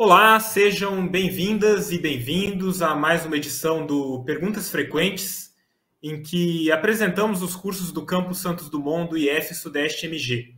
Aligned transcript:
Olá, 0.00 0.38
sejam 0.38 1.08
bem-vindas 1.08 1.90
e 1.90 1.98
bem-vindos 1.98 2.82
a 2.82 2.94
mais 2.94 3.26
uma 3.26 3.36
edição 3.36 3.84
do 3.84 4.22
Perguntas 4.22 4.70
Frequentes, 4.70 5.52
em 6.00 6.22
que 6.22 6.70
apresentamos 6.70 7.42
os 7.42 7.56
cursos 7.56 7.90
do 7.90 8.06
Campus 8.06 8.38
Santos 8.38 8.70
Dumont 8.70 9.10
do 9.10 9.18
IF 9.18 9.52
Sudeste 9.56 10.06
MG. 10.06 10.54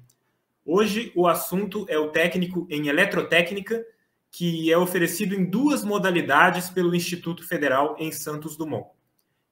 Hoje 0.62 1.10
o 1.16 1.26
assunto 1.26 1.86
é 1.88 1.98
o 1.98 2.10
técnico 2.10 2.66
em 2.68 2.88
eletrotécnica, 2.88 3.82
que 4.30 4.70
é 4.70 4.76
oferecido 4.76 5.34
em 5.34 5.42
duas 5.42 5.82
modalidades 5.82 6.68
pelo 6.68 6.94
Instituto 6.94 7.42
Federal 7.42 7.96
em 7.98 8.12
Santos 8.12 8.58
Dumont: 8.58 8.90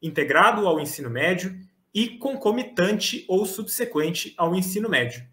integrado 0.03 0.69
ao 0.69 0.79
ensino 0.79 1.09
médio 1.09 1.59
e 1.95 2.19
concomitante 2.19 3.25
ou 3.27 3.47
subsequente 3.47 4.35
ao 4.37 4.55
ensino 4.55 4.87
médio 4.87 5.27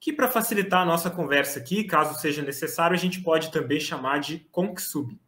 que 0.00 0.14
para 0.14 0.30
facilitar 0.30 0.80
a 0.80 0.86
nossa 0.86 1.10
conversa 1.10 1.60
aqui, 1.60 1.84
caso 1.84 2.18
seja 2.18 2.42
necessário, 2.42 2.96
a 2.96 2.98
gente 2.98 3.20
pode 3.20 3.52
também 3.52 3.78
chamar 3.78 4.18
de 4.18 4.38
ConkSub. 4.50 5.20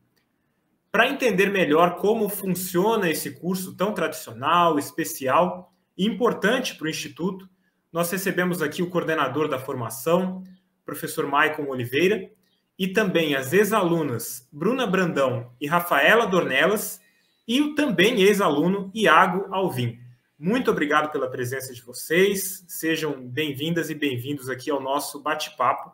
Para 0.90 1.08
entender 1.08 1.50
melhor 1.50 1.96
como 1.96 2.28
funciona 2.28 3.10
esse 3.10 3.32
curso 3.32 3.76
tão 3.76 3.92
tradicional, 3.92 4.78
especial 4.78 5.72
e 5.96 6.06
importante 6.06 6.74
para 6.74 6.86
o 6.86 6.90
Instituto, 6.90 7.48
nós 7.92 8.10
recebemos 8.10 8.62
aqui 8.62 8.82
o 8.82 8.88
coordenador 8.88 9.46
da 9.46 9.58
formação, 9.58 10.42
professor 10.86 11.26
Maicon 11.26 11.66
Oliveira, 11.66 12.30
e 12.78 12.88
também 12.88 13.34
as 13.34 13.52
ex-alunas 13.52 14.48
Bruna 14.50 14.86
Brandão 14.86 15.52
e 15.60 15.66
Rafaela 15.66 16.26
Dornelas, 16.26 16.98
e 17.46 17.60
o 17.60 17.74
também 17.74 18.22
ex-aluno 18.22 18.90
Iago 18.94 19.46
Alvim. 19.54 20.01
Muito 20.44 20.72
obrigado 20.72 21.12
pela 21.12 21.30
presença 21.30 21.72
de 21.72 21.80
vocês. 21.82 22.64
Sejam 22.66 23.24
bem-vindas 23.24 23.90
e 23.90 23.94
bem-vindos 23.94 24.48
aqui 24.48 24.72
ao 24.72 24.80
nosso 24.80 25.22
bate-papo. 25.22 25.92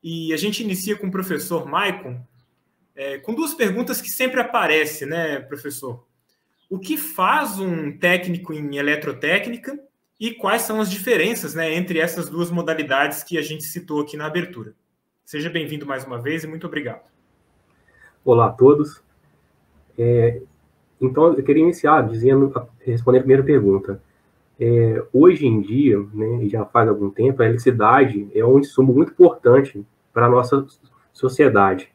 E 0.00 0.32
a 0.32 0.36
gente 0.36 0.62
inicia 0.62 0.96
com 0.96 1.08
o 1.08 1.10
professor 1.10 1.66
Maicon, 1.66 2.24
é, 2.94 3.18
com 3.18 3.34
duas 3.34 3.54
perguntas 3.54 4.00
que 4.00 4.08
sempre 4.08 4.40
aparecem, 4.40 5.08
né, 5.08 5.40
professor? 5.40 6.06
O 6.70 6.78
que 6.78 6.96
faz 6.96 7.58
um 7.58 7.98
técnico 7.98 8.52
em 8.52 8.76
eletrotécnica 8.76 9.76
e 10.20 10.32
quais 10.32 10.62
são 10.62 10.80
as 10.80 10.88
diferenças 10.88 11.52
né, 11.52 11.74
entre 11.74 11.98
essas 11.98 12.30
duas 12.30 12.52
modalidades 12.52 13.24
que 13.24 13.36
a 13.36 13.42
gente 13.42 13.64
citou 13.64 14.00
aqui 14.00 14.16
na 14.16 14.26
abertura? 14.26 14.76
Seja 15.24 15.50
bem-vindo 15.50 15.84
mais 15.84 16.04
uma 16.04 16.20
vez 16.20 16.44
e 16.44 16.46
muito 16.46 16.68
obrigado. 16.68 17.02
Olá 18.24 18.46
a 18.46 18.52
todos. 18.52 19.02
É, 19.98 20.40
então, 21.02 21.34
eu 21.34 21.42
queria 21.42 21.64
iniciar 21.64 22.02
dizendo, 22.02 22.52
respondendo 22.80 23.20
a 23.20 23.24
primeira 23.24 23.42
pergunta. 23.42 24.00
É, 24.58 25.02
hoje 25.12 25.44
em 25.44 25.60
dia, 25.60 25.98
né, 26.14 26.46
já 26.48 26.64
faz 26.64 26.88
algum 26.88 27.10
tempo, 27.10 27.42
a 27.42 27.44
eletricidade 27.44 28.28
é 28.32 28.44
um 28.44 28.60
insumo 28.60 28.94
muito 28.94 29.10
importante 29.10 29.84
para 30.12 30.26
a 30.26 30.28
nossa 30.28 30.64
sociedade. 31.12 31.88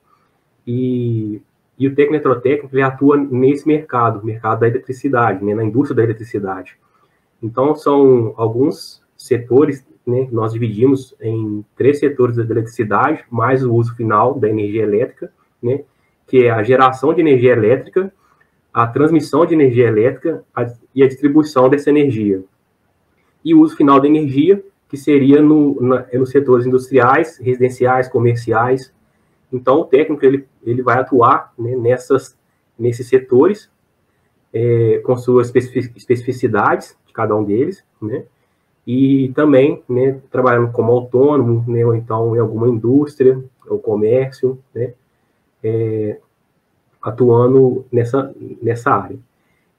E, 0.66 1.41
e 1.80 1.88
o 1.88 1.95
técnico 1.95 2.28
ele 2.73 2.81
atua 2.81 3.16
nesse 3.16 3.66
mercado, 3.66 4.25
mercado 4.25 4.59
da 4.59 4.67
eletricidade, 4.67 5.44
né, 5.44 5.55
na 5.55 5.63
indústria 5.63 5.95
da 5.95 6.03
eletricidade. 6.03 6.78
Então, 7.41 7.73
são 7.75 8.33
alguns 8.35 9.02
setores, 9.16 9.88
né, 10.05 10.28
nós 10.33 10.52
dividimos 10.52 11.16
em 11.22 11.63
três 11.78 12.00
setores 12.00 12.35
da 12.35 12.44
eletricidade, 12.44 13.23
mais 13.31 13.63
o 13.63 13.73
uso 13.73 13.95
final 13.95 14.38
da 14.38 14.50
energia 14.50 14.83
elétrica, 14.83 15.31
né, 15.63 15.83
que 16.28 16.45
é 16.45 16.52
a 16.52 16.61
geração 16.61 17.13
de 17.13 17.22
energia 17.22 17.53
elétrica, 17.53 18.11
a 18.78 18.86
transmissão 18.86 19.44
de 19.44 19.56
energia 19.56 19.88
elétrica 19.88 20.44
e 20.94 21.02
a 21.02 21.08
distribuição 21.08 21.67
dessa 21.67 21.89
energia. 21.89 22.44
E 23.44 23.52
o 23.56 23.61
uso 23.61 23.75
final 23.75 24.00
da 24.00 24.08
energia, 24.08 24.64
que 24.88 24.95
seria 24.95 25.42
no, 25.42 25.81
na, 25.81 26.06
nos 26.14 26.30
setores 26.30 26.67
industriais, 26.67 27.39
residenciais, 27.39 28.08
comerciais. 28.08 28.94
Então, 29.52 29.80
o 29.80 29.86
técnico 29.86 30.23
ele, 30.23 30.47
ele 30.64 30.84
vai 30.84 31.00
atuar 31.00 31.52
né, 31.58 31.75
nessas, 31.75 32.38
nesses 32.78 33.08
setores, 33.08 33.67
é, 34.53 35.02
com 35.03 35.17
suas 35.17 35.52
especificidades 35.56 36.95
de 37.07 37.13
cada 37.13 37.35
um 37.35 37.44
deles, 37.44 37.84
né? 38.00 38.25
E 38.85 39.31
também, 39.34 39.81
né, 39.90 40.22
trabalhando 40.30 40.72
como 40.72 40.91
autônomo, 40.91 41.66
né, 41.68 41.84
ou 41.84 41.96
então 41.96 42.35
em 42.35 42.40
alguma 42.40 42.69
indústria 42.69 43.44
ou 43.68 43.80
comércio, 43.80 44.59
né? 44.72 44.94
É, 45.63 46.19
atuando 47.07 47.85
nessa, 47.90 48.35
nessa 48.62 48.91
área. 48.91 49.18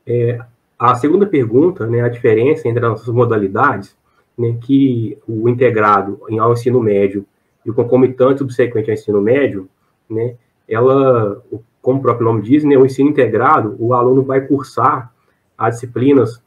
É, 0.07 0.41
a 0.79 0.95
segunda 0.95 1.27
pergunta, 1.27 1.87
né, 1.87 2.01
a 2.01 2.09
diferença 2.09 2.67
entre 2.67 2.87
as 2.87 3.07
modalidades, 3.07 3.95
né, 4.37 4.57
que 4.63 5.19
o 5.29 5.47
integrado 5.47 6.19
ao 6.41 6.53
ensino 6.55 6.81
médio 6.81 7.27
e 7.67 7.71
o 7.71 7.75
concomitante 7.75 8.39
subsequente 8.39 8.91
ao 8.91 8.95
ensino 8.95 9.21
médio, 9.21 9.69
né, 10.09 10.37
ela, 10.67 11.43
como 11.83 11.99
o 11.99 12.03
próprio 12.03 12.25
nome 12.25 12.41
diz, 12.41 12.65
né, 12.65 12.79
o 12.79 12.87
ensino 12.87 13.11
integrado, 13.11 13.77
o 13.79 13.93
aluno 13.93 14.23
vai 14.23 14.41
cursar 14.41 15.13
as 15.57 15.75
disciplinas 15.75 16.43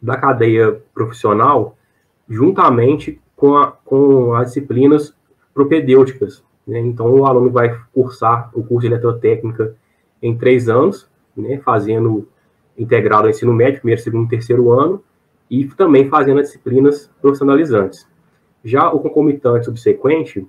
da 0.00 0.16
cadeia 0.16 0.80
profissional 0.94 1.76
juntamente 2.26 3.20
com, 3.36 3.54
a, 3.54 3.66
com 3.84 4.32
as 4.32 4.48
disciplinas 4.48 5.14
propedêuticas. 5.52 6.42
Né? 6.66 6.78
Então, 6.80 7.12
o 7.12 7.26
aluno 7.26 7.50
vai 7.50 7.78
cursar 7.92 8.48
o 8.54 8.62
curso 8.62 8.88
de 8.88 8.94
eletrotécnica 8.94 9.74
em 10.22 10.36
três 10.36 10.68
anos, 10.68 11.08
né, 11.36 11.58
fazendo 11.58 12.28
integrado 12.76 13.24
ao 13.24 13.30
ensino 13.30 13.52
médio, 13.52 13.80
primeiro, 13.80 14.00
segundo, 14.00 14.28
terceiro 14.28 14.70
ano, 14.70 15.02
e 15.50 15.64
também 15.66 16.08
fazendo 16.08 16.40
as 16.40 16.46
disciplinas 16.46 17.10
profissionalizantes. 17.20 18.06
Já 18.64 18.90
o 18.90 19.00
concomitante 19.00 19.64
subsequente, 19.64 20.46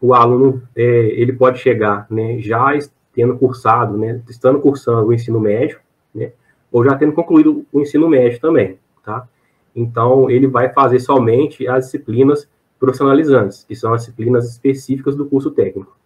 o 0.00 0.14
aluno 0.14 0.62
é, 0.74 0.82
ele 0.82 1.32
pode 1.32 1.58
chegar, 1.58 2.06
né, 2.10 2.38
já 2.38 2.76
tendo 3.14 3.36
cursado, 3.36 3.96
né, 3.96 4.20
estando 4.28 4.60
cursando 4.60 5.08
o 5.08 5.12
ensino 5.12 5.40
médio, 5.40 5.80
né, 6.14 6.32
ou 6.70 6.84
já 6.84 6.96
tendo 6.96 7.12
concluído 7.12 7.66
o 7.72 7.80
ensino 7.80 8.08
médio 8.08 8.40
também, 8.40 8.78
tá? 9.04 9.28
Então, 9.74 10.28
ele 10.30 10.46
vai 10.46 10.70
fazer 10.72 11.00
somente 11.00 11.66
as 11.66 11.86
disciplinas 11.86 12.48
profissionalizantes, 12.78 13.64
que 13.64 13.76
são 13.76 13.94
as 13.94 14.02
disciplinas 14.02 14.50
específicas 14.50 15.16
do 15.16 15.26
curso 15.26 15.50
técnico. 15.50 15.96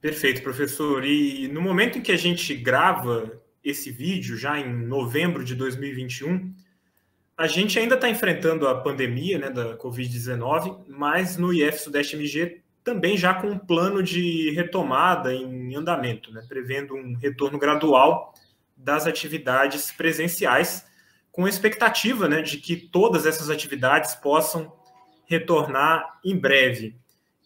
Perfeito, 0.00 0.42
professor. 0.42 1.04
E 1.04 1.46
no 1.48 1.60
momento 1.60 1.98
em 1.98 2.00
que 2.02 2.12
a 2.12 2.16
gente 2.16 2.54
grava 2.54 3.40
esse 3.62 3.90
vídeo, 3.90 4.36
já 4.36 4.58
em 4.58 4.72
novembro 4.72 5.44
de 5.44 5.54
2021, 5.54 6.54
a 7.36 7.46
gente 7.46 7.78
ainda 7.78 7.94
está 7.94 8.08
enfrentando 8.08 8.66
a 8.66 8.80
pandemia 8.80 9.38
né, 9.38 9.50
da 9.50 9.76
Covid-19, 9.76 10.84
mas 10.88 11.36
no 11.36 11.52
IF 11.52 11.78
Sudeste 11.78 12.16
MG 12.16 12.62
também 12.82 13.16
já 13.16 13.34
com 13.34 13.48
um 13.48 13.58
plano 13.58 14.02
de 14.02 14.50
retomada 14.52 15.34
em 15.34 15.74
andamento, 15.74 16.32
né, 16.32 16.42
prevendo 16.48 16.94
um 16.94 17.14
retorno 17.14 17.58
gradual 17.58 18.34
das 18.76 19.06
atividades 19.06 19.92
presenciais, 19.92 20.86
com 21.30 21.46
expectativa 21.46 22.26
né, 22.26 22.40
de 22.40 22.56
que 22.56 22.74
todas 22.76 23.26
essas 23.26 23.50
atividades 23.50 24.14
possam 24.14 24.72
retornar 25.26 26.18
em 26.24 26.36
breve. 26.36 26.96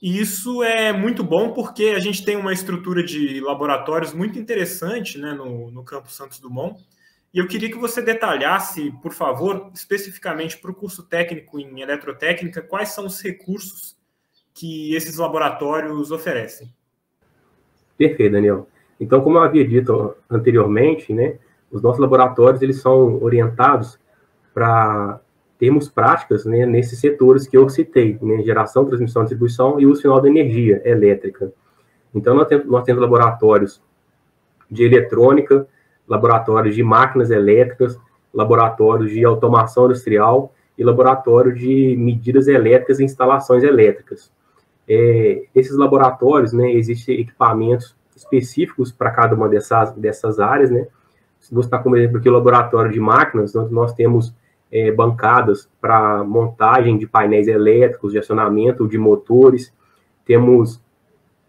E 0.05 0.21
isso 0.21 0.63
é 0.63 0.93
muito 0.93 1.25
bom 1.25 1.55
porque 1.55 1.95
a 1.97 1.99
gente 1.99 2.23
tem 2.27 2.37
uma 2.37 2.53
estrutura 2.53 3.03
de 3.03 3.41
laboratórios 3.41 4.13
muito 4.13 4.39
interessante 4.39 5.17
né, 5.17 5.33
no, 5.33 5.71
no 5.71 5.83
Campo 5.83 6.13
Santos 6.13 6.39
Dumont. 6.39 6.79
E 7.33 7.39
eu 7.39 7.49
queria 7.49 7.71
que 7.71 7.79
você 7.79 8.03
detalhasse, 8.03 8.93
por 9.01 9.15
favor, 9.15 9.71
especificamente 9.73 10.59
para 10.59 10.71
o 10.71 10.75
curso 10.75 11.05
técnico 11.05 11.59
em 11.59 11.81
eletrotécnica, 11.81 12.61
quais 12.61 12.91
são 12.91 13.07
os 13.07 13.19
recursos 13.23 13.97
que 14.53 14.95
esses 14.95 15.17
laboratórios 15.17 16.11
oferecem. 16.11 16.71
Perfeito, 17.97 18.33
Daniel. 18.33 18.69
Então, 19.01 19.23
como 19.23 19.39
eu 19.39 19.43
havia 19.43 19.67
dito 19.67 20.15
anteriormente, 20.29 21.15
né, 21.15 21.39
os 21.71 21.81
nossos 21.81 21.99
laboratórios 21.99 22.61
eles 22.61 22.79
são 22.79 23.23
orientados 23.23 23.99
para 24.53 25.19
termos 25.59 25.89
práticas 25.89 26.45
né, 26.45 26.67
nesses 26.67 26.99
setores 26.99 27.47
que 27.47 27.57
eu 27.57 27.69
citei, 27.69 28.19
né, 28.21 28.43
geração, 28.43 28.85
transmissão, 28.85 29.23
distribuição 29.23 29.81
e 29.81 29.87
uso 29.87 30.03
final 30.03 30.21
da 30.21 30.29
energia 30.29 30.83
elétrica. 30.85 31.53
Então, 32.15 32.35
nós 32.35 32.47
temos, 32.47 32.67
nós 32.67 32.85
temos 32.85 33.01
laboratórios 33.01 33.83
de 34.71 34.85
eletrônica, 34.85 35.67
laboratórios 36.07 36.75
de 36.75 36.83
máquinas 36.83 37.31
elétricas, 37.31 37.99
laboratórios 38.33 39.11
de 39.11 39.25
automação 39.25 39.87
industrial 39.87 40.53
e 40.77 40.85
laboratório 40.85 41.55
de 41.55 41.97
medidas 41.97 42.49
elétricas 42.49 42.99
e 42.99 43.05
instalações 43.05 43.63
elétricas. 43.63 44.33
É, 44.89 45.45
esses 45.55 45.77
laboratórios, 45.77 46.53
né, 46.53 46.73
existem 46.73 47.21
equipamentos 47.21 47.97
específicos 48.15 48.93
para 48.93 49.11
cada 49.11 49.35
uma 49.35 49.49
dessas, 49.49 49.93
dessas 49.93 50.39
áreas, 50.39 50.71
né? 50.71 50.87
Se 51.41 51.55
você 51.55 51.67
está 51.67 51.79
como 51.79 51.97
exemplo 51.97 52.19
aqui 52.19 52.29
o 52.29 52.33
laboratório 52.33 52.91
de 52.91 53.01
máquinas, 53.01 53.53
nós, 53.55 53.71
nós 53.71 53.93
temos 53.93 54.35
é, 54.75 54.91
bancadas 54.91 55.71
para 55.81 56.25
montagem 56.25 56.99
de 56.99 57.07
painéis 57.07 57.47
elétricos, 57.47 58.11
de 58.11 58.19
acionamento 58.19 58.89
de 58.89 58.99
motores, 58.99 59.73
temos 60.25 60.83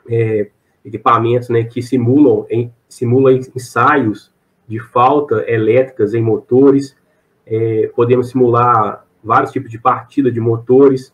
é, 0.08 0.52
equipamentos 0.86 1.50
né, 1.50 1.64
que 1.64 1.82
simulam, 1.82 2.46
em, 2.52 2.72
simulam 2.88 3.34
ensaios 3.34 4.32
de 4.68 4.80
falta 4.80 5.44
elétricas 5.48 6.14
em 6.14 6.22
motores, 6.22 6.96
é, 7.48 7.92
podemos 7.96 8.30
simular 8.30 9.04
vários 9.24 9.52
tipos 9.52 9.72
de 9.72 9.80
partida 9.80 10.32
de 10.32 10.40
motores, 10.40 11.12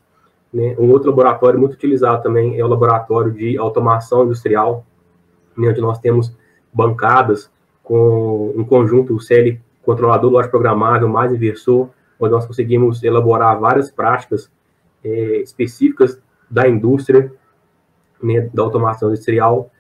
Né? 0.54 0.76
Um 0.78 0.92
outro 0.92 1.10
laboratório 1.12 1.58
muito 1.58 1.76
utilizado 1.76 2.22
também 2.22 2.60
é 2.60 2.66
o 2.66 2.68
laboratório 2.68 3.32
de 3.32 3.58
automação 3.58 4.26
industrial, 4.26 4.86
né, 5.56 5.70
onde 5.70 5.80
nós 5.80 5.98
temos 5.98 6.36
bancadas 6.74 7.50
com 7.82 8.52
um 8.54 8.66
conjunto 8.66 9.18
CL 9.18 9.62
controlador 9.82 10.30
lógico 10.30 10.52
programável 10.52 11.08
mais 11.08 11.32
inversor, 11.32 11.90
onde 12.22 12.32
nós 12.32 12.46
conseguimos 12.46 13.04
elaborar 13.04 13.60
várias 13.60 13.92
práticas 13.92 14.50
é, 15.04 15.38
específicas 15.38 16.22
da 16.50 16.70
indústria, 16.70 17.34
né, 18.22 18.50
da 18.54 18.62
automação 18.62 19.10
industrial. 19.10 19.72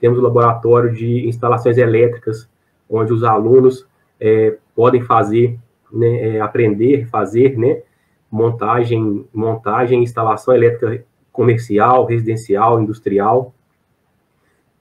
Temos 0.00 0.18
o 0.18 0.22
laboratório 0.22 0.92
de 0.92 1.28
instalações 1.28 1.78
elétricas, 1.78 2.48
onde 2.90 3.12
os 3.12 3.22
alunos 3.22 3.86
é, 4.20 4.58
podem 4.74 5.02
fazer, 5.02 5.58
né, 5.92 6.36
é, 6.36 6.40
aprender, 6.40 7.06
fazer, 7.06 7.56
né, 7.56 7.82
montagem, 8.30 9.24
montagem, 9.32 10.02
instalação 10.02 10.54
elétrica 10.54 11.04
comercial, 11.30 12.04
residencial, 12.04 12.80
industrial. 12.80 13.54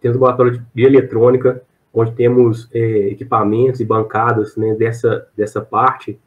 Temos 0.02 0.18
o 0.18 0.20
laboratório 0.20 0.66
de 0.74 0.84
eletrônica, 0.84 1.62
onde 1.94 2.14
temos 2.14 2.70
é, 2.74 2.80
equipamentos 3.10 3.80
e 3.80 3.86
bancadas 3.86 4.58
né, 4.58 4.74
dessa, 4.74 5.28
dessa 5.38 5.62
parte 5.62 6.20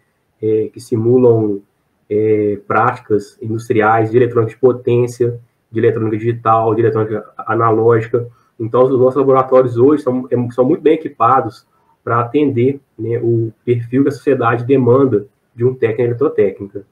é, 0.42 0.68
que 0.72 0.80
simulam 0.80 1.60
é, 2.08 2.58
práticas 2.66 3.38
industriais 3.40 4.10
de 4.10 4.16
eletrônica 4.16 4.54
de 4.54 4.60
potência, 4.60 5.38
de 5.70 5.78
eletrônica 5.78 6.16
digital, 6.16 6.74
de 6.74 6.80
eletrônica 6.80 7.24
analógica. 7.36 8.26
Então, 8.58 8.82
os 8.82 8.98
nossos 8.98 9.16
laboratórios 9.16 9.76
hoje 9.76 10.02
são, 10.02 10.26
é, 10.30 10.52
são 10.52 10.64
muito 10.64 10.82
bem 10.82 10.94
equipados 10.94 11.66
para 12.02 12.20
atender 12.20 12.80
né, 12.98 13.18
o 13.18 13.52
perfil 13.64 14.02
que 14.02 14.08
a 14.08 14.12
sociedade 14.12 14.64
demanda 14.64 15.26
de 15.54 15.64
um 15.64 15.74
técnico 15.74 16.02
em 16.02 16.04
eletrotécnica. 16.06 16.86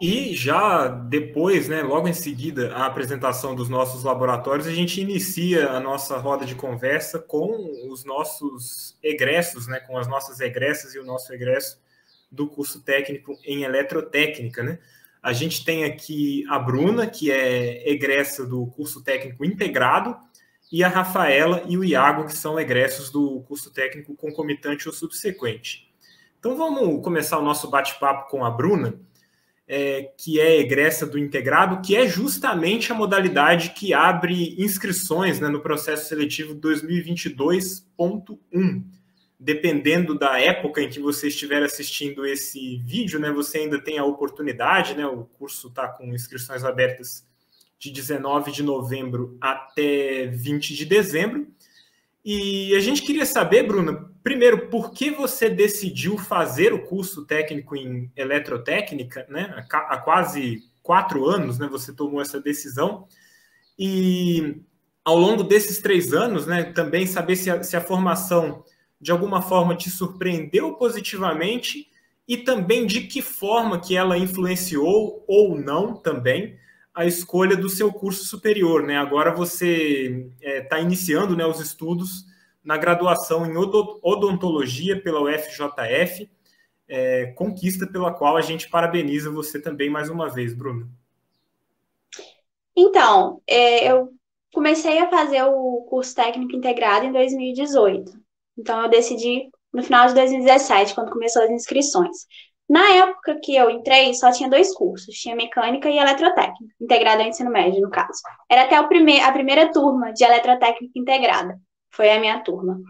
E 0.00 0.34
já 0.34 0.88
depois, 0.88 1.68
né, 1.68 1.82
logo 1.82 2.08
em 2.08 2.12
seguida, 2.12 2.74
a 2.74 2.86
apresentação 2.86 3.54
dos 3.54 3.68
nossos 3.68 4.02
laboratórios, 4.02 4.66
a 4.66 4.72
gente 4.72 5.00
inicia 5.00 5.70
a 5.70 5.78
nossa 5.78 6.16
roda 6.18 6.44
de 6.44 6.54
conversa 6.54 7.18
com 7.18 7.88
os 7.88 8.04
nossos 8.04 8.98
egressos, 9.02 9.66
né, 9.68 9.78
com 9.80 9.96
as 9.96 10.08
nossas 10.08 10.40
egressas 10.40 10.94
e 10.94 10.98
o 10.98 11.04
nosso 11.04 11.32
egresso 11.32 11.80
do 12.30 12.48
curso 12.48 12.82
técnico 12.82 13.38
em 13.44 13.62
eletrotécnica. 13.62 14.64
Né? 14.64 14.78
A 15.22 15.32
gente 15.32 15.64
tem 15.64 15.84
aqui 15.84 16.44
a 16.48 16.58
Bruna, 16.58 17.06
que 17.06 17.30
é 17.30 17.88
egressa 17.88 18.44
do 18.44 18.66
curso 18.66 19.02
técnico 19.02 19.44
integrado, 19.44 20.16
e 20.72 20.82
a 20.82 20.88
Rafaela 20.88 21.62
e 21.68 21.78
o 21.78 21.84
Iago, 21.84 22.26
que 22.26 22.36
são 22.36 22.58
egressos 22.58 23.10
do 23.10 23.42
curso 23.42 23.70
técnico 23.70 24.16
concomitante 24.16 24.88
ou 24.88 24.94
subsequente. 24.94 25.88
Então 26.40 26.56
vamos 26.56 27.02
começar 27.02 27.38
o 27.38 27.44
nosso 27.44 27.70
bate-papo 27.70 28.28
com 28.28 28.44
a 28.44 28.50
Bruna 28.50 28.98
é, 29.66 30.12
que 30.18 30.38
é 30.38 30.60
egressa 30.60 31.06
do 31.06 31.18
integrado, 31.18 31.80
que 31.80 31.96
é 31.96 32.06
justamente 32.06 32.92
a 32.92 32.94
modalidade 32.94 33.70
que 33.70 33.94
abre 33.94 34.54
inscrições 34.62 35.40
né, 35.40 35.48
no 35.48 35.60
processo 35.60 36.06
seletivo 36.08 36.54
2022.1. 36.54 38.84
Dependendo 39.40 40.18
da 40.18 40.40
época 40.40 40.80
em 40.80 40.88
que 40.88 41.00
você 41.00 41.28
estiver 41.28 41.62
assistindo 41.62 42.24
esse 42.24 42.78
vídeo, 42.78 43.18
né, 43.18 43.30
você 43.30 43.58
ainda 43.58 43.78
tem 43.78 43.98
a 43.98 44.04
oportunidade, 44.04 44.94
né, 44.94 45.06
o 45.06 45.24
curso 45.24 45.68
está 45.68 45.88
com 45.88 46.14
inscrições 46.14 46.64
abertas 46.64 47.26
de 47.78 47.90
19 47.90 48.52
de 48.52 48.62
novembro 48.62 49.36
até 49.40 50.26
20 50.26 50.74
de 50.74 50.84
dezembro. 50.84 51.48
E 52.24 52.74
a 52.74 52.80
gente 52.80 53.02
queria 53.02 53.26
saber, 53.26 53.66
Bruna, 53.66 54.10
primeiro, 54.22 54.68
por 54.68 54.92
que 54.92 55.10
você 55.10 55.50
decidiu 55.50 56.16
fazer 56.16 56.72
o 56.72 56.84
curso 56.84 57.26
técnico 57.26 57.76
em 57.76 58.10
eletrotécnica, 58.16 59.26
né? 59.28 59.66
Há 59.70 59.98
quase 59.98 60.62
quatro 60.82 61.28
anos, 61.28 61.58
né? 61.58 61.68
Você 61.70 61.92
tomou 61.92 62.22
essa 62.22 62.40
decisão. 62.40 63.06
E 63.78 64.62
ao 65.04 65.18
longo 65.18 65.42
desses 65.42 65.80
três 65.80 66.14
anos, 66.14 66.46
né? 66.46 66.64
Também 66.64 67.06
saber 67.06 67.36
se 67.36 67.50
a, 67.50 67.62
se 67.62 67.76
a 67.76 67.80
formação 67.80 68.64
de 68.98 69.12
alguma 69.12 69.42
forma 69.42 69.76
te 69.76 69.90
surpreendeu 69.90 70.74
positivamente 70.74 71.88
e 72.26 72.38
também 72.38 72.86
de 72.86 73.02
que 73.02 73.20
forma 73.20 73.78
que 73.78 73.94
ela 73.94 74.16
influenciou 74.16 75.22
ou 75.28 75.58
não 75.58 75.94
também 75.94 76.56
a 76.94 77.04
escolha 77.04 77.56
do 77.56 77.68
seu 77.68 77.92
curso 77.92 78.24
superior, 78.24 78.84
né? 78.84 78.96
Agora 78.96 79.34
você 79.34 80.30
está 80.40 80.78
é, 80.78 80.82
iniciando 80.82 81.36
né, 81.36 81.44
os 81.44 81.58
estudos 81.58 82.24
na 82.62 82.76
graduação 82.76 83.44
em 83.44 83.56
odontologia 83.56 85.02
pela 85.02 85.20
UFJF, 85.20 86.30
é, 86.88 87.26
conquista 87.36 87.86
pela 87.86 88.12
qual 88.12 88.36
a 88.36 88.40
gente 88.40 88.70
parabeniza 88.70 89.30
você 89.30 89.60
também 89.60 89.90
mais 89.90 90.08
uma 90.08 90.30
vez, 90.30 90.54
Bruno. 90.54 90.88
Então, 92.76 93.42
é, 93.46 93.90
eu 93.90 94.12
comecei 94.52 94.98
a 94.98 95.10
fazer 95.10 95.42
o 95.42 95.86
curso 95.88 96.14
técnico 96.14 96.56
integrado 96.56 97.06
em 97.06 97.12
2018. 97.12 98.12
Então, 98.56 98.82
eu 98.82 98.88
decidi 98.88 99.50
no 99.72 99.82
final 99.82 100.06
de 100.06 100.14
2017, 100.14 100.94
quando 100.94 101.10
começou 101.10 101.42
as 101.42 101.50
inscrições. 101.50 102.26
Na 102.68 102.88
época 102.96 103.38
que 103.42 103.54
eu 103.54 103.68
entrei, 103.68 104.14
só 104.14 104.32
tinha 104.32 104.48
dois 104.48 104.74
cursos, 104.74 105.14
tinha 105.14 105.36
mecânica 105.36 105.88
e 105.90 105.98
eletrotécnica, 105.98 106.74
integrada 106.80 107.22
ao 107.22 107.28
ensino 107.28 107.50
médio, 107.50 107.82
no 107.82 107.90
caso. 107.90 108.20
Era 108.48 108.62
até 108.62 108.80
o 108.80 108.88
prime 108.88 109.20
a 109.20 109.32
primeira 109.32 109.70
turma 109.70 110.12
de 110.12 110.24
eletrotécnica 110.24 110.98
integrada, 110.98 111.58
foi 111.90 112.10
a 112.10 112.18
minha 112.18 112.40
turma. 112.40 112.80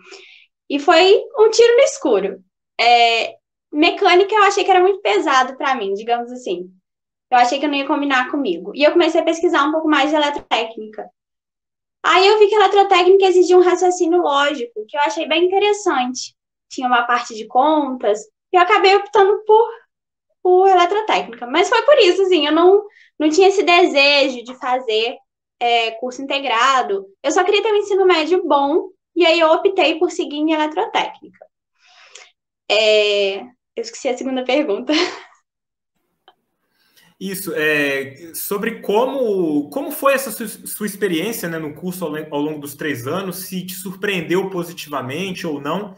E 0.71 0.79
foi 0.79 1.21
um 1.39 1.51
tiro 1.51 1.77
no 1.77 1.83
escuro. 1.83 2.45
É, 2.81 3.35
mecânica 3.73 4.35
eu 4.35 4.45
achei 4.45 4.65
que 4.65 4.71
era 4.71 4.81
muito 4.81 5.01
pesado 5.01 5.57
para 5.57 5.75
mim, 5.75 5.93
digamos 5.95 6.31
assim. 6.31 6.71
Eu 7.31 7.39
achei 7.39 7.59
que 7.59 7.67
não 7.67 7.75
ia 7.75 7.87
combinar 7.87 8.31
comigo. 8.31 8.73
E 8.75 8.85
eu 8.85 8.93
comecei 8.93 9.21
a 9.21 9.25
pesquisar 9.25 9.65
um 9.65 9.73
pouco 9.73 9.89
mais 9.89 10.11
de 10.11 10.17
eletrotécnica. 10.17 11.11
Aí 12.03 12.27
eu 12.27 12.39
vi 12.39 12.49
que 12.49 12.55
a 12.55 12.59
eletrotécnica 12.59 13.27
exigia 13.27 13.57
um 13.57 13.63
raciocínio 13.63 14.21
lógico, 14.23 14.85
que 14.87 14.97
eu 14.97 15.01
achei 15.01 15.27
bem 15.27 15.47
interessante. 15.47 16.37
Tinha 16.69 16.87
uma 16.87 17.03
parte 17.03 17.35
de 17.35 17.47
contas, 17.47 18.21
eu 18.57 18.63
acabei 18.63 18.95
optando 18.97 19.43
por, 19.45 19.71
por 20.43 20.69
eletrotécnica. 20.69 21.47
Mas 21.47 21.69
foi 21.69 21.83
por 21.83 21.99
isso, 21.99 22.23
assim, 22.23 22.47
eu 22.47 22.53
não, 22.53 22.85
não 23.19 23.29
tinha 23.29 23.49
esse 23.49 23.63
desejo 23.63 24.45
de 24.45 24.55
fazer 24.59 25.17
é, 25.61 25.93
curso 25.93 26.23
integrado. 26.23 27.07
Eu 27.23 27.33
só 27.33 27.45
queria 27.45 27.63
ter 27.63 27.73
um 27.73 27.77
ensino 27.77 28.07
médio 28.07 28.47
bom, 28.47 28.91
e 29.17 29.25
aí 29.25 29.41
eu 29.41 29.51
optei 29.51 29.99
por 29.99 30.11
seguir 30.11 30.37
em 30.37 30.53
eletrotécnica. 30.53 31.47
É, 32.71 33.41
eu 33.41 33.83
esqueci 33.83 34.09
a 34.09 34.17
segunda 34.17 34.45
pergunta. 34.45 34.93
Isso, 37.19 37.53
é, 37.55 38.33
sobre 38.35 38.81
como, 38.81 39.71
como 39.71 39.93
foi 39.93 40.15
essa 40.15 40.31
sua, 40.33 40.49
sua 40.49 40.87
experiência 40.87 41.49
né, 41.49 41.59
no 41.59 41.73
curso 41.73 42.05
ao, 42.05 42.15
ao 42.31 42.41
longo 42.41 42.61
dos 42.61 42.75
três 42.75 43.07
anos, 43.07 43.47
se 43.47 43.65
te 43.65 43.73
surpreendeu 43.73 44.51
positivamente 44.51 45.47
ou 45.47 45.61
não, 45.61 45.97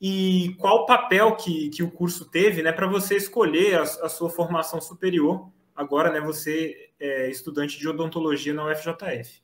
e 0.00 0.54
qual 0.58 0.82
o 0.82 0.86
papel 0.86 1.34
que, 1.36 1.70
que 1.70 1.82
o 1.82 1.90
curso 1.90 2.30
teve 2.30 2.62
né, 2.62 2.72
para 2.72 2.86
você 2.86 3.16
escolher 3.16 3.78
a, 3.78 3.82
a, 3.82 4.08
sua 4.08 4.28
formação 4.28 4.80
superior. 4.80 5.50
Agora, 5.74 6.10
né, 6.10 6.20
você 6.20 6.90
é 6.98 7.30
estudante 7.30 7.78
de 7.78 7.88
odontologia 7.88 8.52
na 8.52 8.66
UFJF. 8.66 9.42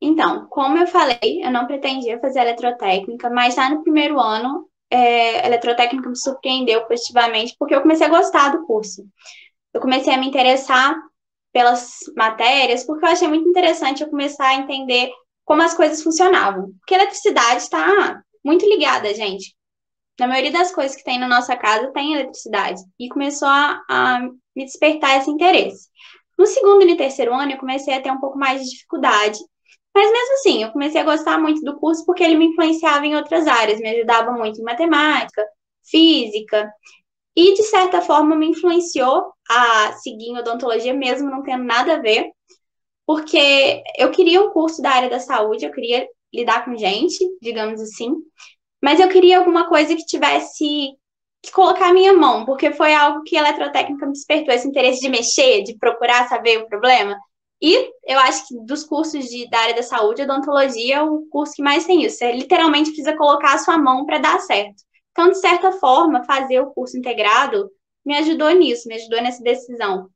Então, 0.00 0.46
como 0.48 0.78
eu 0.78 0.86
falei, 0.86 1.42
eu 1.42 1.50
não 1.50 1.66
pretendia 1.66 2.20
fazer 2.20 2.40
eletrotécnica, 2.40 3.30
mas 3.30 3.54
já 3.54 3.70
no 3.70 3.82
primeiro 3.82 4.20
ano, 4.20 4.68
é, 4.90 5.46
eletrotécnica 5.46 6.08
me 6.08 6.16
surpreendeu 6.16 6.84
positivamente, 6.86 7.56
porque 7.58 7.74
eu 7.74 7.80
comecei 7.80 8.06
a 8.06 8.10
gostar 8.10 8.50
do 8.50 8.66
curso. 8.66 9.04
Eu 9.72 9.80
comecei 9.80 10.12
a 10.12 10.18
me 10.18 10.28
interessar 10.28 10.94
pelas 11.52 12.00
matérias, 12.16 12.84
porque 12.84 13.04
eu 13.04 13.08
achei 13.08 13.28
muito 13.28 13.48
interessante 13.48 14.02
eu 14.02 14.10
começar 14.10 14.48
a 14.48 14.54
entender 14.56 15.10
como 15.44 15.62
as 15.62 15.74
coisas 15.74 16.02
funcionavam. 16.02 16.72
Porque 16.80 16.94
eletricidade 16.94 17.62
está 17.62 18.20
muito 18.44 18.66
ligada, 18.66 19.12
gente. 19.14 19.54
Na 20.18 20.28
maioria 20.28 20.52
das 20.52 20.72
coisas 20.72 20.96
que 20.96 21.02
tem 21.02 21.18
na 21.18 21.26
nossa 21.26 21.56
casa 21.56 21.92
tem 21.92 22.14
eletricidade. 22.14 22.80
E 22.98 23.08
começou 23.08 23.48
a, 23.48 23.82
a 23.88 24.20
me 24.54 24.64
despertar 24.64 25.18
esse 25.18 25.30
interesse. 25.30 25.88
No 26.38 26.46
segundo 26.46 26.82
e 26.82 26.86
no 26.86 26.96
terceiro 26.96 27.34
ano, 27.34 27.52
eu 27.52 27.58
comecei 27.58 27.94
a 27.94 28.00
ter 28.00 28.10
um 28.10 28.20
pouco 28.20 28.38
mais 28.38 28.62
de 28.62 28.70
dificuldade. 28.70 29.38
Mas 29.94 30.10
mesmo 30.10 30.34
assim, 30.34 30.62
eu 30.62 30.72
comecei 30.72 31.00
a 31.00 31.04
gostar 31.04 31.38
muito 31.38 31.60
do 31.62 31.78
curso 31.78 32.04
porque 32.04 32.22
ele 32.22 32.36
me 32.36 32.46
influenciava 32.46 33.06
em 33.06 33.16
outras 33.16 33.46
áreas, 33.46 33.78
me 33.78 33.88
ajudava 33.90 34.32
muito 34.32 34.60
em 34.60 34.64
matemática, 34.64 35.44
física. 35.88 36.72
E, 37.36 37.54
de 37.54 37.62
certa 37.64 38.00
forma, 38.00 38.36
me 38.36 38.48
influenciou 38.48 39.32
a 39.48 39.92
seguir 39.94 40.30
em 40.30 40.38
odontologia, 40.38 40.94
mesmo 40.94 41.30
não 41.30 41.42
tendo 41.42 41.64
nada 41.64 41.94
a 41.94 42.00
ver, 42.00 42.30
porque 43.06 43.82
eu 43.98 44.10
queria 44.10 44.42
um 44.42 44.50
curso 44.50 44.80
da 44.82 44.90
área 44.90 45.10
da 45.10 45.20
saúde, 45.20 45.64
eu 45.64 45.72
queria 45.72 46.06
lidar 46.34 46.64
com 46.64 46.76
gente, 46.76 47.18
digamos 47.40 47.80
assim. 47.80 48.12
Mas 48.82 49.00
eu 49.00 49.08
queria 49.08 49.38
alguma 49.38 49.68
coisa 49.68 49.94
que 49.94 50.04
tivesse 50.04 50.92
que 51.42 51.52
colocar 51.52 51.90
a 51.90 51.92
minha 51.92 52.12
mão, 52.12 52.44
porque 52.44 52.72
foi 52.72 52.94
algo 52.94 53.22
que 53.22 53.36
a 53.36 53.40
eletrotécnica 53.40 54.06
me 54.06 54.12
despertou 54.12 54.54
esse 54.54 54.66
interesse 54.66 55.00
de 55.00 55.08
mexer, 55.08 55.62
de 55.62 55.76
procurar 55.78 56.28
saber 56.28 56.58
o 56.58 56.66
problema. 56.66 57.16
E 57.60 57.90
eu 58.06 58.18
acho 58.18 58.46
que 58.48 58.58
dos 58.66 58.84
cursos 58.84 59.24
de, 59.26 59.48
da 59.48 59.58
área 59.58 59.74
da 59.74 59.82
saúde, 59.82 60.22
odontologia 60.22 60.96
é 60.96 61.02
o 61.02 61.26
curso 61.30 61.54
que 61.54 61.62
mais 61.62 61.86
tem 61.86 62.02
isso. 62.02 62.18
Você 62.18 62.32
literalmente 62.32 62.90
precisa 62.90 63.16
colocar 63.16 63.54
a 63.54 63.58
sua 63.58 63.78
mão 63.78 64.04
para 64.04 64.18
dar 64.18 64.40
certo. 64.40 64.82
Então, 65.12 65.30
de 65.30 65.38
certa 65.38 65.72
forma, 65.72 66.24
fazer 66.24 66.60
o 66.60 66.72
curso 66.72 66.96
integrado 66.98 67.70
me 68.04 68.16
ajudou 68.16 68.50
nisso, 68.50 68.88
me 68.88 68.94
ajudou 68.96 69.22
nessa 69.22 69.42
decisão. 69.42 70.08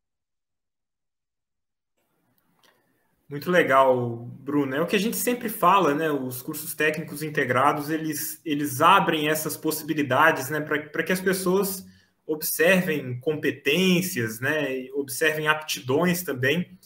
Muito 3.28 3.50
legal, 3.50 4.24
Bruno. 4.40 4.74
É 4.74 4.80
o 4.80 4.86
que 4.86 4.96
a 4.96 4.98
gente 4.98 5.16
sempre 5.16 5.50
fala, 5.50 5.94
né? 5.94 6.10
Os 6.10 6.40
cursos 6.40 6.74
técnicos 6.74 7.22
integrados, 7.22 7.90
eles, 7.90 8.40
eles 8.42 8.80
abrem 8.80 9.28
essas 9.28 9.54
possibilidades, 9.54 10.48
né? 10.48 10.60
Para 10.60 11.02
que 11.02 11.12
as 11.12 11.20
pessoas 11.20 11.86
observem 12.26 13.20
competências, 13.20 14.40
né? 14.40 14.88
Observem 14.94 15.46
aptidões 15.46 16.22
também. 16.22 16.78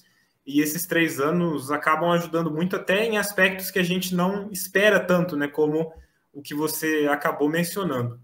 E 0.45 0.61
esses 0.61 0.85
três 0.85 1.21
anos 1.21 1.71
acabam 1.71 2.11
ajudando 2.11 2.51
muito 2.51 2.75
até 2.75 3.05
em 3.05 3.19
aspectos 3.19 3.71
que 3.71 3.79
a 3.79 3.85
gente 3.85 4.13
não 4.13 4.51
espera 4.51 4.99
tanto, 4.99 5.37
né? 5.37 5.47
Como 5.47 5.93
o 6.33 6.43
que 6.43 6.55
você 6.55 7.07
acabou 7.09 7.49
mencionando. 7.49 8.21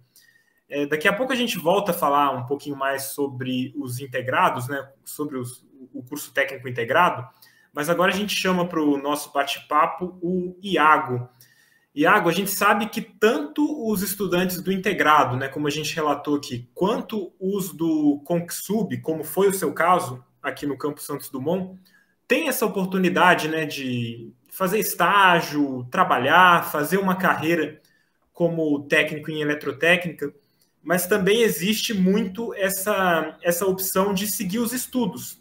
É, 0.68 0.86
daqui 0.86 1.06
a 1.06 1.12
pouco 1.12 1.32
a 1.32 1.36
gente 1.36 1.56
volta 1.56 1.92
a 1.92 1.94
falar 1.94 2.32
um 2.32 2.46
pouquinho 2.46 2.76
mais 2.76 3.04
sobre 3.04 3.72
os 3.76 4.00
integrados, 4.00 4.66
né? 4.66 4.90
Sobre 5.04 5.36
os, 5.38 5.64
o 5.94 6.02
curso 6.02 6.32
técnico 6.32 6.68
integrado. 6.68 7.24
Mas 7.78 7.88
agora 7.88 8.12
a 8.12 8.16
gente 8.16 8.34
chama 8.34 8.66
para 8.66 8.82
o 8.82 8.98
nosso 8.98 9.32
bate-papo 9.32 10.18
o 10.20 10.58
Iago. 10.60 11.28
Iago, 11.94 12.28
a 12.28 12.32
gente 12.32 12.50
sabe 12.50 12.88
que 12.88 13.00
tanto 13.00 13.88
os 13.88 14.02
estudantes 14.02 14.60
do 14.60 14.72
integrado, 14.72 15.36
né, 15.36 15.46
como 15.46 15.68
a 15.68 15.70
gente 15.70 15.94
relatou 15.94 16.34
aqui, 16.34 16.68
quanto 16.74 17.32
os 17.38 17.72
do 17.72 18.20
ConxSub, 18.24 19.00
como 19.00 19.22
foi 19.22 19.46
o 19.46 19.54
seu 19.54 19.72
caso 19.72 20.24
aqui 20.42 20.66
no 20.66 20.76
Campo 20.76 21.00
Santos 21.00 21.30
Dumont, 21.30 21.78
tem 22.26 22.48
essa 22.48 22.66
oportunidade 22.66 23.46
né, 23.46 23.64
de 23.64 24.32
fazer 24.50 24.80
estágio, 24.80 25.86
trabalhar, 25.88 26.68
fazer 26.72 26.98
uma 26.98 27.14
carreira 27.14 27.80
como 28.32 28.88
técnico 28.88 29.30
em 29.30 29.40
eletrotécnica, 29.40 30.34
mas 30.82 31.06
também 31.06 31.42
existe 31.42 31.94
muito 31.94 32.52
essa, 32.54 33.38
essa 33.40 33.64
opção 33.66 34.12
de 34.12 34.26
seguir 34.26 34.58
os 34.58 34.72
estudos 34.72 35.40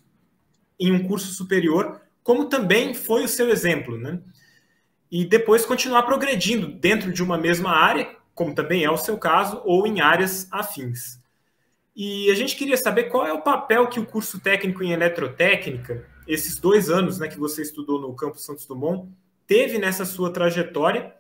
em 0.80 0.92
um 0.92 1.08
curso 1.08 1.34
superior 1.34 2.00
como 2.28 2.50
também 2.50 2.94
foi 2.94 3.24
o 3.24 3.28
seu 3.28 3.50
exemplo, 3.50 3.98
né? 3.98 4.20
E 5.10 5.24
depois 5.24 5.66
continuar 5.66 6.04
progredindo 6.04 6.68
dentro 6.68 7.14
de 7.14 7.24
uma 7.24 7.38
mesma 7.38 7.72
área, 7.72 8.18
como 8.36 8.54
também 8.54 8.84
é 8.84 8.92
o 8.92 8.98
seu 8.98 9.18
caso, 9.18 9.62
ou 9.64 9.88
em 9.88 10.02
áreas 10.02 10.46
afins. 10.52 11.22
E 11.96 12.30
a 12.30 12.36
gente 12.36 12.58
queria 12.58 12.76
saber 12.76 13.06
qual 13.06 13.26
é 13.26 13.32
o 13.32 13.42
papel 13.42 13.88
que 13.88 13.98
o 13.98 14.06
curso 14.06 14.42
técnico 14.42 14.84
em 14.84 14.92
eletrotécnica, 14.92 16.06
esses 16.28 16.60
dois 16.60 16.90
anos 16.90 17.18
né, 17.18 17.30
que 17.30 17.40
você 17.40 17.62
estudou 17.62 17.98
no 18.02 18.14
Campo 18.14 18.38
Santos 18.38 18.66
Dumont, 18.66 19.10
teve 19.48 19.78
nessa 19.78 20.04
sua 20.04 20.30
trajetória 20.30 21.14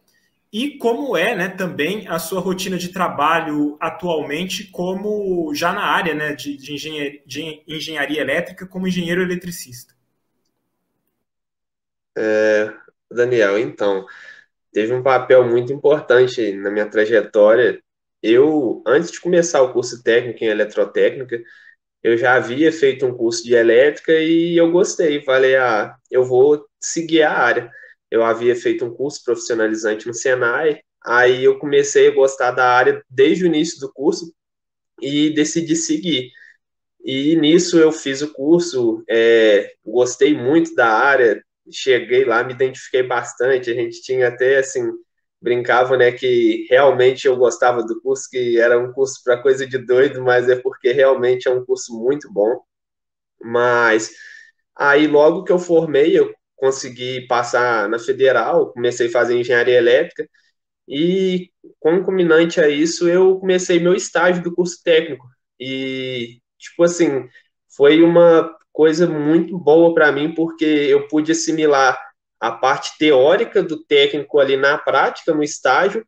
e 0.51 0.71
como 0.71 1.15
é 1.15 1.33
né, 1.33 1.47
também 1.47 2.05
a 2.09 2.19
sua 2.19 2.41
rotina 2.41 2.77
de 2.77 2.89
trabalho 2.89 3.77
atualmente, 3.79 4.65
como 4.65 5.53
já 5.55 5.71
na 5.71 5.85
área 5.85 6.13
né, 6.13 6.35
de, 6.35 6.57
de, 6.57 6.73
engenharia, 6.73 7.21
de 7.25 7.63
engenharia 7.65 8.19
elétrica, 8.19 8.67
como 8.67 8.89
engenheiro 8.89 9.21
eletricista. 9.21 9.95
É, 12.17 12.73
Daniel, 13.11 13.59
então, 13.59 14.05
teve 14.73 14.93
um 14.93 15.03
papel 15.03 15.45
muito 15.45 15.73
importante 15.73 16.53
na 16.53 16.71
minha 16.71 16.89
trajetória. 16.89 17.81
Eu, 18.23 18.83
antes 18.87 19.11
de 19.11 19.21
começar 19.21 19.61
o 19.63 19.73
curso 19.73 20.03
técnico 20.03 20.43
em 20.43 20.47
eletrotécnica, 20.47 21.41
eu 22.03 22.17
já 22.17 22.35
havia 22.35 22.71
feito 22.71 23.05
um 23.05 23.15
curso 23.15 23.43
de 23.43 23.55
elétrica 23.55 24.13
e 24.13 24.57
eu 24.57 24.71
gostei. 24.71 25.23
Falei, 25.23 25.55
ah, 25.57 25.95
eu 26.11 26.23
vou 26.25 26.65
seguir 26.81 27.23
a 27.23 27.33
área. 27.33 27.71
Eu 28.11 28.23
havia 28.23 28.55
feito 28.55 28.85
um 28.85 28.93
curso 28.95 29.23
profissionalizante 29.25 30.07
no 30.07 30.13
Senai, 30.13 30.81
aí 31.05 31.43
eu 31.43 31.59
comecei 31.59 32.09
a 32.09 32.15
gostar 32.15 32.51
da 32.51 32.65
área 32.67 33.03
desde 33.09 33.43
o 33.45 33.47
início 33.47 33.79
do 33.81 33.91
curso 33.93 34.33
e 35.01 35.31
decidi 35.33 35.75
seguir. 35.75 36.31
E 37.03 37.35
nisso 37.37 37.77
eu 37.79 37.91
fiz 37.91 38.21
o 38.21 38.33
curso, 38.33 39.03
é, 39.09 39.73
gostei 39.85 40.33
muito 40.35 40.75
da 40.75 40.87
área, 40.89 41.41
cheguei 41.71 42.25
lá, 42.25 42.43
me 42.43 42.53
identifiquei 42.53 43.03
bastante. 43.03 43.71
A 43.71 43.73
gente 43.73 44.01
tinha 44.01 44.27
até 44.29 44.57
assim 44.59 44.83
brincava, 45.41 45.95
né, 45.97 46.11
que 46.11 46.65
realmente 46.69 47.27
eu 47.27 47.37
gostava 47.37 47.83
do 47.83 48.01
curso, 48.01 48.27
que 48.29 48.59
era 48.59 48.79
um 48.79 48.91
curso 48.91 49.21
para 49.23 49.41
coisa 49.41 49.67
de 49.67 49.77
doido, 49.77 50.23
mas 50.23 50.49
é 50.49 50.55
porque 50.55 50.91
realmente 50.91 51.47
é 51.47 51.51
um 51.51 51.63
curso 51.65 51.93
muito 51.97 52.31
bom. 52.33 52.59
Mas 53.41 54.11
aí 54.75 55.07
logo 55.07 55.43
que 55.43 55.51
eu 55.51 55.59
formei, 55.59 56.17
eu 56.17 56.33
consegui 56.55 57.27
passar 57.27 57.89
na 57.89 57.99
federal, 57.99 58.73
comecei 58.73 59.07
a 59.07 59.11
fazer 59.11 59.37
engenharia 59.39 59.77
elétrica 59.77 60.27
e 60.87 61.51
concomitante 61.79 62.61
a 62.61 62.69
isso, 62.69 63.07
eu 63.09 63.39
comecei 63.39 63.79
meu 63.79 63.95
estágio 63.95 64.43
do 64.43 64.53
curso 64.55 64.81
técnico. 64.83 65.27
E 65.59 66.41
tipo 66.57 66.83
assim, 66.83 67.27
foi 67.75 68.01
uma 68.03 68.56
coisa 68.77 69.07
muito 69.07 69.57
boa 69.57 69.91
para 69.91 70.11
mim, 70.11 70.35
porque 70.35 70.63
eu 70.63 71.07
pude 71.07 71.31
assimilar 71.31 71.99
a 72.39 72.51
parte 72.51 72.95
teórica 72.99 73.63
do 73.63 73.83
técnico 73.83 74.39
ali 74.39 74.55
na 74.55 74.77
prática, 74.77 75.33
no 75.33 75.41
estágio, 75.41 76.05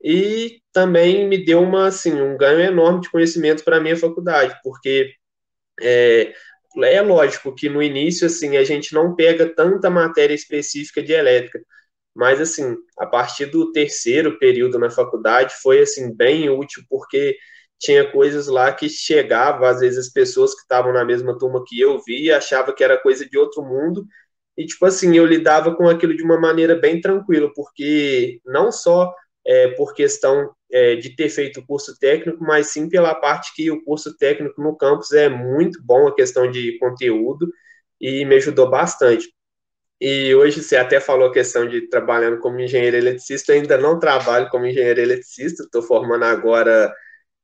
e 0.00 0.60
também 0.72 1.26
me 1.26 1.44
deu 1.44 1.60
uma, 1.60 1.88
assim, 1.88 2.12
um 2.12 2.36
ganho 2.36 2.60
enorme 2.60 3.00
de 3.00 3.10
conhecimento 3.10 3.64
para 3.64 3.78
a 3.78 3.80
minha 3.80 3.96
faculdade, 3.96 4.56
porque 4.62 5.12
é, 5.80 6.32
é 6.84 7.02
lógico 7.02 7.52
que 7.52 7.68
no 7.68 7.82
início, 7.82 8.28
assim, 8.28 8.56
a 8.56 8.62
gente 8.62 8.94
não 8.94 9.16
pega 9.16 9.52
tanta 9.52 9.90
matéria 9.90 10.34
específica 10.34 11.02
de 11.02 11.12
elétrica, 11.12 11.60
mas, 12.14 12.40
assim, 12.40 12.76
a 13.00 13.06
partir 13.06 13.46
do 13.46 13.72
terceiro 13.72 14.38
período 14.38 14.78
na 14.78 14.90
faculdade 14.90 15.54
foi, 15.60 15.80
assim, 15.80 16.14
bem 16.14 16.48
útil, 16.48 16.84
porque 16.88 17.36
tinha 17.82 18.08
coisas 18.10 18.46
lá 18.46 18.72
que 18.72 18.88
chegava, 18.88 19.68
às 19.68 19.80
vezes 19.80 19.98
as 20.06 20.12
pessoas 20.12 20.54
que 20.54 20.62
estavam 20.62 20.92
na 20.92 21.04
mesma 21.04 21.36
turma 21.36 21.64
que 21.66 21.80
eu 21.80 22.00
via, 22.00 22.38
achava 22.38 22.72
que 22.72 22.84
era 22.84 22.96
coisa 22.96 23.28
de 23.28 23.36
outro 23.36 23.62
mundo, 23.62 24.06
e 24.56 24.64
tipo 24.64 24.86
assim, 24.86 25.16
eu 25.16 25.26
lidava 25.26 25.74
com 25.74 25.88
aquilo 25.88 26.16
de 26.16 26.22
uma 26.22 26.38
maneira 26.38 26.76
bem 26.76 27.00
tranquila, 27.00 27.50
porque 27.54 28.40
não 28.46 28.70
só 28.70 29.12
é, 29.44 29.68
por 29.70 29.94
questão 29.94 30.52
é, 30.70 30.94
de 30.94 31.16
ter 31.16 31.28
feito 31.28 31.60
o 31.60 31.66
curso 31.66 31.98
técnico, 31.98 32.44
mas 32.44 32.68
sim 32.68 32.88
pela 32.88 33.14
parte 33.16 33.52
que 33.54 33.70
o 33.70 33.82
curso 33.84 34.16
técnico 34.16 34.62
no 34.62 34.76
campus 34.76 35.10
é 35.12 35.28
muito 35.28 35.80
bom, 35.82 36.06
a 36.06 36.14
questão 36.14 36.48
de 36.50 36.78
conteúdo, 36.78 37.50
e 38.00 38.24
me 38.24 38.36
ajudou 38.36 38.70
bastante. 38.70 39.28
E 40.00 40.34
hoje 40.34 40.62
você 40.62 40.76
até 40.76 41.00
falou 41.00 41.28
a 41.28 41.32
questão 41.32 41.66
de 41.68 41.88
trabalhando 41.88 42.38
como 42.38 42.60
engenheiro 42.60 42.96
eletricista, 42.96 43.52
eu 43.52 43.60
ainda 43.60 43.78
não 43.78 43.98
trabalho 43.98 44.48
como 44.50 44.66
engenheiro 44.66 45.00
eletricista, 45.00 45.64
estou 45.64 45.82
formando 45.82 46.24
agora 46.24 46.92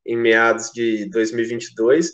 em 0.06 0.16
meados 0.16 0.70
de 0.72 1.08
2022, 1.10 2.12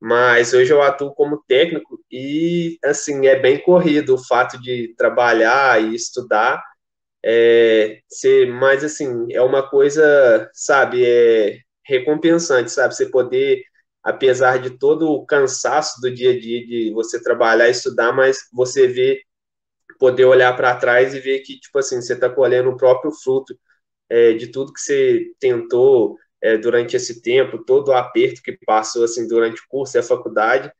mas 0.00 0.52
hoje 0.54 0.72
eu 0.72 0.82
atuo 0.82 1.14
como 1.14 1.42
técnico 1.48 2.00
e, 2.10 2.78
assim, 2.84 3.26
é 3.26 3.38
bem 3.38 3.60
corrido 3.62 4.14
o 4.14 4.24
fato 4.26 4.60
de 4.60 4.94
trabalhar 4.96 5.82
e 5.82 5.94
estudar, 5.94 6.62
é, 7.24 8.00
ser, 8.08 8.48
mas, 8.52 8.84
assim, 8.84 9.32
é 9.32 9.42
uma 9.42 9.68
coisa, 9.68 10.50
sabe, 10.54 11.04
é 11.04 11.58
recompensante, 11.86 12.70
sabe, 12.70 12.94
você 12.94 13.06
poder, 13.10 13.62
apesar 14.02 14.58
de 14.60 14.70
todo 14.78 15.10
o 15.10 15.26
cansaço 15.26 16.00
do 16.00 16.10
dia 16.14 16.30
a 16.32 16.40
dia 16.40 16.66
de 16.66 16.92
você 16.92 17.22
trabalhar 17.22 17.68
e 17.68 17.72
estudar, 17.72 18.12
mas 18.12 18.38
você 18.52 18.86
ver, 18.88 19.20
poder 19.98 20.24
olhar 20.26 20.54
para 20.56 20.76
trás 20.76 21.14
e 21.14 21.20
ver 21.20 21.40
que, 21.40 21.58
tipo 21.60 21.78
assim, 21.78 22.00
você 22.00 22.14
está 22.14 22.28
colhendo 22.30 22.70
o 22.70 22.76
próprio 22.76 23.12
fruto 23.12 23.58
é, 24.08 24.32
de 24.34 24.48
tudo 24.48 24.72
que 24.72 24.80
você 24.80 25.26
tentou, 25.40 26.16
é, 26.42 26.56
durante 26.56 26.96
esse 26.96 27.20
tempo, 27.22 27.64
todo 27.64 27.88
o 27.88 27.94
aperto 27.94 28.42
que 28.42 28.58
passou 28.66 29.04
assim 29.04 29.26
durante 29.26 29.60
o 29.60 29.64
curso 29.68 29.96
e 29.96 30.00
a 30.00 30.02
faculdade, 30.02 30.72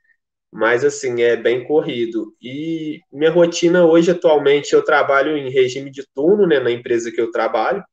mas 0.53 0.85
assim 0.85 1.23
é 1.23 1.37
bem 1.37 1.65
corrido. 1.67 2.35
E 2.41 3.01
minha 3.13 3.31
rotina 3.31 3.85
hoje 3.87 4.11
atualmente 4.11 4.73
eu 4.75 4.83
trabalho 4.83 5.37
em 5.37 5.51
regime 5.51 5.91
de 5.91 6.07
turno, 6.15 6.47
né, 6.47 6.61
na 6.61 6.71
empresa 6.71 7.11
que 7.13 7.21
eu 7.21 7.31
trabalho. 7.31 7.85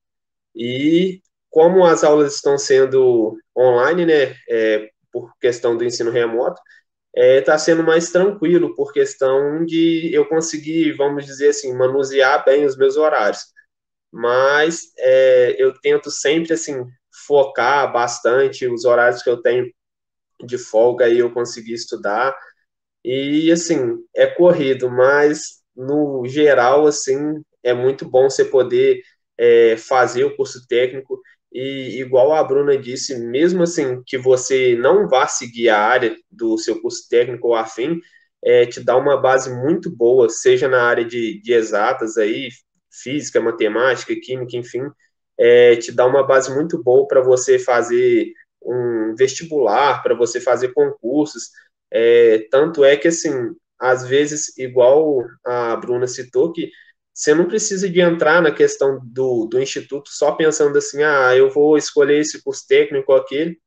E 0.56 1.22
como 1.50 1.86
as 1.86 2.04
aulas 2.04 2.36
estão 2.36 2.58
sendo 2.58 3.38
online, 3.58 4.06
né, 4.06 4.36
é, 4.50 4.90
por 5.12 5.34
questão 5.40 5.78
do 5.78 5.84
ensino 5.86 6.12
remoto, 6.12 6.60
está 7.16 7.24
é, 7.24 7.42
tá 7.42 7.58
sendo 7.58 7.84
mais 7.84 8.12
tranquilo 8.12 8.76
por 8.76 8.92
questão 8.92 9.66
de 9.66 10.14
eu 10.14 10.26
conseguir, 10.28 10.92
vamos 10.94 11.26
dizer 11.26 11.50
assim, 11.50 11.74
manusear 11.74 12.44
bem 12.46 12.66
os 12.66 12.78
meus 12.78 12.98
horários. 12.98 13.42
Mas 14.12 14.94
é, 14.98 15.56
eu 15.58 15.74
tento 15.82 16.12
sempre 16.12 16.54
assim 16.54 16.86
focar 17.25 17.91
bastante 17.91 18.67
os 18.67 18.86
horários 18.86 19.22
que 19.24 19.29
eu 19.29 19.41
tenho 19.41 19.72
de 20.46 20.58
folga 20.58 21.05
aí 21.05 21.20
eu 21.20 21.32
consegui 21.32 21.74
estudar. 21.74 22.36
E 23.03 23.51
assim, 23.51 23.98
é 24.15 24.27
corrido, 24.27 24.89
mas 24.89 25.62
no 25.75 26.25
geral, 26.27 26.88
assim, 26.88 27.41
é 27.63 27.74
muito 27.74 28.10
bom 28.10 28.29
você 28.29 28.46
poder 28.46 29.01
é, 29.38 29.77
fazer 29.77 30.24
o 30.24 30.36
curso 30.36 30.65
técnico. 30.67 31.22
E 31.53 32.01
igual 32.01 32.34
a 32.34 32.44
Bruna 32.44 32.77
disse, 32.77 33.17
mesmo 33.17 33.63
assim 33.63 34.01
que 34.05 34.17
você 34.17 34.75
não 34.75 35.08
vá 35.08 35.27
seguir 35.27 35.70
a 35.70 35.79
área 35.79 36.15
do 36.29 36.58
seu 36.58 36.82
curso 36.82 37.08
técnico 37.10 37.50
ou 37.50 37.55
afim, 37.55 38.00
é, 38.44 38.65
te 38.65 38.79
dá 38.84 38.96
uma 38.98 39.17
base 39.17 39.53
muito 39.53 39.89
boa, 39.89 40.29
seja 40.29 40.67
na 40.67 40.84
área 40.84 41.05
de, 41.05 41.41
de 41.41 41.53
exatas 41.53 42.17
aí, 42.17 42.50
física, 42.91 43.41
matemática, 43.41 44.13
química, 44.22 44.58
enfim, 44.58 44.82
é, 45.38 45.75
te 45.75 45.92
dá 45.92 46.06
uma 46.06 46.25
base 46.25 46.54
muito 46.54 46.82
boa 46.82 47.08
para 47.08 47.22
você 47.22 47.60
fazer 47.60 48.32
um 48.62 49.13
vestibular 49.15 50.01
para 50.01 50.15
você 50.15 50.42
fazer 50.42 50.74
concursos. 50.74 51.50
É, 51.92 52.48
tanto 52.51 52.84
é 52.84 52.98
que, 52.98 53.08
assim, 53.08 53.32
às 53.80 54.08
vezes, 54.08 54.58
igual 54.58 55.24
a 55.46 55.75
Bruna 55.75 56.08
citou, 56.08 56.51
que 56.51 56.70
você 57.13 57.34
não 57.34 57.48
precisa 57.48 57.89
de 57.89 58.01
entrar 58.01 58.42
na 58.42 58.51
questão 58.51 59.00
do, 59.04 59.46
do 59.46 59.62
instituto 59.62 60.10
só 60.10 60.34
pensando 60.34 60.77
assim, 60.77 61.01
ah, 61.04 61.36
eu 61.36 61.50
vou 61.50 61.77
escolher 61.77 62.20
esse 62.20 62.44
curso 62.44 62.65
técnico 62.68 63.12
ou 63.12 63.18
aquele. 63.18 63.58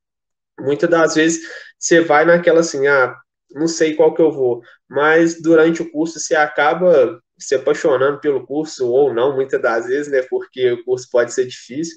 Muitas 0.60 0.90
das 0.90 1.14
vezes 1.14 1.48
você 1.78 2.00
vai 2.00 2.24
naquela 2.26 2.60
assim, 2.60 2.86
ah, 2.86 3.16
não 3.52 3.66
sei 3.66 3.94
qual 3.94 4.14
que 4.14 4.20
eu 4.20 4.30
vou, 4.30 4.62
mas 4.88 5.40
durante 5.40 5.80
o 5.82 5.90
curso 5.90 6.20
você 6.20 6.34
acaba 6.34 7.20
se 7.38 7.54
apaixonando 7.54 8.20
pelo 8.20 8.46
curso 8.46 8.88
ou 8.88 9.14
não, 9.14 9.34
muitas 9.34 9.60
das 9.60 9.86
vezes, 9.86 10.10
né, 10.10 10.22
porque 10.22 10.72
o 10.72 10.84
curso 10.84 11.08
pode 11.10 11.32
ser 11.32 11.46
difícil, 11.46 11.96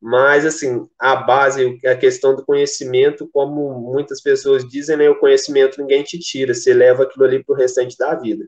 mas, 0.00 0.44
assim, 0.44 0.86
a 0.98 1.16
base, 1.16 1.80
a 1.86 1.96
questão 1.96 2.36
do 2.36 2.44
conhecimento, 2.44 3.28
como 3.32 3.80
muitas 3.80 4.20
pessoas 4.20 4.68
dizem, 4.68 4.98
né, 4.98 5.08
o 5.08 5.18
conhecimento 5.18 5.80
ninguém 5.80 6.02
te 6.02 6.18
tira, 6.18 6.52
você 6.52 6.74
leva 6.74 7.04
aquilo 7.04 7.24
ali 7.24 7.42
para 7.42 7.54
o 7.54 7.56
restante 7.56 7.96
da 7.96 8.14
vida. 8.14 8.46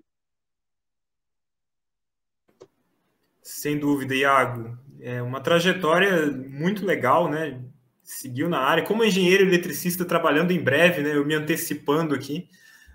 Sem 3.42 3.78
dúvida, 3.78 4.14
Iago. 4.14 4.76
É 5.00 5.22
uma 5.22 5.40
trajetória 5.40 6.26
muito 6.26 6.84
legal, 6.84 7.30
né? 7.30 7.64
Seguiu 8.02 8.48
na 8.48 8.58
área. 8.58 8.84
Como 8.84 9.04
engenheiro 9.04 9.44
eletricista 9.44 10.04
trabalhando 10.04 10.50
em 10.50 10.62
breve, 10.62 11.00
né? 11.00 11.16
Eu 11.16 11.24
me 11.24 11.34
antecipando 11.34 12.14
aqui, 12.14 12.48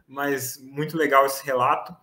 mas 0.06 0.58
muito 0.62 0.98
legal 0.98 1.26
esse 1.26 1.44
relato. 1.46 1.96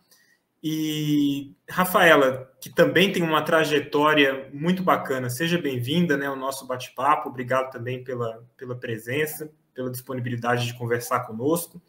E 0.63 1.55
Rafaela, 1.69 2.51
que 2.61 2.69
também 2.69 3.13
tem 3.13 3.23
uma 3.23 3.43
trajetória 3.43 4.49
muito 4.53 4.83
bacana, 4.83 5.31
seja 5.31 5.57
bem-vinda 5.57 6.17
né, 6.17 6.27
ao 6.27 6.35
nosso 6.35 6.67
bate-papo. 6.67 7.29
Obrigado 7.29 7.71
também 7.71 8.03
pela, 8.03 8.45
pela 8.57 8.75
presença, 8.75 9.51
pela 9.73 9.91
disponibilidade 9.91 10.67
de 10.67 10.75
conversar 10.75 11.21
conosco. 11.21 11.81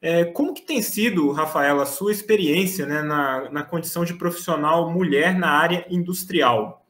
É, 0.00 0.24
como 0.24 0.54
que 0.54 0.62
tem 0.62 0.82
sido, 0.82 1.32
Rafaela, 1.32 1.82
a 1.82 1.86
sua 1.86 2.12
experiência 2.12 2.86
né, 2.86 3.02
na, 3.02 3.50
na 3.50 3.62
condição 3.64 4.04
de 4.04 4.14
profissional 4.14 4.90
mulher 4.90 5.36
na 5.36 5.50
área 5.50 5.84
industrial? 5.90 6.86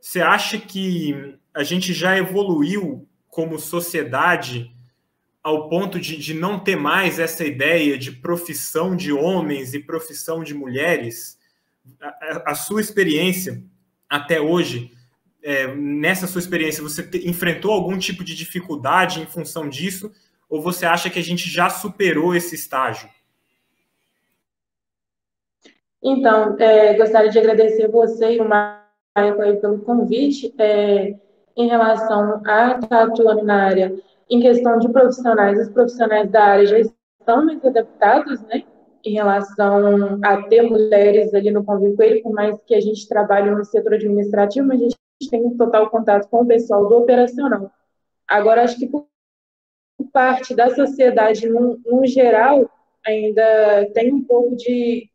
Você 0.00 0.20
acha 0.20 0.58
que 0.58 1.36
a 1.52 1.64
gente 1.64 1.92
já 1.92 2.16
evoluiu 2.16 3.08
como 3.28 3.58
sociedade 3.58 4.75
ao 5.46 5.68
ponto 5.68 6.00
de, 6.00 6.16
de 6.16 6.34
não 6.34 6.58
ter 6.58 6.74
mais 6.74 7.20
essa 7.20 7.44
ideia 7.44 7.96
de 7.96 8.10
profissão 8.10 8.96
de 8.96 9.12
homens 9.12 9.74
e 9.74 9.78
profissão 9.78 10.42
de 10.42 10.52
mulheres, 10.52 11.38
a, 12.02 12.50
a 12.50 12.54
sua 12.56 12.80
experiência 12.80 13.62
até 14.10 14.40
hoje, 14.40 14.90
é, 15.44 15.72
nessa 15.72 16.26
sua 16.26 16.40
experiência, 16.40 16.82
você 16.82 17.00
te, 17.00 17.30
enfrentou 17.30 17.70
algum 17.70 17.96
tipo 17.96 18.24
de 18.24 18.34
dificuldade 18.34 19.20
em 19.20 19.26
função 19.26 19.68
disso? 19.68 20.10
Ou 20.48 20.60
você 20.60 20.84
acha 20.84 21.08
que 21.08 21.20
a 21.20 21.22
gente 21.22 21.48
já 21.48 21.70
superou 21.70 22.34
esse 22.34 22.56
estágio? 22.56 23.08
Então, 26.02 26.56
é, 26.58 26.94
gostaria 26.94 27.30
de 27.30 27.38
agradecer 27.38 27.86
você 27.86 28.34
e 28.34 28.40
o 28.40 28.48
Maicon 28.48 29.60
pelo 29.60 29.78
convite. 29.78 30.52
É, 30.58 31.14
em 31.56 31.68
relação 31.68 32.42
a 32.44 32.80
estar 32.80 33.04
atuando 33.04 33.44
na 33.44 33.64
área 33.64 33.96
em 34.28 34.40
questão 34.40 34.78
de 34.78 34.88
profissionais, 34.88 35.60
os 35.60 35.68
profissionais 35.68 36.30
da 36.30 36.44
área 36.44 36.66
já 36.66 36.78
estão 36.78 37.44
mais 37.44 37.64
adaptados, 37.64 38.40
né, 38.42 38.64
em 39.04 39.12
relação 39.12 40.18
a 40.22 40.42
ter 40.42 40.62
mulheres 40.62 41.32
ali 41.32 41.50
no 41.50 41.64
convívio 41.64 41.96
com 41.96 42.02
ele, 42.02 42.22
por 42.22 42.32
mais 42.32 42.58
que 42.66 42.74
a 42.74 42.80
gente 42.80 43.08
trabalhe 43.08 43.50
no 43.50 43.64
setor 43.64 43.94
administrativo, 43.94 44.66
mas 44.66 44.80
a 44.80 44.84
gente 44.84 45.30
tem 45.30 45.56
total 45.56 45.88
contato 45.88 46.28
com 46.28 46.42
o 46.42 46.46
pessoal 46.46 46.88
do 46.88 46.96
operacional. 46.96 47.70
Agora, 48.26 48.64
acho 48.64 48.76
que 48.76 48.88
por 48.88 49.06
parte 50.12 50.54
da 50.54 50.74
sociedade, 50.74 51.48
no, 51.48 51.78
no 51.86 52.04
geral, 52.04 52.68
ainda 53.06 53.88
tem 53.94 54.12
um 54.12 54.24
pouco 54.24 54.56
de 54.56 55.08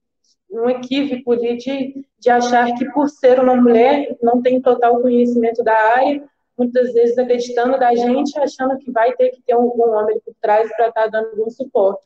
um 0.49 0.69
equívoco 0.69 1.35
de, 1.35 2.05
de 2.19 2.29
achar 2.29 2.73
que 2.75 2.89
por 2.91 3.09
ser 3.09 3.39
uma 3.39 3.55
mulher 3.55 4.17
não 4.21 4.41
tem 4.41 4.61
total 4.61 5.01
conhecimento 5.01 5.63
da 5.63 5.73
área 5.73 6.23
muitas 6.61 6.93
vezes 6.93 7.17
acreditando 7.17 7.79
da 7.79 7.93
gente, 7.95 8.37
achando 8.39 8.77
que 8.77 8.91
vai 8.91 9.11
ter 9.13 9.29
que 9.29 9.41
ter 9.41 9.55
um, 9.55 9.71
um 9.75 9.89
homem 9.95 10.19
por 10.23 10.33
trás 10.39 10.69
para 10.75 10.89
estar 10.89 11.03
tá 11.03 11.07
dando 11.07 11.29
algum 11.31 11.49
suporte. 11.49 12.05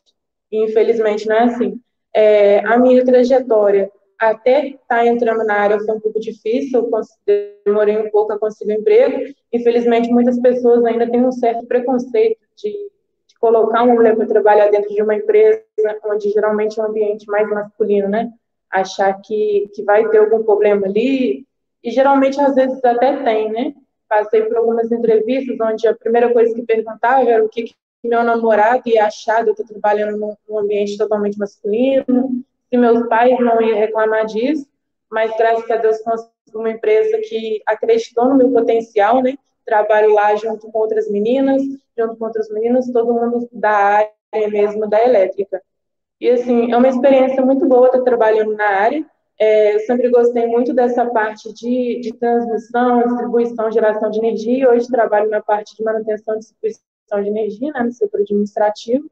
E, 0.50 0.64
infelizmente, 0.64 1.28
não 1.28 1.36
é 1.36 1.42
assim. 1.42 1.80
É, 2.14 2.60
a 2.60 2.78
minha 2.78 3.04
trajetória 3.04 3.90
até 4.18 4.68
estar 4.68 4.78
tá 4.88 5.06
entrando 5.06 5.44
na 5.44 5.54
área 5.54 5.78
foi 5.78 5.94
um 5.94 6.00
pouco 6.00 6.18
difícil, 6.18 6.88
eu 6.90 7.42
demorei 7.66 7.98
um 7.98 8.10
pouco 8.10 8.32
a 8.32 8.38
conseguir 8.38 8.72
um 8.72 8.80
emprego. 8.80 9.34
Infelizmente, 9.52 10.10
muitas 10.10 10.40
pessoas 10.40 10.82
ainda 10.86 11.10
têm 11.10 11.22
um 11.22 11.32
certo 11.32 11.66
preconceito 11.66 12.40
de, 12.56 12.70
de 12.70 13.38
colocar 13.38 13.82
uma 13.82 13.94
mulher 13.94 14.16
para 14.16 14.26
trabalhar 14.26 14.70
dentro 14.70 14.88
de 14.88 15.02
uma 15.02 15.14
empresa 15.14 15.62
onde 16.06 16.30
geralmente 16.30 16.80
é 16.80 16.82
um 16.82 16.86
ambiente 16.86 17.26
mais 17.26 17.46
masculino, 17.50 18.08
né? 18.08 18.30
Achar 18.70 19.20
que, 19.20 19.70
que 19.74 19.82
vai 19.82 20.08
ter 20.08 20.18
algum 20.18 20.42
problema 20.42 20.86
ali, 20.86 21.46
e 21.84 21.90
geralmente 21.90 22.40
às 22.40 22.54
vezes 22.54 22.82
até 22.82 23.22
tem, 23.22 23.52
né? 23.52 23.74
Passei 24.08 24.42
por 24.42 24.56
algumas 24.56 24.90
entrevistas 24.90 25.56
onde 25.60 25.86
a 25.86 25.94
primeira 25.94 26.32
coisa 26.32 26.54
que 26.54 26.62
perguntava 26.62 27.28
era 27.28 27.44
o 27.44 27.48
que, 27.48 27.64
que 27.64 27.74
meu 28.04 28.22
namorado 28.22 28.82
ia 28.86 29.06
achar 29.06 29.42
de 29.42 29.50
eu 29.50 29.52
estar 29.52 29.66
trabalhando 29.66 30.36
num, 30.48 30.58
ambiente 30.58 30.96
totalmente 30.96 31.38
masculino, 31.38 32.44
se 32.68 32.76
meus 32.76 33.06
pais 33.08 33.38
não 33.40 33.60
iam 33.60 33.78
reclamar 33.78 34.26
disso, 34.26 34.66
mas 35.10 35.36
graças 35.36 35.70
a 35.70 35.76
Deus 35.76 35.98
consegui 35.98 36.30
uma 36.54 36.70
empresa 36.70 37.18
que 37.18 37.62
acreditou 37.66 38.28
no 38.28 38.36
meu 38.36 38.50
potencial, 38.50 39.22
né? 39.22 39.36
Trabalho 39.64 40.14
lá 40.14 40.34
junto 40.36 40.70
com 40.70 40.78
outras 40.78 41.10
meninas, 41.10 41.62
junto 41.96 42.16
com 42.16 42.24
outros 42.24 42.48
meninos, 42.50 42.90
todo 42.92 43.12
mundo 43.12 43.48
da 43.52 43.70
área 44.32 44.48
mesmo 44.48 44.88
da 44.88 45.02
elétrica. 45.02 45.60
E 46.20 46.30
assim, 46.30 46.72
é 46.72 46.76
uma 46.76 46.88
experiência 46.88 47.44
muito 47.44 47.66
boa 47.66 47.86
estar 47.86 48.02
trabalhando 48.02 48.54
na 48.54 48.66
área. 48.66 49.04
É, 49.38 49.74
eu 49.74 49.80
sempre 49.80 50.08
gostei 50.08 50.46
muito 50.46 50.72
dessa 50.72 51.04
parte 51.06 51.52
de, 51.52 52.00
de 52.00 52.12
transmissão, 52.14 53.02
distribuição, 53.06 53.70
geração 53.70 54.10
de 54.10 54.18
energia. 54.18 54.70
Hoje 54.70 54.86
trabalho 54.88 55.28
na 55.28 55.42
parte 55.42 55.76
de 55.76 55.84
manutenção 55.84 56.36
e 56.36 56.38
distribuição 56.38 57.22
de 57.22 57.28
energia, 57.28 57.72
né, 57.72 57.82
no 57.82 57.92
setor 57.92 58.20
administrativo. 58.20 59.10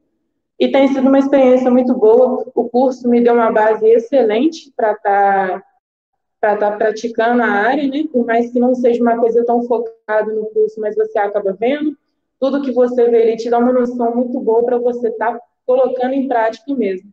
E 0.59 0.71
tem 0.71 0.87
sido 0.87 1.07
uma 1.07 1.19
experiência 1.19 1.69
muito 1.69 1.93
boa. 1.93 2.45
O 2.55 2.69
curso 2.69 3.07
me 3.09 3.21
deu 3.21 3.33
uma 3.33 3.51
base 3.51 3.85
excelente 3.85 4.71
para 4.75 4.93
estar 4.93 5.63
tá, 6.39 6.53
estar 6.53 6.71
tá 6.71 6.77
praticando 6.77 7.43
a 7.43 7.47
área, 7.47 7.87
né? 7.87 8.05
Por 8.11 8.25
mais 8.25 8.51
que 8.51 8.59
não 8.59 8.73
seja 8.73 9.01
uma 9.01 9.17
coisa 9.19 9.45
tão 9.45 9.63
focada 9.63 10.31
no 10.33 10.45
curso, 10.45 10.79
mas 10.79 10.95
você 10.95 11.19
acaba 11.19 11.53
vendo. 11.53 11.95
Tudo 12.39 12.61
que 12.61 12.71
você 12.71 13.09
vê, 13.09 13.21
ele 13.23 13.37
te 13.37 13.49
dá 13.49 13.59
uma 13.59 13.73
noção 13.73 14.15
muito 14.15 14.39
boa 14.39 14.63
para 14.63 14.77
você 14.77 15.09
estar 15.09 15.33
tá 15.33 15.41
colocando 15.65 16.13
em 16.13 16.27
prática 16.27 16.73
mesmo. 16.73 17.09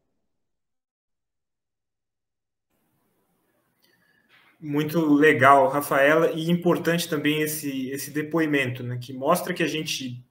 Muito 4.64 5.04
legal, 5.12 5.68
Rafaela, 5.68 6.30
e 6.30 6.48
importante 6.48 7.08
também 7.08 7.42
esse, 7.42 7.90
esse 7.90 8.12
depoimento, 8.12 8.84
né, 8.84 8.96
que 8.96 9.12
mostra 9.12 9.52
que 9.52 9.62
a 9.64 9.66
gente 9.66 10.24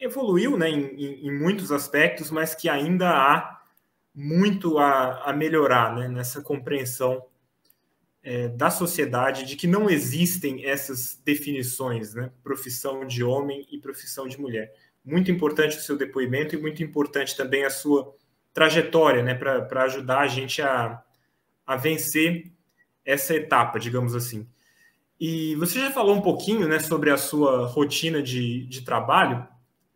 evoluiu 0.00 0.56
né, 0.56 0.70
em, 0.70 1.26
em 1.26 1.38
muitos 1.38 1.70
aspectos, 1.70 2.30
mas 2.30 2.54
que 2.54 2.66
ainda 2.66 3.10
há 3.10 3.60
muito 4.14 4.78
a, 4.78 5.22
a 5.22 5.34
melhorar 5.34 5.94
né, 5.94 6.08
nessa 6.08 6.40
compreensão 6.40 7.22
é, 8.22 8.48
da 8.48 8.70
sociedade 8.70 9.44
de 9.44 9.54
que 9.54 9.66
não 9.66 9.90
existem 9.90 10.64
essas 10.64 11.20
definições, 11.22 12.14
né, 12.14 12.30
profissão 12.42 13.06
de 13.06 13.22
homem 13.22 13.66
e 13.70 13.78
profissão 13.78 14.26
de 14.26 14.40
mulher. 14.40 14.72
Muito 15.04 15.30
importante 15.30 15.76
o 15.76 15.82
seu 15.82 15.98
depoimento 15.98 16.54
e 16.54 16.58
muito 16.58 16.82
importante 16.82 17.36
também 17.36 17.66
a 17.66 17.70
sua 17.70 18.16
trajetória 18.54 19.22
né, 19.22 19.34
para 19.34 19.82
ajudar 19.84 20.20
a 20.20 20.26
gente 20.26 20.62
a, 20.62 21.02
a 21.66 21.76
vencer 21.76 22.50
essa 23.08 23.34
etapa, 23.34 23.80
digamos 23.80 24.14
assim. 24.14 24.46
E 25.18 25.56
você 25.56 25.80
já 25.80 25.90
falou 25.90 26.14
um 26.14 26.20
pouquinho 26.20 26.68
né, 26.68 26.78
sobre 26.78 27.10
a 27.10 27.16
sua 27.16 27.66
rotina 27.66 28.22
de, 28.22 28.66
de 28.66 28.82
trabalho. 28.82 29.48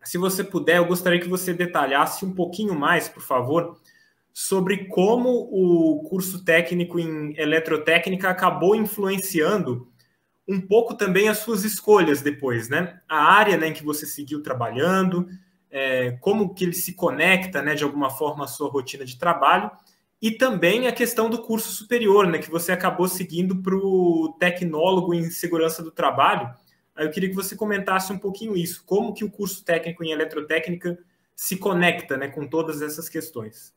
Se 0.03 0.17
você 0.17 0.43
puder, 0.43 0.77
eu 0.77 0.85
gostaria 0.85 1.19
que 1.19 1.29
você 1.29 1.53
detalhasse 1.53 2.25
um 2.25 2.33
pouquinho 2.33 2.73
mais, 2.73 3.07
por 3.07 3.21
favor, 3.21 3.79
sobre 4.33 4.85
como 4.85 5.29
o 5.29 6.03
curso 6.09 6.43
técnico 6.43 6.99
em 6.99 7.39
eletrotécnica 7.39 8.29
acabou 8.29 8.75
influenciando 8.75 9.87
um 10.49 10.59
pouco 10.59 10.95
também 10.95 11.29
as 11.29 11.37
suas 11.37 11.63
escolhas 11.63 12.21
depois, 12.21 12.67
né? 12.67 12.99
A 13.07 13.31
área 13.31 13.55
né, 13.55 13.67
em 13.67 13.73
que 13.73 13.85
você 13.85 14.07
seguiu 14.07 14.41
trabalhando, 14.41 15.29
é, 15.69 16.17
como 16.19 16.53
que 16.53 16.65
ele 16.65 16.73
se 16.73 16.95
conecta, 16.95 17.61
né, 17.61 17.75
de 17.75 17.83
alguma 17.83 18.09
forma, 18.09 18.43
à 18.43 18.47
sua 18.47 18.69
rotina 18.69 19.05
de 19.05 19.17
trabalho 19.17 19.71
e 20.23 20.31
também 20.31 20.87
a 20.87 20.93
questão 20.93 21.29
do 21.29 21.41
curso 21.41 21.69
superior, 21.73 22.25
né, 22.25 22.39
que 22.39 22.49
você 22.49 22.71
acabou 22.71 23.09
seguindo 23.09 23.61
para 23.61 23.75
o 23.75 24.33
tecnólogo 24.39 25.13
em 25.13 25.29
segurança 25.29 25.83
do 25.83 25.91
trabalho. 25.91 26.49
Eu 26.97 27.11
queria 27.11 27.27
que 27.27 27.35
você 27.35 27.57
comentasse 27.57 28.13
um 28.13 28.17
pouquinho 28.17 28.55
isso, 28.55 28.85
como 28.85 29.13
que 29.13 29.25
o 29.25 29.29
curso 29.29 29.65
técnico 29.65 30.01
em 30.01 30.11
eletrotécnica 30.11 30.97
se 31.35 31.57
conecta 31.57 32.15
né, 32.15 32.29
com 32.29 32.47
todas 32.47 32.81
essas 32.81 33.09
questões. 33.09 33.75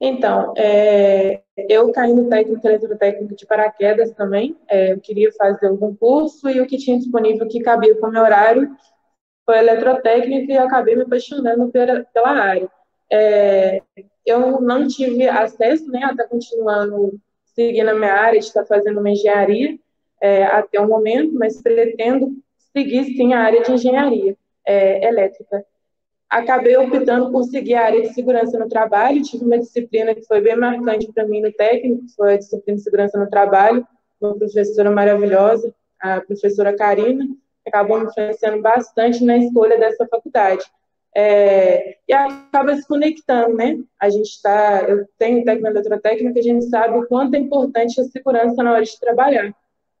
Então, 0.00 0.54
é, 0.56 1.42
eu 1.56 1.92
caí 1.92 2.12
no 2.12 2.28
técnico 2.28 2.66
eletrotécnico 2.66 3.36
de 3.36 3.46
paraquedas 3.46 4.10
também. 4.12 4.56
É, 4.68 4.92
eu 4.92 5.00
queria 5.00 5.30
fazer 5.34 5.68
algum 5.68 5.94
curso 5.94 6.48
e 6.50 6.60
o 6.60 6.66
que 6.66 6.78
tinha 6.78 6.98
disponível 6.98 7.46
que 7.46 7.60
cabia 7.60 7.94
com 7.94 8.08
o 8.08 8.10
meu 8.10 8.22
horário 8.22 8.76
foi 9.46 9.58
eletrotécnica 9.58 10.52
e 10.52 10.58
acabei 10.58 10.96
me 10.96 11.02
apaixonando 11.02 11.68
pela, 11.68 12.02
pela 12.12 12.30
área. 12.30 12.68
É, 13.10 13.82
eu 14.24 14.60
não 14.60 14.86
tive 14.86 15.28
acesso, 15.28 15.90
né, 15.90 16.00
a 16.04 16.10
estar 16.10 16.24
continuando 16.24 17.18
seguindo 17.54 17.88
a 17.88 17.94
minha 17.94 18.12
área, 18.12 18.38
de 18.38 18.46
estar 18.46 18.64
fazendo 18.64 19.00
uma 19.00 19.10
engenharia 19.10 19.78
é, 20.20 20.44
até 20.44 20.80
o 20.80 20.88
momento, 20.88 21.32
mas 21.34 21.60
pretendo 21.60 22.32
seguir 22.72 23.04
sim 23.16 23.32
a 23.32 23.40
área 23.40 23.62
de 23.62 23.72
engenharia 23.72 24.36
é, 24.66 25.06
elétrica 25.06 25.64
acabei 26.28 26.76
optando 26.76 27.32
por 27.32 27.44
seguir 27.44 27.74
a 27.74 27.86
área 27.86 28.02
de 28.02 28.12
segurança 28.12 28.58
no 28.58 28.68
trabalho. 28.68 29.22
Tive 29.22 29.44
uma 29.44 29.58
disciplina 29.58 30.14
que 30.14 30.26
foi 30.26 30.40
bem 30.40 30.56
marcante 30.56 31.10
para 31.12 31.26
mim 31.26 31.40
no 31.40 31.52
técnico, 31.52 32.04
que 32.04 32.14
foi 32.14 32.34
a 32.34 32.38
disciplina 32.38 32.76
de 32.76 32.82
segurança 32.82 33.18
no 33.18 33.30
trabalho, 33.30 33.86
uma 34.20 34.36
professora 34.36 34.90
maravilhosa, 34.90 35.72
a 36.00 36.20
professora 36.20 36.76
Karina, 36.76 37.26
acabou 37.66 38.00
me 38.00 38.06
influenciando 38.06 38.60
bastante 38.60 39.24
na 39.24 39.38
escolha 39.38 39.78
dessa 39.78 40.06
faculdade. 40.06 40.64
É, 41.20 41.96
e 42.06 42.12
acaba 42.12 42.76
se 42.76 42.86
conectando, 42.86 43.56
né? 43.56 43.76
A 44.00 44.08
gente 44.08 44.28
está, 44.28 44.84
eu 44.88 45.04
tenho 45.18 45.44
técnica 45.44 45.70
eletrotécnica, 45.70 46.38
a 46.38 46.42
gente 46.42 46.66
sabe 46.66 46.96
o 46.96 47.08
quanto 47.08 47.34
é 47.34 47.38
importante 47.38 48.00
a 48.00 48.04
segurança 48.04 48.62
na 48.62 48.74
hora 48.74 48.84
de 48.84 49.00
trabalhar. 49.00 49.52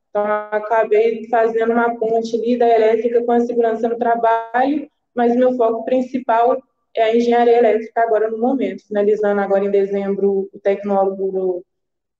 Então, 0.08 0.24
acabei 0.24 1.26
fazendo 1.28 1.72
uma 1.72 1.92
ponte 1.98 2.36
ali 2.36 2.56
da 2.56 2.68
elétrica 2.68 3.24
com 3.24 3.32
a 3.32 3.40
segurança 3.40 3.88
no 3.88 3.98
trabalho, 3.98 4.88
mas 5.12 5.34
meu 5.34 5.56
foco 5.56 5.84
principal 5.84 6.62
é 6.94 7.02
a 7.02 7.16
engenharia 7.16 7.58
elétrica 7.58 8.00
agora 8.00 8.30
no 8.30 8.38
momento, 8.38 8.86
finalizando 8.86 9.40
agora 9.40 9.64
em 9.64 9.72
dezembro 9.72 10.48
o 10.52 10.60
tecnólogo 10.60 11.32
do, 11.32 11.64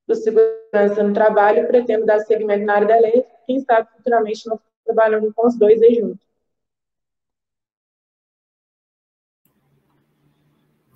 do 0.08 0.14
segurança 0.16 1.04
no 1.04 1.14
trabalho, 1.14 1.68
pretendo 1.68 2.04
dar 2.04 2.18
segmento 2.18 2.64
na 2.64 2.74
área 2.74 2.88
da 2.88 2.98
elétrica, 2.98 3.30
quem 3.46 3.60
sabe 3.60 3.88
futuramente 3.96 4.44
nós 4.48 4.58
trabalhando 4.84 5.32
com 5.32 5.46
os 5.46 5.56
dois 5.56 5.80
aí 5.82 5.94
juntos. 5.94 6.27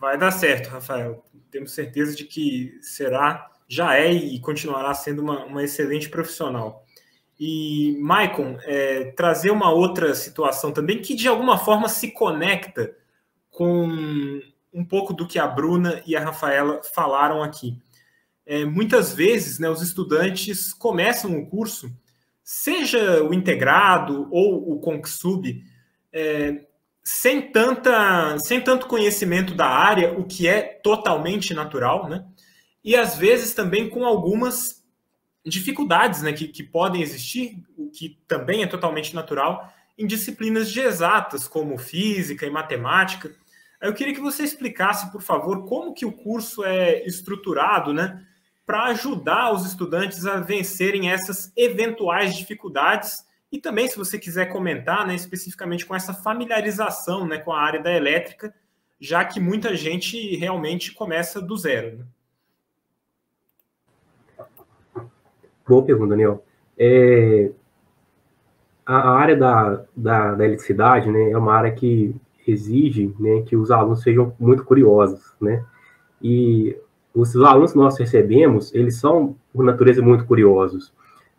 Vai 0.02 0.18
dar 0.18 0.32
certo, 0.32 0.66
Rafael. 0.68 1.24
Temos 1.48 1.70
certeza 1.70 2.16
de 2.16 2.24
que 2.24 2.76
será, 2.80 3.48
já 3.68 3.94
é 3.96 4.12
e 4.12 4.40
continuará 4.40 4.92
sendo 4.94 5.22
uma, 5.22 5.44
uma 5.44 5.62
excelente 5.62 6.08
profissional. 6.08 6.84
E, 7.38 7.96
Maicon, 8.00 8.58
é, 8.64 9.12
trazer 9.12 9.52
uma 9.52 9.70
outra 9.70 10.12
situação 10.12 10.72
também 10.72 11.00
que 11.00 11.14
de 11.14 11.28
alguma 11.28 11.56
forma 11.56 11.88
se 11.88 12.10
conecta 12.10 12.96
com 13.48 14.40
um 14.74 14.84
pouco 14.84 15.14
do 15.14 15.24
que 15.24 15.38
a 15.38 15.46
Bruna 15.46 16.02
e 16.04 16.16
a 16.16 16.24
Rafaela 16.24 16.80
falaram 16.82 17.40
aqui. 17.40 17.78
É, 18.44 18.64
muitas 18.64 19.14
vezes, 19.14 19.60
né, 19.60 19.70
os 19.70 19.82
estudantes 19.82 20.72
começam 20.72 21.38
o 21.38 21.46
curso, 21.46 21.88
seja 22.42 23.22
o 23.22 23.32
integrado 23.32 24.26
ou 24.32 24.72
o 24.72 24.80
Conksub, 24.80 25.64
é, 26.12 26.66
sem, 27.02 27.50
tanta, 27.50 28.38
sem 28.38 28.60
tanto 28.60 28.86
conhecimento 28.86 29.54
da 29.54 29.66
área, 29.66 30.12
o 30.18 30.24
que 30.24 30.46
é 30.46 30.62
totalmente 30.62 31.52
natural, 31.52 32.08
né? 32.08 32.24
E 32.84 32.96
às 32.96 33.16
vezes 33.16 33.54
também 33.54 33.88
com 33.88 34.04
algumas 34.04 34.82
dificuldades 35.44 36.22
né, 36.22 36.32
que, 36.32 36.48
que 36.48 36.62
podem 36.62 37.02
existir, 37.02 37.62
o 37.76 37.90
que 37.90 38.20
também 38.28 38.62
é 38.62 38.66
totalmente 38.66 39.14
natural, 39.14 39.72
em 39.98 40.06
disciplinas 40.06 40.70
de 40.70 40.80
exatas, 40.80 41.48
como 41.48 41.78
física 41.78 42.46
e 42.46 42.50
matemática. 42.50 43.32
Eu 43.80 43.92
queria 43.92 44.14
que 44.14 44.20
você 44.20 44.44
explicasse, 44.44 45.10
por 45.10 45.20
favor, 45.20 45.64
como 45.64 45.94
que 45.94 46.06
o 46.06 46.12
curso 46.12 46.64
é 46.64 47.04
estruturado, 47.04 47.92
né, 47.92 48.24
para 48.64 48.84
ajudar 48.84 49.52
os 49.52 49.66
estudantes 49.66 50.24
a 50.24 50.38
vencerem 50.38 51.10
essas 51.10 51.52
eventuais 51.56 52.36
dificuldades 52.36 53.24
e 53.52 53.58
também, 53.58 53.86
se 53.86 53.98
você 53.98 54.18
quiser 54.18 54.46
comentar, 54.46 55.06
né, 55.06 55.14
especificamente 55.14 55.84
com 55.84 55.94
essa 55.94 56.14
familiarização, 56.14 57.26
né, 57.26 57.36
com 57.36 57.52
a 57.52 57.60
área 57.60 57.82
da 57.82 57.92
elétrica, 57.92 58.52
já 58.98 59.22
que 59.26 59.38
muita 59.38 59.76
gente 59.76 60.34
realmente 60.36 60.94
começa 60.94 61.38
do 61.38 61.54
zero. 61.54 61.98
Né? 61.98 62.04
Boa 65.68 65.84
pergunta, 65.84 66.10
Daniel. 66.10 66.42
É, 66.78 67.50
a 68.86 69.10
área 69.10 69.36
da, 69.36 69.84
da, 69.94 70.34
da, 70.34 70.44
eletricidade 70.44 71.10
né, 71.10 71.30
é 71.30 71.36
uma 71.36 71.52
área 71.52 71.72
que 71.72 72.16
exige 72.46 73.14
né, 73.20 73.42
que 73.42 73.54
os 73.54 73.70
alunos 73.70 74.02
sejam 74.02 74.34
muito 74.40 74.64
curiosos, 74.64 75.36
né? 75.40 75.64
E 76.20 76.76
os 77.14 77.36
alunos 77.36 77.72
que 77.72 77.78
nós 77.78 77.98
recebemos, 77.98 78.74
eles 78.74 78.96
são, 78.96 79.36
por 79.52 79.64
natureza, 79.64 80.00
muito 80.00 80.24
curiosos. 80.24 80.92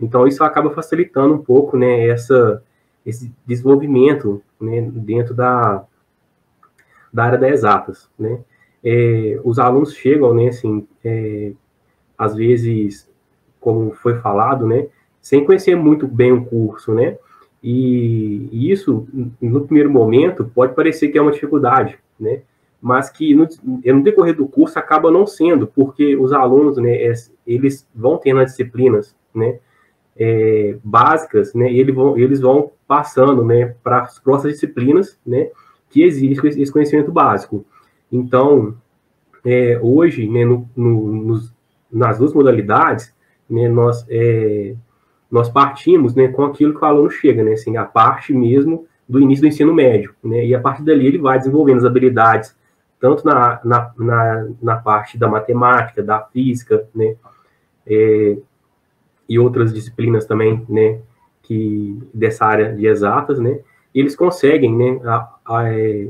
Então, 0.04 0.28
isso 0.28 0.44
acaba 0.44 0.70
facilitando 0.72 1.34
um 1.34 1.42
pouco 1.42 1.78
né, 1.78 2.08
essa, 2.10 2.62
esse 3.06 3.34
desenvolvimento 3.46 4.42
né, 4.60 4.82
dentro 4.82 5.34
da, 5.34 5.86
da 7.12 7.24
área 7.24 7.38
das 7.38 7.52
exatas, 7.52 8.10
né? 8.20 8.40
É, 8.84 9.40
os 9.46 9.60
alunos 9.60 9.94
chegam, 9.94 10.34
né, 10.34 10.50
assim, 10.50 10.86
é, 11.06 11.54
às 12.18 12.36
vezes 12.36 13.10
como 13.62 13.94
foi 13.94 14.16
falado, 14.16 14.68
né, 14.68 14.88
sem 15.22 15.46
conhecer 15.46 15.74
muito 15.74 16.06
bem 16.06 16.34
o 16.34 16.44
curso, 16.44 16.94
né, 16.94 17.18
e, 17.64 18.50
e 18.52 18.70
isso, 18.70 19.08
no 19.42 19.64
primeiro 19.64 19.90
momento, 19.90 20.52
pode 20.54 20.76
parecer 20.76 21.08
que 21.08 21.18
é 21.18 21.22
uma 21.22 21.32
dificuldade, 21.32 21.98
né, 22.20 22.42
mas 22.82 23.10
que 23.10 23.34
no, 23.34 23.48
no 23.64 24.04
decorrer 24.04 24.36
do 24.36 24.50
curso 24.50 24.78
acaba 24.78 25.10
não 25.10 25.26
sendo, 25.26 25.66
porque 25.66 26.18
os 26.18 26.34
alunos, 26.34 26.76
né, 26.76 26.98
eles 27.48 27.88
vão 27.96 28.18
tendo 28.18 28.42
as 28.42 28.52
disciplinas, 28.52 29.16
né, 29.34 29.60
é, 30.18 30.78
básicas, 30.84 31.54
né, 31.54 31.72
eles 31.72 31.94
vão, 31.94 32.18
eles 32.18 32.40
vão 32.40 32.72
passando, 32.88 33.44
né, 33.44 33.76
para 33.84 34.02
as 34.02 34.20
próximas 34.20 34.54
disciplinas, 34.54 35.20
né, 35.26 35.50
que 35.90 36.04
exige 36.04 36.40
esse 36.48 36.72
conhecimento 36.72 37.12
básico. 37.12 37.66
Então, 38.12 38.76
é, 39.46 39.80
hoje, 39.82 40.28
né, 40.28 40.46
no, 40.46 40.70
no, 40.76 41.12
nos, 41.12 41.54
nas 41.92 42.18
duas 42.18 42.34
modalidades, 42.34 43.14
né, 43.50 43.68
nós, 43.68 44.06
é, 44.10 44.76
nós 45.30 45.50
partimos 45.50 46.16
né, 46.16 46.28
com 46.28 46.44
aquilo 46.44 46.74
que 46.74 46.84
o 46.84 46.88
aluno 46.88 47.10
chega, 47.10 47.44
né, 47.44 47.54
assim, 47.54 47.76
a 47.78 47.86
parte 47.86 48.34
mesmo 48.34 48.88
do 49.08 49.20
início 49.20 49.44
do 49.44 49.48
ensino 49.48 49.74
médio, 49.74 50.16
né, 50.24 50.46
e 50.46 50.56
a 50.56 50.60
partir 50.60 50.84
dali 50.84 51.06
ele 51.06 51.18
vai 51.18 51.38
desenvolvendo 51.38 51.80
as 51.80 51.86
habilidades, 51.86 52.56
tanto 53.00 53.26
na, 53.26 53.60
na, 53.66 53.92
na, 53.98 54.48
na 54.62 54.76
parte 54.78 55.18
da 55.18 55.28
matemática, 55.28 56.02
da 56.02 56.22
física, 56.22 56.88
né, 56.96 57.16
é, 57.86 58.38
e 59.28 59.40
outras 59.40 59.74
disciplinas 59.74 60.26
também, 60.26 60.66
né, 60.68 61.00
que 61.42 61.98
dessa 62.14 62.46
área 62.46 62.74
de 62.74 62.86
exatas, 62.86 63.40
né, 63.40 63.60
eles 63.94 64.16
conseguem, 64.16 64.76
né, 64.76 65.00
a, 65.06 65.36
a, 65.46 65.70
é, 65.74 66.10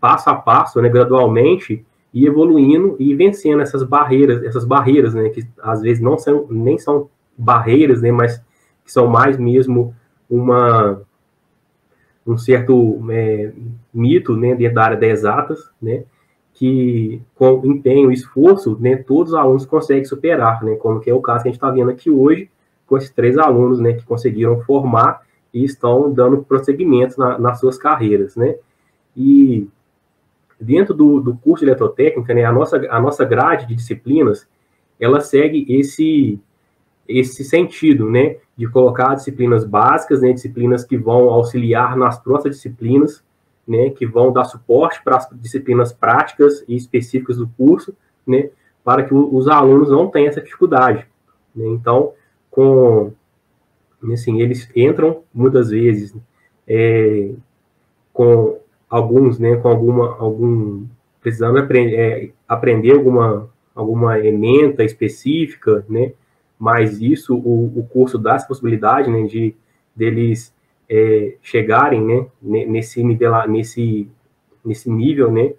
passo 0.00 0.30
a 0.30 0.34
passo, 0.34 0.80
né, 0.80 0.88
gradualmente, 0.88 1.84
e 2.12 2.26
evoluindo 2.26 2.96
e 2.98 3.14
vencendo 3.14 3.60
essas 3.60 3.82
barreiras, 3.82 4.42
essas 4.42 4.64
barreiras, 4.64 5.14
né, 5.14 5.28
que 5.28 5.46
às 5.62 5.82
vezes 5.82 6.02
não 6.02 6.18
são 6.18 6.46
nem 6.50 6.78
são 6.78 7.08
barreiras, 7.36 8.00
né, 8.00 8.10
mas 8.10 8.38
que 8.84 8.90
são 8.90 9.06
mais 9.06 9.36
mesmo 9.36 9.94
uma 10.28 11.02
um 12.26 12.36
certo 12.36 13.00
é, 13.10 13.52
mito, 13.92 14.36
né, 14.36 14.54
dentro 14.54 14.74
da 14.74 14.84
área 14.84 14.96
das 14.96 15.10
exatas, 15.10 15.70
né, 15.80 16.04
que 16.58 17.22
com 17.36 17.62
empenho 17.64 18.10
e 18.10 18.14
esforço, 18.14 18.76
né, 18.80 18.96
todos 18.96 19.32
os 19.32 19.38
alunos 19.38 19.64
conseguem 19.64 20.04
superar, 20.04 20.64
né, 20.64 20.74
como 20.74 20.98
que 20.98 21.08
é 21.08 21.14
o 21.14 21.20
caso 21.20 21.44
que 21.44 21.48
a 21.48 21.52
gente 21.52 21.56
está 21.56 21.70
vendo 21.70 21.88
aqui 21.88 22.10
hoje, 22.10 22.50
com 22.84 22.96
esses 22.96 23.10
três 23.10 23.38
alunos, 23.38 23.78
né, 23.78 23.92
que 23.92 24.04
conseguiram 24.04 24.60
formar 24.62 25.22
e 25.54 25.62
estão 25.64 26.12
dando 26.12 26.42
prosseguimento 26.42 27.16
na, 27.16 27.38
nas 27.38 27.60
suas 27.60 27.78
carreiras, 27.78 28.34
né, 28.34 28.56
e 29.16 29.68
dentro 30.60 30.92
do, 30.94 31.20
do 31.20 31.36
curso 31.36 31.64
de 31.64 31.70
eletrotécnica, 31.70 32.34
né, 32.34 32.44
a 32.44 32.50
nossa, 32.50 32.76
a 32.90 33.00
nossa 33.00 33.24
grade 33.24 33.64
de 33.64 33.76
disciplinas, 33.76 34.44
ela 34.98 35.20
segue 35.20 35.64
esse, 35.68 36.40
esse 37.06 37.44
sentido, 37.44 38.10
né, 38.10 38.38
de 38.56 38.66
colocar 38.66 39.14
disciplinas 39.14 39.64
básicas, 39.64 40.22
né, 40.22 40.32
disciplinas 40.32 40.82
que 40.82 40.98
vão 40.98 41.30
auxiliar 41.30 41.96
nas 41.96 42.18
próximas 42.18 42.56
disciplinas, 42.56 43.22
né, 43.68 43.90
que 43.90 44.06
vão 44.06 44.32
dar 44.32 44.44
suporte 44.44 45.02
para 45.04 45.18
as 45.18 45.28
disciplinas 45.34 45.92
práticas 45.92 46.64
e 46.66 46.74
específicas 46.74 47.36
do 47.36 47.46
curso, 47.46 47.94
né, 48.26 48.48
para 48.82 49.02
que 49.02 49.12
os 49.12 49.46
alunos 49.46 49.90
não 49.90 50.08
tenham 50.08 50.28
essa 50.28 50.40
dificuldade. 50.40 51.06
Né? 51.54 51.66
Então, 51.66 52.14
com, 52.50 53.12
assim, 54.10 54.40
eles 54.40 54.70
entram 54.74 55.22
muitas 55.34 55.68
vezes 55.68 56.16
é, 56.66 57.32
com 58.10 58.58
alguns, 58.88 59.38
né, 59.38 59.56
com 59.56 59.68
alguma, 59.68 60.16
algum, 60.16 60.86
precisando 61.20 61.58
aprender, 61.58 61.96
é, 61.96 62.30
aprender 62.48 62.92
alguma, 62.92 63.50
alguma 63.74 64.18
ementa 64.18 64.82
específica, 64.82 65.84
né, 65.86 66.12
mas 66.58 67.02
isso, 67.02 67.36
o, 67.36 67.78
o 67.78 67.86
curso 67.86 68.18
dá 68.18 68.34
essa 68.34 68.48
possibilidade, 68.48 69.10
né, 69.10 69.24
de 69.24 69.54
deles 69.94 70.54
é, 70.88 71.36
chegarem, 71.42 72.02
né, 72.02 72.26
nesse 72.40 73.02
nível, 73.02 73.46
nesse, 73.46 74.08
nesse 74.64 74.90
nível, 74.90 75.30
né, 75.30 75.54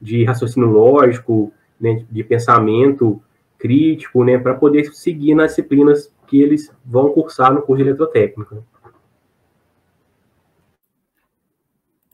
de 0.00 0.24
raciocínio 0.24 0.68
lógico, 0.68 1.52
né, 1.80 2.04
de 2.10 2.24
pensamento 2.24 3.22
crítico, 3.58 4.24
né, 4.24 4.38
para 4.38 4.54
poder 4.54 4.92
seguir 4.92 5.34
nas 5.34 5.50
disciplinas 5.50 6.12
que 6.26 6.40
eles 6.40 6.74
vão 6.84 7.12
cursar 7.12 7.52
no 7.52 7.62
curso 7.62 7.82
de 7.82 7.88
eletrotécnica. 7.88 8.64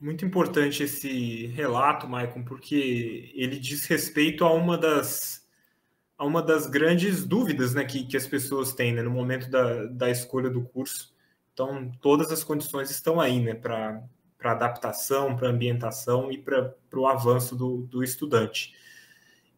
Muito 0.01 0.23
importante 0.23 0.83
esse 0.83 1.47
relato, 1.47 2.07
Maicon, 2.07 2.43
porque 2.43 3.31
ele 3.35 3.59
diz 3.59 3.85
respeito 3.85 4.45
a 4.45 4.53
uma 4.53 4.77
das, 4.77 5.45
a 6.17 6.25
uma 6.25 6.41
das 6.41 6.67
grandes 6.67 7.25
dúvidas 7.25 7.73
né, 7.73 7.83
que, 7.83 8.05
que 8.05 8.15
as 8.15 8.25
pessoas 8.25 8.71
têm 8.71 8.93
né, 8.93 9.01
no 9.01 9.11
momento 9.11 9.49
da, 9.49 9.87
da 9.87 10.09
escolha 10.09 10.49
do 10.49 10.61
curso. 10.61 11.13
Então, 11.59 11.91
todas 11.99 12.31
as 12.31 12.41
condições 12.41 12.89
estão 12.89 13.19
aí 13.19 13.37
né, 13.41 13.53
para 13.53 14.01
adaptação, 14.41 15.35
para 15.35 15.49
ambientação 15.49 16.31
e 16.31 16.37
para 16.37 16.73
o 16.93 17.05
avanço 17.05 17.53
do, 17.53 17.81
do 17.81 18.01
estudante. 18.01 18.73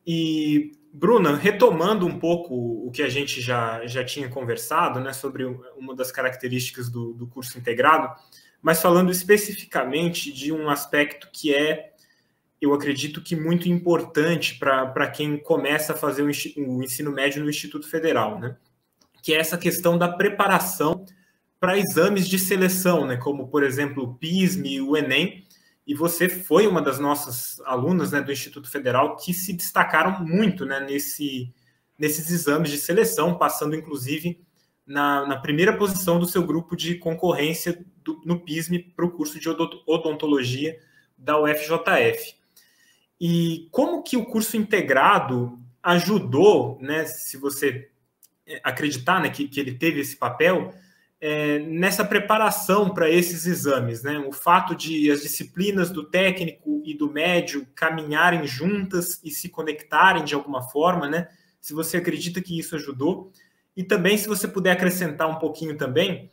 E, 0.06 0.72
Bruna, 0.92 1.36
retomando 1.36 2.08
um 2.08 2.18
pouco 2.18 2.56
o 2.56 2.90
que 2.90 3.04
a 3.04 3.08
gente 3.08 3.40
já, 3.40 3.86
já 3.86 4.04
tinha 4.04 4.28
conversado 4.30 5.00
né, 5.00 5.14
sobre 5.14 5.46
uma 5.78 5.94
das 5.94 6.12
características 6.12 6.90
do, 6.90 7.14
do 7.14 7.28
curso 7.28 7.60
integrado, 7.60 8.20
mas 8.64 8.82
falando 8.82 9.12
especificamente 9.12 10.34
de 10.34 10.52
um 10.52 10.72
aspecto 10.72 11.30
que 11.32 11.54
é, 11.54 11.94
eu 12.60 12.74
acredito 12.74 13.22
que 13.22 13.36
muito 13.36 13.70
importante 13.70 14.58
para 14.58 15.08
quem 15.08 15.38
começa 15.38 15.94
a 15.94 15.96
fazer 15.96 16.24
o 16.24 16.32
ensino 16.84 17.12
médio 17.12 17.44
no 17.44 17.50
Instituto 17.50 17.88
Federal, 17.88 18.40
né? 18.40 18.58
que 19.22 19.36
é 19.36 19.38
essa 19.38 19.56
questão 19.56 20.00
da 20.00 20.08
preparação 20.08 21.06
para 21.62 21.78
exames 21.78 22.28
de 22.28 22.40
seleção, 22.40 23.06
né? 23.06 23.18
como, 23.18 23.48
por 23.48 23.62
exemplo, 23.62 24.04
o 24.04 24.16
PISM 24.16 24.66
e 24.66 24.82
o 24.82 24.98
Enem, 24.98 25.46
e 25.86 25.94
você 25.94 26.28
foi 26.28 26.66
uma 26.66 26.82
das 26.82 26.98
nossas 26.98 27.62
alunas 27.62 28.12
né, 28.12 28.20
do 28.20 28.32
Instituto 28.32 28.68
Federal 28.68 29.16
que 29.16 29.32
se 29.32 29.54
destacaram 29.54 30.26
muito 30.26 30.66
né, 30.66 30.80
nesse, 30.80 31.54
nesses 32.00 32.32
exames 32.32 32.72
de 32.72 32.80
seleção, 32.80 33.38
passando 33.38 33.76
inclusive 33.76 34.44
na, 34.88 35.28
na 35.28 35.38
primeira 35.38 35.78
posição 35.78 36.20
do 36.20 36.28
seu 36.28 36.44
grupo 36.44 36.76
de 36.76 36.96
concorrência 36.96 37.86
do, 38.04 38.20
no 38.26 38.40
PISM 38.40 38.80
para 38.96 39.06
o 39.06 39.12
curso 39.12 39.40
de 39.40 39.48
odontologia 39.48 40.80
da 41.16 41.40
UFJF. 41.40 42.36
E 43.20 43.68
como 43.70 44.02
que 44.02 44.18
o 44.18 44.26
curso 44.26 44.58
integrado 44.58 45.60
ajudou, 45.84 46.80
né, 46.82 47.06
se 47.06 47.38
você 47.38 47.88
é, 48.48 48.60
acreditar 48.64 49.22
né, 49.22 49.30
que, 49.30 49.48
que 49.48 49.60
ele 49.60 49.76
teve 49.76 50.00
esse 50.00 50.18
papel, 50.18 50.74
é, 51.24 51.60
nessa 51.60 52.04
preparação 52.04 52.90
para 52.90 53.08
esses 53.08 53.46
exames, 53.46 54.02
né? 54.02 54.18
O 54.18 54.32
fato 54.32 54.76
de 54.76 55.12
as 55.12 55.22
disciplinas 55.22 55.92
do 55.92 56.04
técnico 56.04 56.82
e 56.84 56.96
do 56.98 57.12
médio 57.12 57.68
caminharem 57.76 58.48
juntas 58.48 59.22
e 59.24 59.30
se 59.30 59.48
conectarem 59.48 60.26
de 60.26 60.34
alguma 60.34 60.64
forma, 60.64 61.08
né? 61.08 61.28
Se 61.62 61.74
você 61.74 61.98
acredita 61.98 62.42
que 62.42 62.58
isso 62.58 62.76
ajudou. 62.76 63.32
E 63.78 63.84
também, 63.84 64.18
se 64.18 64.28
você 64.28 64.48
puder 64.48 64.72
acrescentar 64.72 65.30
um 65.30 65.38
pouquinho 65.38 65.78
também 65.78 66.32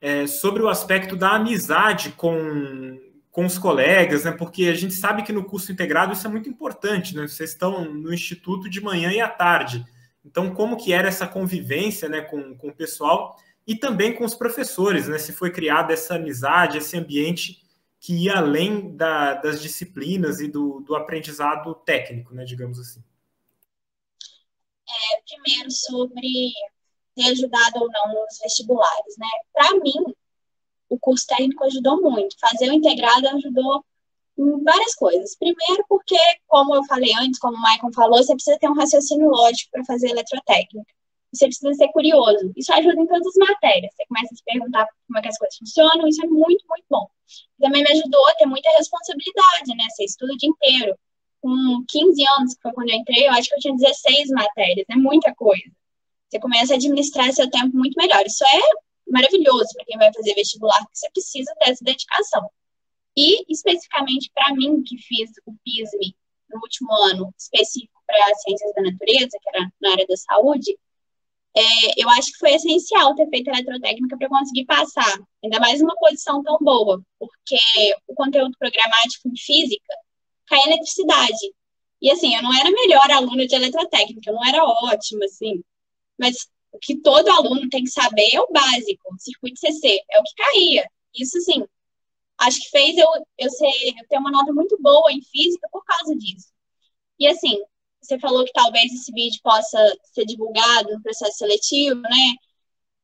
é, 0.00 0.26
sobre 0.26 0.62
o 0.62 0.68
aspecto 0.70 1.14
da 1.14 1.32
amizade 1.32 2.12
com, 2.12 2.98
com 3.30 3.44
os 3.44 3.58
colegas, 3.58 4.24
né? 4.24 4.32
Porque 4.32 4.64
a 4.64 4.74
gente 4.74 4.94
sabe 4.94 5.22
que 5.24 5.32
no 5.32 5.44
curso 5.44 5.70
integrado 5.70 6.14
isso 6.14 6.26
é 6.26 6.30
muito 6.30 6.48
importante, 6.48 7.14
né? 7.14 7.28
Vocês 7.28 7.50
estão 7.50 7.84
no 7.84 8.12
instituto 8.14 8.70
de 8.70 8.80
manhã 8.80 9.12
e 9.12 9.20
à 9.20 9.28
tarde. 9.28 9.84
Então, 10.24 10.54
como 10.54 10.78
que 10.78 10.90
era 10.90 11.08
essa 11.08 11.26
convivência, 11.26 12.08
né, 12.08 12.20
com, 12.22 12.54
com 12.54 12.68
o 12.68 12.74
pessoal 12.74 13.36
e 13.66 13.76
também 13.76 14.14
com 14.14 14.24
os 14.24 14.34
professores, 14.34 15.08
né? 15.08 15.18
Se 15.18 15.32
foi 15.32 15.50
criada 15.50 15.92
essa 15.92 16.16
amizade, 16.16 16.78
esse 16.78 16.96
ambiente 16.96 17.62
que 18.00 18.24
ia 18.24 18.38
além 18.38 18.96
da, 18.96 19.34
das 19.34 19.62
disciplinas 19.62 20.40
e 20.40 20.48
do, 20.48 20.80
do 20.80 20.96
aprendizado 20.96 21.74
técnico, 21.74 22.34
né? 22.34 22.44
Digamos 22.44 22.78
assim. 22.78 23.02
É, 24.88 25.22
primeiro 25.22 25.70
sobre 25.70 26.52
ter 27.14 27.30
ajudado 27.30 27.78
ou 27.80 27.88
não 27.90 28.14
nos 28.14 28.38
vestibulares, 28.42 29.16
né? 29.18 29.28
Para 29.52 29.72
mim, 29.78 30.14
o 30.88 30.98
curso 30.98 31.26
técnico 31.26 31.64
ajudou 31.64 32.00
muito. 32.02 32.36
Fazer 32.40 32.68
o 32.70 32.74
integrado 32.74 33.28
ajudou 33.28 33.84
em 34.36 34.62
várias 34.64 34.94
coisas. 34.94 35.36
Primeiro, 35.36 35.84
porque, 35.88 36.18
como 36.48 36.74
eu 36.74 36.84
falei 36.84 37.12
antes, 37.20 37.38
como 37.38 37.56
o 37.56 37.60
Michael 37.60 37.92
falou, 37.94 38.22
você 38.22 38.34
precisa 38.34 38.58
ter 38.58 38.68
um 38.68 38.74
raciocínio 38.74 39.28
lógico 39.28 39.70
para 39.70 39.84
fazer 39.84 40.08
eletrotécnica. 40.08 40.92
Você 41.32 41.46
precisa 41.46 41.72
ser 41.74 41.88
curioso. 41.88 42.52
Isso 42.56 42.72
ajuda 42.72 43.00
em 43.00 43.06
todas 43.06 43.26
as 43.26 43.36
matérias. 43.36 43.94
Você 43.94 44.06
começa 44.06 44.34
a 44.34 44.36
se 44.36 44.44
perguntar 44.44 44.86
como 45.06 45.18
é 45.18 45.22
que 45.22 45.28
as 45.28 45.38
coisas 45.38 45.56
funcionam, 45.56 46.06
isso 46.06 46.22
é 46.22 46.28
muito, 46.28 46.64
muito 46.68 46.84
bom. 46.90 47.08
Também 47.58 47.82
me 47.82 47.90
ajudou 47.90 48.26
a 48.28 48.34
ter 48.34 48.46
muita 48.46 48.68
responsabilidade, 48.76 49.74
né? 49.76 49.84
Você 49.90 50.04
estuda 50.04 50.34
o 50.34 50.36
dia 50.36 50.50
inteiro. 50.50 50.94
Com 51.40 51.84
15 51.88 52.24
anos, 52.38 52.54
que 52.54 52.62
foi 52.62 52.72
quando 52.72 52.90
eu 52.90 52.96
entrei, 52.96 53.26
eu 53.26 53.32
acho 53.32 53.48
que 53.48 53.54
eu 53.54 53.58
tinha 53.58 53.74
16 53.74 54.28
matérias, 54.30 54.86
é 54.88 54.94
muita 54.94 55.34
coisa. 55.34 55.64
Você 56.28 56.38
começa 56.38 56.74
a 56.74 56.76
administrar 56.76 57.32
seu 57.32 57.50
tempo 57.50 57.76
muito 57.76 57.94
melhor. 57.96 58.24
Isso 58.24 58.44
é 58.44 59.10
maravilhoso 59.10 59.68
para 59.74 59.84
quem 59.84 59.98
vai 59.98 60.12
fazer 60.12 60.34
vestibular, 60.34 60.78
porque 60.78 60.98
você 60.98 61.10
precisa 61.10 61.52
ter 61.58 61.70
essa 61.70 61.84
dedicação. 61.84 62.48
E, 63.16 63.44
especificamente 63.52 64.30
para 64.34 64.54
mim, 64.54 64.82
que 64.82 64.96
fiz 64.98 65.30
o 65.44 65.52
PISM 65.64 66.14
no 66.50 66.60
último 66.60 66.92
ano, 67.10 67.34
específico 67.38 68.00
para 68.06 68.34
ciências 68.36 68.72
da 68.74 68.82
natureza, 68.82 69.38
que 69.42 69.48
era 69.56 69.72
na 69.80 69.92
área 69.92 70.06
da 70.06 70.16
saúde, 70.16 70.78
é, 71.56 72.02
eu 72.02 72.08
acho 72.10 72.32
que 72.32 72.38
foi 72.38 72.54
essencial 72.54 73.14
ter 73.14 73.28
feito 73.28 73.48
eletrotécnica 73.48 74.16
para 74.16 74.28
conseguir 74.28 74.64
passar, 74.64 75.18
ainda 75.44 75.60
mais 75.60 75.80
uma 75.82 75.94
posição 75.96 76.42
tão 76.42 76.58
boa, 76.58 77.02
porque 77.18 77.58
o 78.08 78.14
conteúdo 78.14 78.56
programático 78.58 79.28
em 79.28 79.36
física 79.36 79.94
cai 80.46 80.58
em 80.60 80.68
eletricidade. 80.68 81.54
E 82.00 82.10
assim, 82.10 82.34
eu 82.34 82.42
não 82.42 82.52
era 82.54 82.68
a 82.68 82.72
melhor 82.72 83.10
aluna 83.10 83.46
de 83.46 83.54
eletrotécnica, 83.54 84.30
eu 84.30 84.34
não 84.34 84.44
era 84.46 84.64
ótima, 84.64 85.24
assim, 85.26 85.62
mas 86.18 86.48
o 86.72 86.78
que 86.78 86.96
todo 86.96 87.28
aluno 87.30 87.68
tem 87.68 87.84
que 87.84 87.90
saber 87.90 88.28
é 88.32 88.40
o 88.40 88.50
básico, 88.50 89.14
o 89.14 89.18
circuito 89.18 89.60
CC, 89.60 90.00
é 90.10 90.20
o 90.20 90.22
que 90.22 90.34
caía. 90.36 90.86
Isso, 91.14 91.40
sim, 91.42 91.64
acho 92.38 92.60
que 92.60 92.70
fez 92.70 92.96
eu, 92.96 93.08
eu, 93.38 93.50
ser, 93.50 93.66
eu 93.66 94.08
ter 94.08 94.18
uma 94.18 94.30
nota 94.30 94.52
muito 94.52 94.76
boa 94.80 95.12
em 95.12 95.22
física 95.22 95.68
por 95.70 95.84
causa 95.84 96.16
disso. 96.16 96.48
E, 97.18 97.28
assim, 97.28 97.58
você 98.02 98.18
falou 98.18 98.44
que 98.44 98.52
talvez 98.52 98.92
esse 98.92 99.12
vídeo 99.12 99.40
possa 99.42 99.78
ser 100.12 100.24
divulgado 100.26 100.92
no 100.92 101.02
processo 101.02 101.38
seletivo, 101.38 102.00
né? 102.00 102.34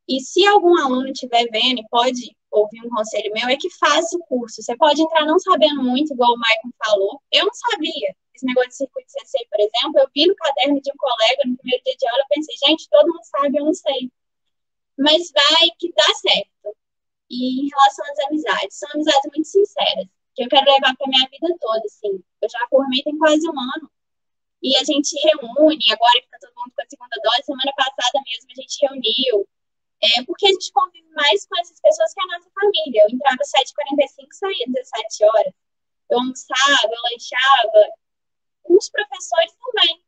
E 0.08 0.20
se 0.20 0.46
algum 0.46 0.76
aluno 0.76 1.08
estiver 1.08 1.46
vendo 1.50 1.80
e 1.80 1.88
pode 1.88 2.36
ouvir 2.50 2.80
um 2.84 2.88
conselho 2.88 3.32
meu, 3.32 3.48
é 3.48 3.56
que 3.56 3.70
faça 3.70 4.16
o 4.16 4.20
curso. 4.20 4.62
Você 4.62 4.76
pode 4.76 5.00
entrar 5.00 5.24
não 5.24 5.38
sabendo 5.38 5.82
muito, 5.82 6.12
igual 6.12 6.32
o 6.32 6.38
Maicon 6.38 6.70
falou. 6.84 7.20
Eu 7.30 7.44
não 7.44 7.54
sabia 7.54 8.16
esse 8.34 8.46
negócio 8.46 8.70
de 8.70 8.76
circuito 8.76 9.10
CC, 9.10 9.46
por 9.50 9.60
exemplo, 9.60 10.00
eu 10.00 10.08
vi 10.14 10.26
no 10.26 10.34
caderno 10.36 10.80
de 10.80 10.90
um 10.92 10.96
colega 10.96 11.42
no 11.44 11.56
primeiro 11.56 11.82
dia 11.84 11.96
de 11.96 12.08
aula, 12.08 12.22
eu 12.22 12.28
pensei, 12.28 12.54
gente, 12.68 12.88
todo 12.88 13.08
mundo 13.08 13.24
sabe, 13.24 13.58
eu 13.58 13.64
não 13.64 13.74
sei. 13.74 14.12
Mas 14.96 15.30
vai 15.32 15.70
que 15.78 15.92
dá 15.92 16.14
certo. 16.14 16.76
E 17.28 17.64
em 17.64 17.68
relação 17.68 18.04
às 18.06 18.18
amizades, 18.26 18.78
são 18.78 18.88
amizades 18.94 19.30
muito 19.34 19.48
sinceras, 19.48 20.06
que 20.34 20.44
eu 20.44 20.48
quero 20.48 20.64
levar 20.64 20.96
para 20.96 21.08
minha 21.08 21.28
vida 21.28 21.56
toda, 21.60 21.82
assim. 21.84 22.22
Eu 22.40 22.48
já 22.48 22.66
formei 22.70 23.02
tem 23.02 23.18
quase 23.18 23.48
um 23.48 23.58
ano. 23.58 23.90
E 24.62 24.76
a 24.76 24.84
gente 24.84 25.14
reúne, 25.22 25.84
agora 25.92 26.20
que 26.20 26.26
está 26.26 26.38
todo 26.40 26.54
mundo 26.56 26.72
com 26.74 26.82
a 26.82 26.88
segunda 26.88 27.16
dose, 27.22 27.44
semana 27.44 27.72
passada 27.76 28.18
mesmo 28.26 28.50
a 28.50 28.60
gente 28.60 28.78
reuniu, 28.82 29.48
é, 30.02 30.22
porque 30.24 30.46
a 30.46 30.50
gente 30.50 30.72
convive 30.72 31.08
mais 31.10 31.46
com 31.46 31.58
essas 31.60 31.80
pessoas 31.80 32.12
que 32.12 32.20
a 32.20 32.26
nossa 32.26 32.50
família. 32.50 33.02
Eu 33.02 33.14
entrava 33.14 33.38
às 33.40 33.50
7h45 33.50 34.26
e 34.30 34.36
saía 34.36 34.64
às 34.66 34.72
17 34.72 35.24
horas. 35.24 35.54
Eu 36.10 36.18
almoçava, 36.18 36.90
eu 36.90 37.02
lanchava, 37.12 37.92
com 38.62 38.76
os 38.76 38.88
professores 38.88 39.52
também. 39.56 40.02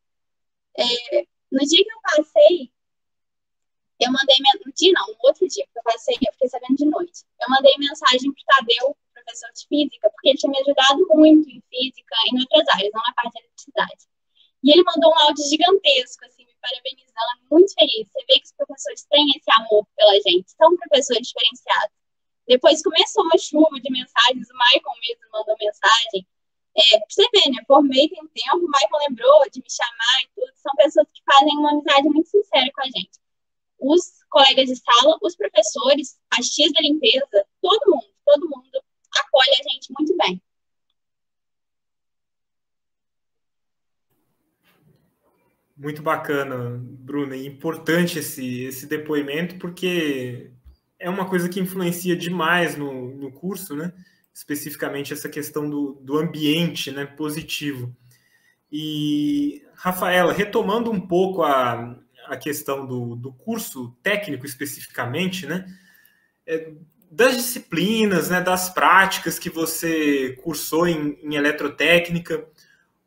É, 0.79 1.27
no 1.51 1.61
dia 1.61 1.85
que 1.85 1.93
eu 1.93 2.01
passei, 2.03 2.73
eu 4.01 4.13
mandei, 4.13 4.37
no 4.65 4.73
dia 4.73 4.93
não, 4.93 5.09
no 5.09 5.19
outro 5.25 5.47
dia 5.47 5.65
que 5.65 5.79
eu 5.79 5.83
passei, 5.83 6.17
eu 6.27 6.33
fiquei 6.33 6.49
sabendo 6.49 6.77
de 6.77 6.87
noite, 6.87 7.23
eu 7.41 7.49
mandei 7.51 7.75
mensagem 7.79 8.33
para 8.33 8.41
o 8.41 8.47
Tadeu, 8.47 8.97
professor 9.13 9.51
de 9.53 9.67
física, 9.67 10.11
porque 10.11 10.31
ele 10.31 10.39
tinha 10.39 10.51
me 10.51 10.59
ajudado 10.61 11.07
muito 11.15 11.49
em 11.51 11.63
física 11.69 12.15
e 12.27 12.37
em 12.37 12.41
outras 12.41 12.69
áreas, 12.69 12.93
não 12.95 13.03
na 13.03 13.13
parte 13.15 13.35
da 13.35 13.41
eletricidade. 13.41 14.09
E 14.63 14.73
ele 14.73 14.85
mandou 14.85 15.11
um 15.11 15.19
áudio 15.21 15.45
gigantesco, 15.49 16.25
assim, 16.27 16.45
me 16.45 16.55
parabenizando, 16.61 17.49
muito 17.51 17.73
feliz. 17.73 18.09
Você 18.09 18.25
vê 18.29 18.41
que 18.41 18.47
os 18.47 18.53
professores 18.53 19.07
têm 19.11 19.27
esse 19.37 19.51
amor 19.59 19.87
pela 19.97 20.15
gente, 20.21 20.51
são 20.53 20.77
professores 20.77 21.27
diferenciados. 21.29 21.97
Depois 22.47 22.83
começou 22.83 23.25
uma 23.25 23.39
chuva 23.39 23.81
de 23.81 23.91
mensagens, 23.91 24.49
o 24.51 24.59
Michael 24.59 24.97
mesmo 25.01 25.25
mandou 25.33 25.57
mensagem, 25.59 26.27
é, 26.77 26.99
pra 26.99 27.07
você 27.09 27.29
ver, 27.33 27.51
né? 27.51 27.63
Formei 27.67 28.09
tem 28.09 28.27
tempo, 28.29 28.59
o 28.59 28.71
Michael 28.71 29.09
lembrou 29.09 29.51
de 29.51 29.61
me 29.61 29.71
chamar 29.71 30.23
e 30.23 30.29
tudo. 30.35 30.53
São 30.57 30.75
pessoas 30.77 31.07
que 31.13 31.23
fazem 31.25 31.57
uma 31.59 31.73
amizade 31.73 32.09
muito 32.09 32.29
sincera 32.29 32.71
com 32.75 32.81
a 32.83 32.85
gente. 32.85 33.19
Os 33.79 34.25
colegas 34.29 34.69
de 34.69 34.77
sala, 34.77 35.19
os 35.23 35.37
professores, 35.37 36.19
as 36.31 36.47
tias 36.47 36.73
da 36.73 36.81
limpeza, 36.81 37.47
todo 37.61 37.91
mundo, 37.91 38.15
todo 38.25 38.49
mundo 38.49 38.83
acolhe 39.17 39.51
a 39.51 39.71
gente 39.71 39.93
muito 39.99 40.17
bem. 40.17 40.41
Muito 45.81 46.03
bacana, 46.03 46.79
Bruna, 46.79 47.35
e 47.35 47.47
importante 47.47 48.19
esse, 48.19 48.65
esse 48.65 48.87
depoimento, 48.87 49.57
porque 49.57 50.51
é 50.99 51.09
uma 51.09 51.27
coisa 51.27 51.49
que 51.49 51.59
influencia 51.59 52.15
demais 52.15 52.77
no, 52.77 53.15
no 53.15 53.33
curso, 53.33 53.75
né? 53.75 53.91
especificamente 54.31 55.15
essa 55.15 55.27
questão 55.27 55.71
do, 55.71 55.99
do 56.03 56.19
ambiente 56.19 56.91
né, 56.91 57.07
positivo. 57.07 57.97
E, 58.71 59.63
Rafaela, 59.75 60.35
retomando 60.35 60.91
um 60.91 61.01
pouco 61.01 61.43
a, 61.43 61.99
a 62.27 62.37
questão 62.37 62.87
do, 62.87 63.17
do 63.17 63.33
curso 63.33 63.97
técnico 64.03 64.45
especificamente, 64.45 65.47
né? 65.47 65.65
É, 66.47 66.73
das 67.11 67.37
disciplinas, 67.37 68.29
né, 68.29 68.43
das 68.43 68.69
práticas 68.69 69.39
que 69.39 69.49
você 69.49 70.39
cursou 70.43 70.87
em, 70.87 71.19
em 71.23 71.37
eletrotécnica, 71.37 72.47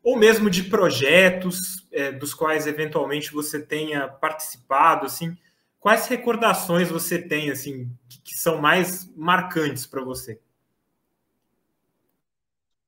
ou 0.04 0.18
mesmo 0.18 0.50
de 0.50 0.64
projetos 0.64 1.88
é, 1.90 2.12
dos 2.12 2.34
quais 2.34 2.66
eventualmente 2.66 3.32
você 3.32 3.58
tenha 3.58 4.06
participado, 4.06 5.06
assim, 5.06 5.34
quais 5.80 6.06
recordações 6.06 6.90
você 6.90 7.18
tem, 7.18 7.50
assim, 7.50 7.88
que, 8.06 8.20
que 8.22 8.38
são 8.38 8.60
mais 8.60 9.10
marcantes 9.16 9.86
para 9.86 10.04
você? 10.04 10.38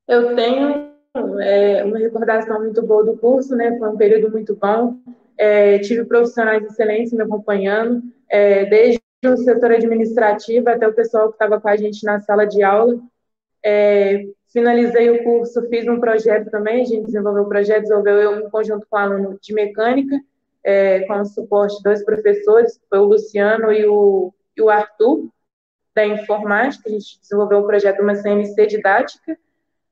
Eu 0.07 0.35
tenho 0.35 0.91
é, 1.41 1.83
uma 1.83 1.97
recordação 1.97 2.59
muito 2.59 2.85
boa 2.85 3.03
do 3.03 3.17
curso, 3.17 3.55
né? 3.55 3.77
Foi 3.79 3.89
um 3.89 3.97
período 3.97 4.31
muito 4.31 4.55
bom. 4.55 4.97
É, 5.37 5.79
tive 5.79 6.05
profissionais 6.05 6.63
excelentes 6.63 7.13
me 7.13 7.23
acompanhando, 7.23 8.03
é, 8.29 8.65
desde 8.65 9.01
o 9.25 9.37
setor 9.37 9.71
administrativo 9.71 10.69
até 10.69 10.87
o 10.87 10.93
pessoal 10.93 11.29
que 11.29 11.35
estava 11.35 11.59
com 11.59 11.67
a 11.67 11.75
gente 11.75 12.05
na 12.05 12.19
sala 12.19 12.45
de 12.45 12.61
aula. 12.61 12.99
É, 13.63 14.25
finalizei 14.51 15.09
o 15.09 15.23
curso, 15.23 15.67
fiz 15.69 15.87
um 15.87 15.99
projeto 15.99 16.49
também, 16.49 16.81
a 16.81 16.85
gente 16.85 17.05
desenvolveu 17.05 17.43
um 17.43 17.49
projeto, 17.49 17.81
desenvolveu 17.81 18.15
eu 18.15 18.39
em 18.39 18.49
conjunto 18.49 18.87
com 18.89 18.97
o 18.97 18.99
aluno 18.99 19.39
de 19.41 19.53
mecânica, 19.53 20.19
é, 20.63 21.01
com 21.01 21.19
o 21.19 21.25
suporte 21.25 21.77
de 21.77 21.83
dois 21.83 22.03
professores, 22.03 22.79
foi 22.89 22.99
o 22.99 23.05
Luciano 23.05 23.71
e 23.71 23.85
o, 23.85 24.33
e 24.55 24.61
o 24.61 24.69
Arthur, 24.69 25.29
da 25.95 26.05
informática, 26.05 26.87
a 26.87 26.91
gente 26.91 27.19
desenvolveu 27.19 27.59
um 27.59 27.65
projeto, 27.65 28.01
uma 28.01 28.15
CNC 28.15 28.67
didática, 28.67 29.37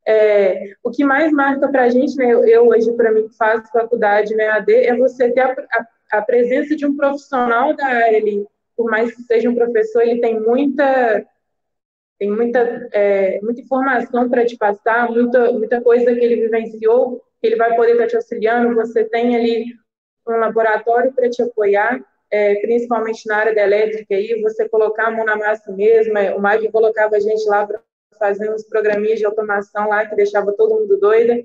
é, 0.07 0.73
o 0.83 0.91
que 0.91 1.03
mais 1.03 1.31
marca 1.31 1.67
para 1.67 1.83
a 1.83 1.89
gente, 1.89 2.15
né, 2.15 2.31
eu 2.31 2.67
hoje, 2.67 2.91
para 2.93 3.11
mim, 3.11 3.27
que 3.27 3.35
faço 3.35 3.71
faculdade 3.71 4.35
no 4.35 4.41
EAD, 4.41 4.71
é 4.71 4.95
você 4.95 5.31
ter 5.31 5.41
a, 5.41 5.51
a, 5.51 6.17
a, 6.19 6.21
presença 6.21 6.75
de 6.75 6.85
um 6.85 6.95
profissional 6.95 7.75
da 7.75 7.85
área 7.87 8.19
ali, 8.19 8.45
por 8.77 8.89
mais 8.89 9.15
que 9.15 9.23
seja 9.23 9.49
um 9.49 9.55
professor, 9.55 10.03
ele 10.03 10.21
tem 10.21 10.39
muita 10.39 11.25
tem 12.17 12.31
muita, 12.31 12.59
é, 12.93 13.39
muita 13.41 13.61
informação 13.61 14.29
para 14.29 14.45
te 14.45 14.57
passar, 14.57 15.09
muita, 15.11 15.51
muita 15.51 15.81
coisa 15.81 16.13
que 16.13 16.23
ele 16.23 16.41
vivenciou, 16.41 17.21
que 17.41 17.47
ele 17.47 17.55
vai 17.55 17.75
poder 17.75 17.91
estar 17.91 18.03
tá 18.03 18.09
te 18.09 18.15
auxiliando, 18.15 18.75
você 18.75 19.03
tem 19.03 19.35
ali 19.35 19.65
um 20.27 20.37
laboratório 20.37 21.13
para 21.13 21.29
te 21.29 21.41
apoiar, 21.41 22.01
é, 22.31 22.55
principalmente 22.55 23.27
na 23.27 23.37
área 23.37 23.55
da 23.55 23.61
elétrica, 23.61 24.15
aí, 24.15 24.41
você 24.41 24.67
colocar 24.67 25.07
a 25.07 25.11
mão 25.11 25.25
na 25.25 25.35
massa 25.35 25.71
mesmo, 25.71 26.17
é, 26.17 26.33
o 26.33 26.39
Mag 26.39 26.67
colocava 26.71 27.15
a 27.15 27.19
gente 27.19 27.47
lá 27.47 27.65
para 27.67 27.81
fazer 28.17 28.51
uns 28.51 28.63
programinhas 28.63 29.19
de 29.19 29.25
automação 29.25 29.89
lá, 29.89 30.05
que 30.05 30.15
deixava 30.15 30.53
todo 30.53 30.79
mundo 30.79 30.97
doida, 30.97 31.43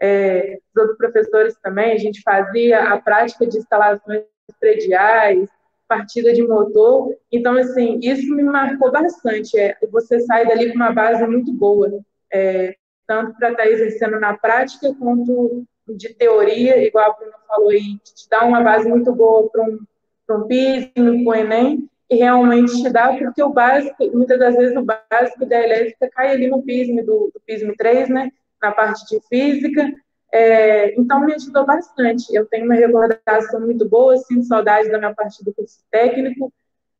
é, 0.00 0.58
os 0.74 0.82
outros 0.82 0.98
professores 0.98 1.56
também, 1.62 1.92
a 1.92 1.98
gente 1.98 2.20
fazia 2.22 2.92
a 2.92 3.00
prática 3.00 3.46
de 3.46 3.58
instalações 3.58 4.24
prediais, 4.60 5.48
partida 5.88 6.32
de 6.32 6.46
motor. 6.46 7.16
Então, 7.32 7.56
assim, 7.56 7.98
isso 8.02 8.34
me 8.34 8.42
marcou 8.42 8.92
bastante. 8.92 9.58
É, 9.58 9.76
você 9.90 10.20
sai 10.20 10.46
dali 10.46 10.68
com 10.68 10.76
uma 10.76 10.92
base 10.92 11.26
muito 11.26 11.52
boa, 11.52 11.90
é, 12.32 12.76
tanto 13.06 13.34
para 13.38 13.50
estar 13.50 13.62
tá 13.64 13.68
exercendo 13.68 14.20
na 14.20 14.36
prática, 14.36 14.94
quanto 14.94 15.64
de 15.88 16.12
teoria, 16.14 16.84
igual 16.86 17.10
a 17.10 17.14
Bruna 17.14 17.38
falou 17.46 17.70
aí, 17.70 17.96
te 18.04 18.28
dá 18.30 18.44
uma 18.44 18.62
base 18.62 18.86
muito 18.88 19.10
boa 19.14 19.48
para 19.50 19.62
um, 19.62 19.78
um 20.30 20.46
PISM, 20.46 21.24
para 21.24 21.40
Enem, 21.40 21.88
e 22.10 22.16
realmente 22.16 22.82
te 22.82 22.90
dá, 22.90 23.14
porque 23.16 23.42
o 23.42 23.50
básico, 23.50 23.96
muitas 24.12 24.38
das 24.38 24.54
vezes 24.54 24.76
o 24.76 24.82
básico 24.82 25.46
da 25.46 25.62
elétrica 25.62 26.10
cai 26.10 26.32
ali 26.32 26.48
no 26.48 26.62
PISM, 26.62 26.96
do, 27.02 27.30
do 27.32 27.40
PISM 27.46 27.72
3, 27.76 28.08
né, 28.10 28.30
na 28.60 28.72
parte 28.72 29.06
de 29.08 29.20
física, 29.28 29.90
é, 30.32 30.98
então, 30.98 31.20
me 31.20 31.34
ajudou 31.34 31.64
bastante. 31.64 32.34
Eu 32.34 32.46
tenho 32.46 32.64
uma 32.64 32.74
recordação 32.74 33.60
muito 33.60 33.88
boa, 33.88 34.16
sinto 34.16 34.44
saudade 34.44 34.90
da 34.90 34.98
minha 34.98 35.14
parte 35.14 35.42
do 35.44 35.52
curso 35.54 35.78
técnico. 35.90 36.52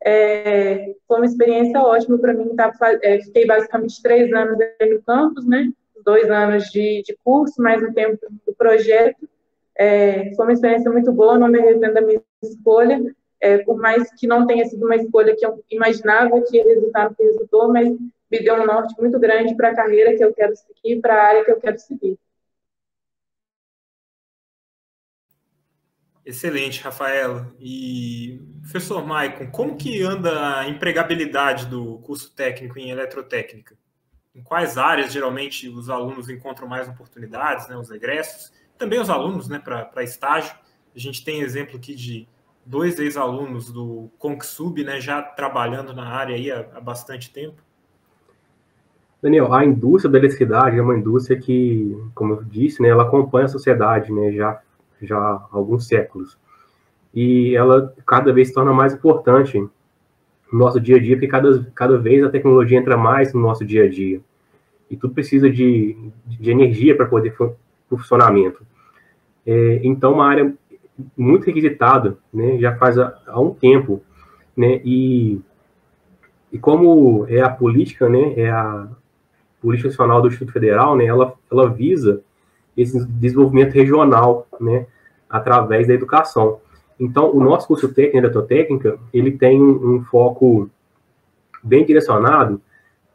É, 0.05 0.95
foi 1.07 1.19
uma 1.19 1.27
experiência 1.27 1.81
ótima 1.81 2.19
para 2.19 2.33
mim. 2.33 2.55
Tá, 2.57 2.73
é, 3.03 3.21
fiquei 3.21 3.47
basicamente 3.47 4.03
três 4.03 4.33
anos 4.33 4.57
no 4.57 5.03
campus, 5.03 5.47
né? 5.47 5.71
Dois 6.05 6.31
anos 6.31 6.65
de, 6.71 7.03
de 7.03 7.17
curso, 7.23 7.61
mais 7.61 7.83
um 7.83 7.93
tempo 7.93 8.19
do 8.47 8.55
projeto. 8.55 9.29
É, 9.77 10.35
foi 10.35 10.47
uma 10.47 10.53
experiência 10.53 10.91
muito 10.91 11.13
boa, 11.13 11.39
não 11.39 11.49
me 11.49 11.59
arrependo 11.59 11.95
da 11.95 12.01
minha 12.01 12.23
escolha. 12.43 13.01
É, 13.41 13.59
por 13.59 13.77
mais 13.77 14.11
que 14.15 14.27
não 14.27 14.47
tenha 14.47 14.65
sido 14.65 14.85
uma 14.85 14.97
escolha 14.97 15.37
que 15.37 15.47
eu 15.47 15.63
imaginava 15.71 16.41
que 16.41 16.57
ia 16.57 16.65
resultar 16.65 17.09
no 17.09 17.15
que 17.15 17.23
resultou, 17.23 17.73
mas 17.73 17.89
me 17.89 18.41
deu 18.41 18.55
um 18.55 18.67
norte 18.67 18.95
muito 18.99 19.19
grande 19.19 19.55
para 19.55 19.69
a 19.69 19.75
carreira 19.75 20.17
que 20.17 20.25
eu 20.25 20.33
quero 20.33 20.55
seguir, 20.57 21.01
para 21.01 21.15
a 21.15 21.27
área 21.27 21.45
que 21.45 21.53
eu 21.53 21.61
quero 21.61 21.79
seguir. 21.79 22.19
Excelente, 26.29 26.83
Rafaela. 26.83 27.51
E 27.59 28.39
professor 28.61 29.03
Maicon, 29.07 29.47
como 29.47 29.79
que 29.79 30.03
anda 30.03 30.59
a 30.59 30.69
empregabilidade 30.69 31.65
do 31.65 32.01
curso 32.01 32.31
técnico 32.37 32.79
em 32.79 32.91
eletrotécnica? 32.91 33.75
Em 34.37 34.43
quais 34.43 34.77
áreas 34.77 35.11
geralmente 35.11 35.71
os 35.71 35.89
alunos 35.89 36.29
encontram 36.29 36.69
mais 36.69 36.87
oportunidades, 36.87 37.67
né, 37.67 37.79
os 37.79 37.91
egressos? 37.91 38.53
Também 38.77 39.01
os 39.01 39.09
alunos, 39.09 39.49
né, 39.49 39.59
para 39.59 40.03
estágio. 40.03 40.55
A 40.95 40.99
gente 40.99 41.25
tem 41.25 41.41
exemplo 41.41 41.79
aqui 41.79 41.95
de 41.95 42.29
dois 42.63 42.99
ex-alunos 42.99 43.73
do 43.73 44.11
ConxSub, 44.19 44.85
né, 44.85 45.01
já 45.01 45.23
trabalhando 45.23 45.95
na 45.95 46.07
área 46.07 46.37
aí 46.37 46.53
há, 46.53 46.61
há 46.75 46.81
bastante 46.81 47.33
tempo. 47.33 47.63
Daniel, 49.23 49.55
a 49.55 49.65
indústria 49.65 50.13
da 50.13 50.19
eletricidade 50.19 50.79
é 50.79 50.83
uma 50.83 50.95
indústria 50.95 51.41
que, 51.41 51.97
como 52.15 52.35
eu 52.35 52.45
disse, 52.45 52.83
né, 52.83 52.91
ela 52.91 53.05
acompanha 53.05 53.47
a 53.47 53.49
sociedade, 53.49 54.13
né, 54.13 54.31
já 54.31 54.61
já 55.03 55.17
há 55.17 55.47
alguns 55.53 55.87
séculos. 55.87 56.39
E 57.15 57.55
ela 57.57 57.95
cada 58.07 58.33
vez 58.33 58.49
se 58.49 58.55
torna 58.55 58.73
mais 58.73 58.93
importante 58.93 59.59
no 60.53 60.59
nosso 60.59 60.81
dia 60.81 60.97
a 60.97 61.01
dia, 61.01 61.17
porque 61.17 61.29
cada, 61.29 61.65
cada 61.75 61.99
vez 61.99 62.25
a 62.25 62.31
tecnologia 62.31 62.79
entra 62.79 62.97
mais 62.97 63.33
no 63.33 63.41
nosso 63.41 63.65
dia 63.65 63.85
a 63.85 63.89
dia. 63.89 64.21
E 64.91 64.97
tudo 64.97 65.15
precisa 65.15 65.51
de, 65.51 65.97
de 66.27 66.51
energia 66.51 66.97
para 66.97 67.07
poder 67.07 67.35
funcionamento. 67.89 68.65
É, 69.47 69.81
então, 69.83 70.15
uma 70.15 70.27
área 70.27 70.55
muito 71.17 71.47
requisitada, 71.47 72.19
né, 72.33 72.59
já 72.59 72.77
faz 72.77 72.99
há, 72.99 73.19
há 73.27 73.41
um 73.41 73.55
tempo, 73.55 74.03
né, 74.57 74.81
e, 74.85 75.41
e 76.53 76.59
como 76.59 77.27
é 77.29 77.41
a 77.41 77.49
política, 77.49 78.09
né, 78.09 78.35
é 78.37 78.51
a 78.51 78.89
política 79.61 79.89
nacional 79.89 80.21
do 80.21 80.29
Instituto 80.29 80.53
Federal, 80.53 80.97
né, 80.97 81.07
ela, 81.07 81.35
ela 81.51 81.69
visa 81.71 82.23
esse 82.79 83.05
desenvolvimento 83.07 83.73
regional, 83.73 84.47
né, 84.61 84.87
através 85.29 85.89
da 85.89 85.95
educação. 85.95 86.61
Então, 86.99 87.31
o 87.35 87.41
nosso 87.41 87.67
curso 87.67 87.89
técnico 87.89 88.17
em 88.17 88.21
eletrotécnica, 88.21 88.99
ele 89.13 89.33
tem 89.33 89.61
um, 89.61 89.97
um 89.97 90.05
foco 90.05 90.71
bem 91.63 91.85
direcionado 91.85 92.61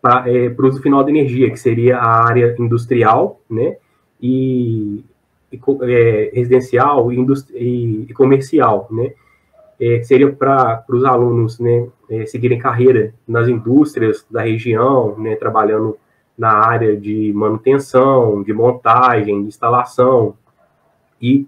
para 0.01 0.29
é, 0.29 0.47
o 0.49 0.67
uso 0.67 0.81
final 0.81 1.03
da 1.03 1.09
energia, 1.09 1.49
que 1.49 1.57
seria 1.57 1.97
a 1.97 2.25
área 2.27 2.55
industrial, 2.59 3.39
né, 3.49 3.77
e, 4.21 5.03
e 5.51 5.59
é, 5.83 6.31
residencial 6.33 7.11
e, 7.11 8.05
e, 8.09 8.13
comercial, 8.13 8.87
né, 8.91 9.13
é, 9.79 10.03
seria 10.03 10.31
para 10.31 10.83
os 10.89 11.05
alunos, 11.05 11.59
né, 11.59 11.87
é, 12.09 12.25
seguirem 12.25 12.59
carreira 12.59 13.13
nas 13.25 13.47
indústrias 13.47 14.25
da 14.29 14.41
região, 14.41 15.17
né, 15.17 15.35
trabalhando 15.35 15.97
na 16.37 16.51
área 16.51 16.97
de 16.97 17.31
manutenção, 17.33 18.43
de 18.43 18.53
montagem, 18.53 19.41
de 19.41 19.47
instalação. 19.47 20.35
E, 21.21 21.47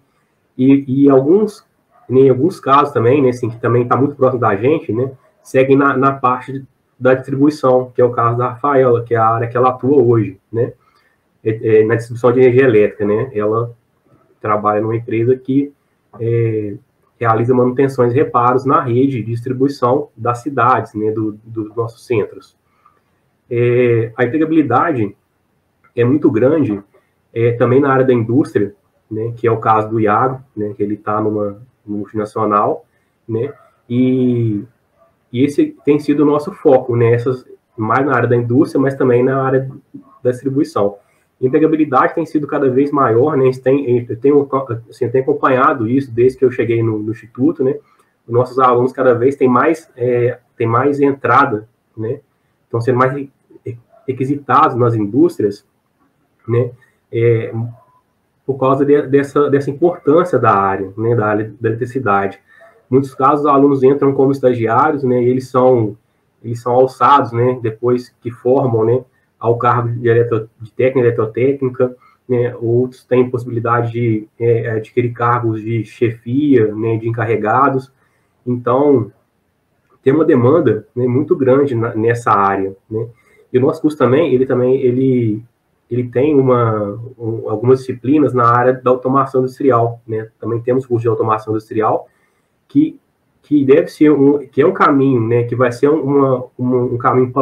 e, 0.58 1.04
e 1.06 1.10
alguns, 1.10 1.65
em 2.10 2.30
alguns 2.30 2.60
casos 2.60 2.93
também, 2.93 3.21
né, 3.21 3.30
assim, 3.30 3.50
que 3.50 3.60
também 3.60 3.84
está 3.84 3.98
muito 3.98 4.15
próximo 4.15 4.39
da 4.39 4.56
gente, 4.56 4.93
né, 4.93 5.12
seguem 5.41 5.76
na, 5.76 5.98
na 5.98 6.12
parte 6.13 6.63
da 7.00 7.13
distribuição, 7.13 7.91
que 7.93 8.02
é 8.02 8.06
o 8.06 8.12
caso 8.12 8.38
da 8.38 8.50
Rafaela, 8.50 9.04
que 9.04 9.13
é 9.13 9.17
a 9.17 9.28
área 9.28 9.48
que 9.48 9.58
ela 9.58 9.69
atua 9.69 10.02
hoje, 10.02 10.39
né, 10.52 10.74
é, 11.43 11.80
é, 11.80 11.84
na 11.84 11.95
distribuição 11.95 12.32
de 12.32 12.39
energia 12.39 12.63
elétrica, 12.63 13.06
né, 13.06 13.32
ela 13.34 13.76
trabalha 14.39 14.82
numa 14.82 14.95
empresa 14.95 15.36
que 15.36 15.74
é, 16.19 16.76
realiza 17.19 17.54
manutenções 17.54 18.13
e 18.13 18.15
reparos 18.15 18.65
na 18.65 18.82
rede 18.82 19.21
de 19.24 19.32
distribuição 19.32 20.10
das 20.16 20.39
cidades, 20.39 20.93
né, 20.93 21.12
do, 21.12 21.34
dos 21.43 21.76
nossos 21.76 22.05
centros 22.05 22.55
é, 23.50 24.12
a 24.16 24.24
empregabilidade 24.24 25.16
é 25.96 26.04
muito 26.04 26.30
grande 26.30 26.82
é, 27.34 27.52
também 27.54 27.80
na 27.80 27.91
área 27.91 28.06
da 28.06 28.14
indústria, 28.14 28.74
né, 29.10 29.34
que 29.36 29.48
é 29.48 29.52
o 29.52 29.58
caso 29.58 29.89
do 29.89 30.00
Iago, 30.00 30.41
né, 30.56 30.74
que 30.76 30.82
ele 30.82 30.96
está 30.96 31.22
numa 31.22 31.62
multinacional, 31.86 32.86
né, 33.28 33.54
e, 33.89 34.64
e, 35.32 35.43
esse 35.43 35.76
tem 35.86 36.00
sido 36.00 36.24
o 36.24 36.26
nosso 36.26 36.52
foco, 36.52 36.96
né, 36.96 37.14
essas, 37.14 37.46
mais 37.78 38.06
na 38.06 38.16
área 38.16 38.28
da 38.28 38.36
indústria, 38.36 38.82
mas 38.82 38.96
também 38.96 39.24
na 39.24 39.43
área 39.43 39.70
da 40.24 40.32
distribuição. 40.32 40.98
Empregabilidade 41.39 42.16
tem 42.16 42.26
sido 42.26 42.48
cada 42.48 42.70
vez 42.70 42.91
maior, 42.91 43.38
né, 43.38 43.52
tem, 43.64 44.06
eu 44.10 44.20
tenho, 44.20 44.50
assim, 44.89 45.06
eu 45.06 45.12
tenho 45.12 45.24
acompanhado 45.24 45.88
isso 45.88 46.12
desde 46.12 46.39
que 46.39 46.46
eu 46.46 46.52
cheguei 46.52 46.82
no, 46.82 47.00
no 47.00 47.12
Instituto, 47.12 47.64
né, 47.64 47.78
os 48.26 48.34
nossos 48.34 48.58
alunos 48.58 48.91
cada 48.91 49.14
vez 49.14 49.36
têm 49.36 49.48
mais, 49.48 49.89
é, 49.96 50.39
têm 50.58 50.66
mais 50.66 51.00
entrada, 51.00 51.70
né, 51.96 52.22
estão 52.78 52.82
sendo 52.82 52.97
mais 52.97 53.28
requisitados 54.07 54.78
nas 54.78 54.95
indústrias, 54.95 55.65
né, 56.47 56.71
é, 57.11 57.53
por 58.45 58.59
causa 58.59 58.86
de, 58.86 59.01
dessa, 59.07 59.49
dessa 59.49 59.69
importância 59.69 60.38
da 60.38 60.53
área, 60.53 60.93
né, 60.95 61.15
da 61.15 61.26
área 61.26 61.53
da 61.59 61.69
eletricidade. 61.69 62.39
Muitos 62.89 63.15
casos, 63.15 63.41
os 63.41 63.47
alunos 63.47 63.82
entram 63.82 64.13
como 64.13 64.32
estagiários, 64.32 65.03
né, 65.03 65.23
e 65.23 65.30
eles 65.30 65.47
são, 65.47 65.97
eles 66.43 66.61
são 66.61 66.73
alçados, 66.73 67.32
né, 67.32 67.57
depois 67.61 68.13
que 68.21 68.30
formam, 68.30 68.86
né, 68.86 69.03
ao 69.39 69.57
cargo 69.57 69.89
de, 69.89 70.07
eletro, 70.07 70.49
de 70.61 70.71
técnica 70.71 71.07
eletrotécnica, 71.07 71.95
né, 72.30 72.55
outros 72.59 73.03
têm 73.03 73.30
possibilidade 73.30 73.91
de 73.91 74.28
é, 74.39 74.69
adquirir 74.71 75.13
cargos 75.13 75.61
de 75.61 75.84
chefia, 75.84 76.73
né, 76.73 76.97
de 76.97 77.07
encarregados. 77.07 77.91
Então, 78.45 79.11
tem 80.06 80.14
uma 80.14 80.24
demanda 80.24 80.88
né, 80.95 81.08
muito 81.08 81.36
grande 81.36 81.74
na, 81.74 81.95
nessa 81.95 82.32
área, 82.32 82.78
né? 82.88 83.08
E 83.51 83.58
o 83.58 83.62
nosso 83.62 83.82
curso 83.82 83.97
também, 83.97 84.32
ele 84.36 84.45
também, 84.45 84.80
ele, 84.80 85.43
ele 85.89 86.08
tem 86.10 86.39
uma, 86.39 87.01
um, 87.18 87.49
algumas 87.49 87.80
disciplinas 87.80 88.32
na 88.32 88.45
área 88.45 88.72
da 88.72 88.91
automação 88.91 89.41
industrial, 89.41 89.99
né? 90.08 90.30
Também 90.39 90.62
temos 90.62 90.86
curso 90.86 91.01
de 91.01 91.08
automação 91.08 91.53
industrial, 91.53 92.08
que, 92.68 92.99
que 93.41 93.66
deve 93.66 93.88
ser 93.88 94.12
um, 94.12 94.45
que 94.45 94.62
é 94.62 94.68
um 94.68 94.74
caminho, 94.74 95.28
né? 95.28 95.43
Que 95.45 95.56
vai 95.56 95.72
ser 95.72 95.89
uma, 95.89 96.45
uma 96.56 96.84
um 96.84 96.97
caminho 96.99 97.34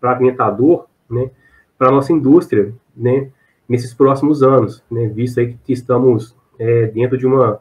pavimentador, 0.00 0.86
né? 1.10 1.32
Para 1.76 1.88
a 1.88 1.92
nossa 1.92 2.12
indústria, 2.12 2.72
né? 2.96 3.28
Nesses 3.68 3.92
próximos 3.92 4.40
anos, 4.40 4.84
né? 4.88 5.08
Visto 5.08 5.40
aí 5.40 5.58
que 5.64 5.72
estamos 5.72 6.36
é, 6.60 6.86
dentro 6.86 7.18
de 7.18 7.26
uma, 7.26 7.58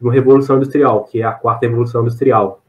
uma 0.00 0.12
revolução 0.12 0.56
industrial, 0.56 1.04
que 1.04 1.20
é 1.20 1.24
a 1.24 1.30
quarta 1.30 1.68
revolução 1.68 2.02
industrial. 2.02 2.62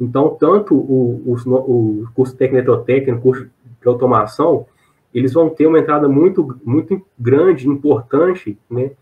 Então, 0.00 0.36
tanto 0.38 0.74
o, 0.74 1.34
o, 1.34 2.08
curso 2.14 2.36
técnico 2.36 2.64
eletrotécnico, 2.64 3.22
curso 3.22 3.44
de 3.80 3.88
automação, 3.88 4.66
eles 5.14 5.32
vão 5.32 5.48
ter 5.48 5.66
uma 5.66 5.78
entrada 5.78 6.08
muito, 6.08 6.58
muito 6.64 7.00
grande, 7.18 7.68
importante, 7.68 8.58
né, 8.70 8.92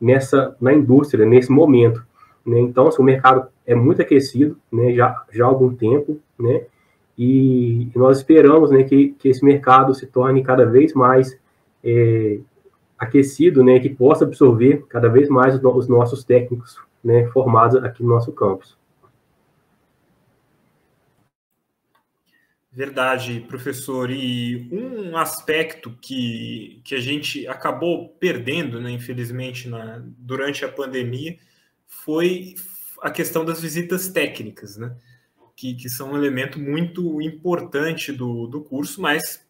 nessa, 0.00 0.56
na 0.60 0.72
indústria, 0.72 1.24
nesse 1.24 1.50
momento. 1.50 2.04
Né? 2.44 2.60
Então, 2.60 2.86
assim, 2.86 3.00
o 3.00 3.04
mercado 3.04 3.48
é 3.66 3.74
muito 3.74 4.02
aquecido, 4.02 4.56
né, 4.70 4.92
já, 4.92 5.24
já 5.32 5.44
há 5.44 5.48
algum 5.48 5.74
tempo, 5.74 6.20
né, 6.38 6.64
e, 7.16 7.88
nós 7.94 8.18
esperamos, 8.18 8.70
né, 8.70 8.82
que, 8.82 9.14
que 9.18 9.28
esse 9.28 9.44
mercado 9.44 9.94
se 9.94 10.06
torne 10.06 10.42
cada 10.42 10.66
vez 10.66 10.92
mais 10.92 11.38
é, 11.82 12.38
aquecido, 12.98 13.62
né, 13.62 13.78
que 13.78 13.88
possa 13.88 14.24
absorver 14.24 14.84
cada 14.88 15.08
vez 15.08 15.28
mais 15.28 15.54
os, 15.54 15.62
os 15.64 15.88
nossos 15.88 16.24
técnicos, 16.24 16.76
né, 17.02 17.26
formados 17.26 17.76
aqui 17.82 18.02
no 18.02 18.10
nosso 18.10 18.32
campus. 18.32 18.76
Verdade, 22.74 23.44
professor. 23.46 24.10
E 24.10 24.68
um 24.72 25.16
aspecto 25.16 25.96
que, 26.02 26.80
que 26.82 26.96
a 26.96 27.00
gente 27.00 27.46
acabou 27.46 28.08
perdendo, 28.18 28.80
né, 28.80 28.90
infelizmente, 28.90 29.68
na, 29.68 30.02
durante 30.04 30.64
a 30.64 30.68
pandemia, 30.68 31.38
foi 31.86 32.56
a 33.00 33.12
questão 33.12 33.44
das 33.44 33.60
visitas 33.60 34.08
técnicas, 34.08 34.76
né, 34.76 34.92
que, 35.54 35.74
que 35.74 35.88
são 35.88 36.12
um 36.12 36.16
elemento 36.16 36.58
muito 36.58 37.22
importante 37.22 38.10
do, 38.10 38.48
do 38.48 38.60
curso, 38.60 39.00
mas 39.00 39.46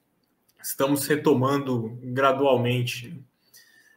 estamos 0.62 1.06
retomando 1.06 1.98
gradualmente. 2.02 3.24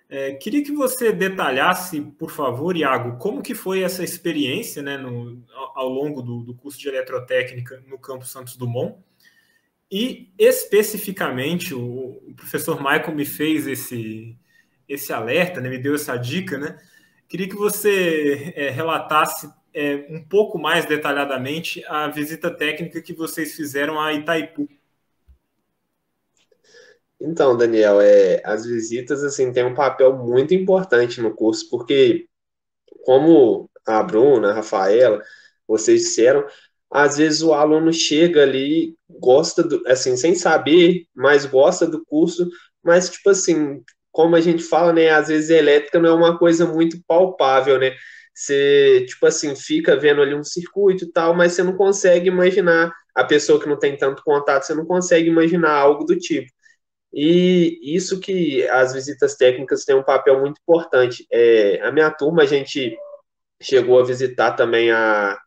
É, 0.09 0.35
queria 0.35 0.63
que 0.63 0.71
você 0.71 1.11
detalhasse, 1.11 1.99
por 1.99 2.31
favor, 2.31 2.77
Iago, 2.77 3.17
como 3.17 3.43
que 3.43 3.53
foi 3.53 3.81
essa 3.81 4.05
experiência 4.05 4.81
né, 4.81 4.97
no, 4.97 5.43
ao 5.75 5.89
longo 5.89 6.21
do, 6.21 6.43
do 6.43 6.53
curso 6.53 6.79
de 6.79 6.87
eletrotécnica 6.87 7.83
no 7.89 7.99
campus 7.99 8.29
Santos 8.29 8.55
Dumont 8.55 9.05
e 9.91 10.33
especificamente, 10.37 11.73
o, 11.73 12.21
professor 12.35 12.77
Michael 12.77 13.15
me 13.15 13.25
fez 13.25 13.65
esse, 13.67 14.37
esse 14.87 15.13
alerta, 15.13 15.61
né, 15.61 15.69
me 15.69 15.77
deu 15.77 15.95
essa 15.95 16.17
dica, 16.17 16.57
né? 16.57 16.77
Queria 17.27 17.47
que 17.47 17.55
você 17.55 18.53
é, 18.55 18.69
relatasse 18.69 19.51
é, 19.73 20.05
um 20.09 20.23
pouco 20.23 20.57
mais 20.57 20.85
detalhadamente 20.85 21.83
a 21.87 22.07
visita 22.07 22.49
técnica 22.49 23.01
que 23.01 23.13
vocês 23.13 23.55
fizeram 23.55 23.99
a 23.99 24.13
Itaipu. 24.13 24.67
Então, 27.19 27.57
Daniel, 27.57 27.99
é, 27.99 28.41
as 28.45 28.65
visitas 28.65 29.23
assim 29.23 29.51
têm 29.51 29.65
um 29.65 29.73
papel 29.73 30.15
muito 30.15 30.53
importante 30.53 31.19
no 31.21 31.33
curso, 31.33 31.69
porque 31.69 32.27
como 33.03 33.69
a 33.85 34.03
Bruna, 34.03 34.51
a 34.51 34.53
Rafaela, 34.53 35.23
vocês 35.67 36.01
disseram, 36.01 36.45
às 36.91 37.17
vezes 37.17 37.41
o 37.41 37.53
aluno 37.53 37.91
chega 37.93 38.43
ali, 38.43 38.95
gosta 39.09 39.63
do, 39.63 39.81
assim, 39.87 40.15
sem 40.17 40.35
saber, 40.35 41.05
mas 41.15 41.45
gosta 41.45 41.85
do 41.87 42.03
curso, 42.05 42.49
mas 42.83 43.09
tipo 43.09 43.29
assim, 43.29 43.81
como 44.11 44.35
a 44.35 44.41
gente 44.41 44.63
fala, 44.63 44.93
né, 44.93 45.09
às 45.09 45.27
vezes 45.27 45.49
elétrica 45.49 45.99
não 45.99 46.09
é 46.09 46.13
uma 46.13 46.37
coisa 46.37 46.65
muito 46.65 46.97
palpável, 47.07 47.79
né? 47.79 47.95
Você, 48.33 49.05
tipo 49.07 49.25
assim, 49.25 49.55
fica 49.55 49.95
vendo 49.95 50.21
ali 50.21 50.35
um 50.35 50.43
circuito 50.43 51.05
e 51.05 51.11
tal, 51.11 51.33
mas 51.35 51.53
você 51.53 51.63
não 51.63 51.75
consegue 51.75 52.27
imaginar 52.29 52.93
a 53.15 53.23
pessoa 53.23 53.59
que 53.59 53.67
não 53.67 53.79
tem 53.79 53.97
tanto 53.97 54.23
contato, 54.23 54.63
você 54.63 54.75
não 54.75 54.85
consegue 54.85 55.27
imaginar 55.29 55.71
algo 55.73 56.05
do 56.05 56.15
tipo. 56.17 56.49
E 57.13 57.79
isso 57.83 58.19
que 58.19 58.67
as 58.69 58.93
visitas 58.93 59.35
técnicas 59.35 59.85
têm 59.85 59.95
um 59.95 60.03
papel 60.03 60.39
muito 60.39 60.59
importante. 60.61 61.25
É, 61.31 61.81
a 61.81 61.91
minha 61.91 62.11
turma, 62.11 62.43
a 62.43 62.45
gente 62.45 62.95
chegou 63.61 63.99
a 63.99 64.05
visitar 64.05 64.53
também 64.53 64.91
a, 64.91 65.37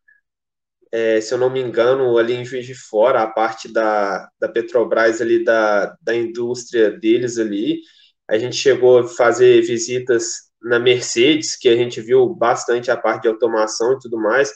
é, 0.93 1.21
se 1.21 1.33
eu 1.33 1.39
não 1.39 1.51
me 1.51 1.61
engano, 1.61 2.19
ali 2.19 2.35
em 2.35 2.45
Juiz 2.45 2.67
de 2.67 2.75
Fora, 2.75 3.23
a 3.23 3.27
parte 3.27 3.73
da, 3.73 4.29
da 4.41 4.49
Petrobras 4.49 5.21
ali, 5.21 5.45
da, 5.45 5.97
da 6.03 6.15
indústria 6.15 6.91
deles 6.91 7.39
ali, 7.39 7.81
a 8.29 8.39
gente 8.39 8.57
chegou 8.57 9.01
a 9.01 9.09
fazer 9.09 9.63
visitas 9.63 10.51
na 10.63 10.79
Mercedes, 10.79 11.57
que 11.57 11.69
a 11.69 11.77
gente 11.77 12.01
viu 12.01 12.29
bastante 12.35 12.91
a 12.91 12.97
parte 12.97 13.23
de 13.23 13.29
automação 13.29 13.95
e 13.95 13.99
tudo 13.99 14.19
mais, 14.19 14.53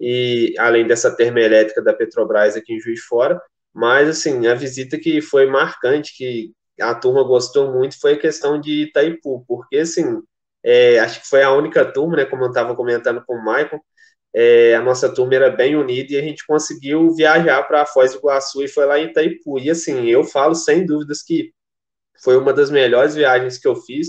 e 0.00 0.54
além 0.58 0.86
dessa 0.86 1.14
termoelétrica 1.14 1.82
da 1.82 1.94
Petrobras 1.94 2.56
aqui 2.56 2.74
em 2.74 2.80
Juiz 2.80 3.00
de 3.00 3.06
Fora, 3.06 3.40
mas, 3.74 4.08
assim, 4.08 4.46
a 4.46 4.54
visita 4.54 4.98
que 4.98 5.20
foi 5.20 5.46
marcante, 5.46 6.16
que 6.16 6.52
a 6.80 6.94
turma 6.94 7.22
gostou 7.24 7.72
muito, 7.72 7.98
foi 8.00 8.14
a 8.14 8.18
questão 8.18 8.60
de 8.60 8.84
Itaipu, 8.84 9.44
porque, 9.46 9.78
assim, 9.78 10.20
é, 10.62 10.98
acho 10.98 11.20
que 11.22 11.28
foi 11.28 11.42
a 11.42 11.52
única 11.52 11.84
turma, 11.84 12.16
né, 12.16 12.24
como 12.24 12.44
eu 12.44 12.48
estava 12.48 12.74
comentando 12.74 13.22
com 13.24 13.34
o 13.34 13.44
Michael, 13.44 13.80
é, 14.34 14.74
a 14.74 14.82
nossa 14.82 15.12
turma 15.12 15.34
era 15.34 15.50
bem 15.50 15.76
unida 15.76 16.12
e 16.12 16.16
a 16.16 16.22
gente 16.22 16.46
conseguiu 16.46 17.14
viajar 17.14 17.62
para 17.64 17.86
Foz 17.86 18.12
do 18.12 18.18
Iguaçu 18.18 18.62
e 18.62 18.68
foi 18.68 18.86
lá 18.86 18.98
em 18.98 19.06
Itaipu. 19.06 19.58
E 19.58 19.70
assim, 19.70 20.06
eu 20.06 20.24
falo 20.24 20.54
sem 20.54 20.84
dúvidas 20.84 21.22
que 21.22 21.52
foi 22.22 22.36
uma 22.36 22.52
das 22.52 22.70
melhores 22.70 23.14
viagens 23.14 23.58
que 23.58 23.66
eu 23.66 23.76
fiz, 23.76 24.08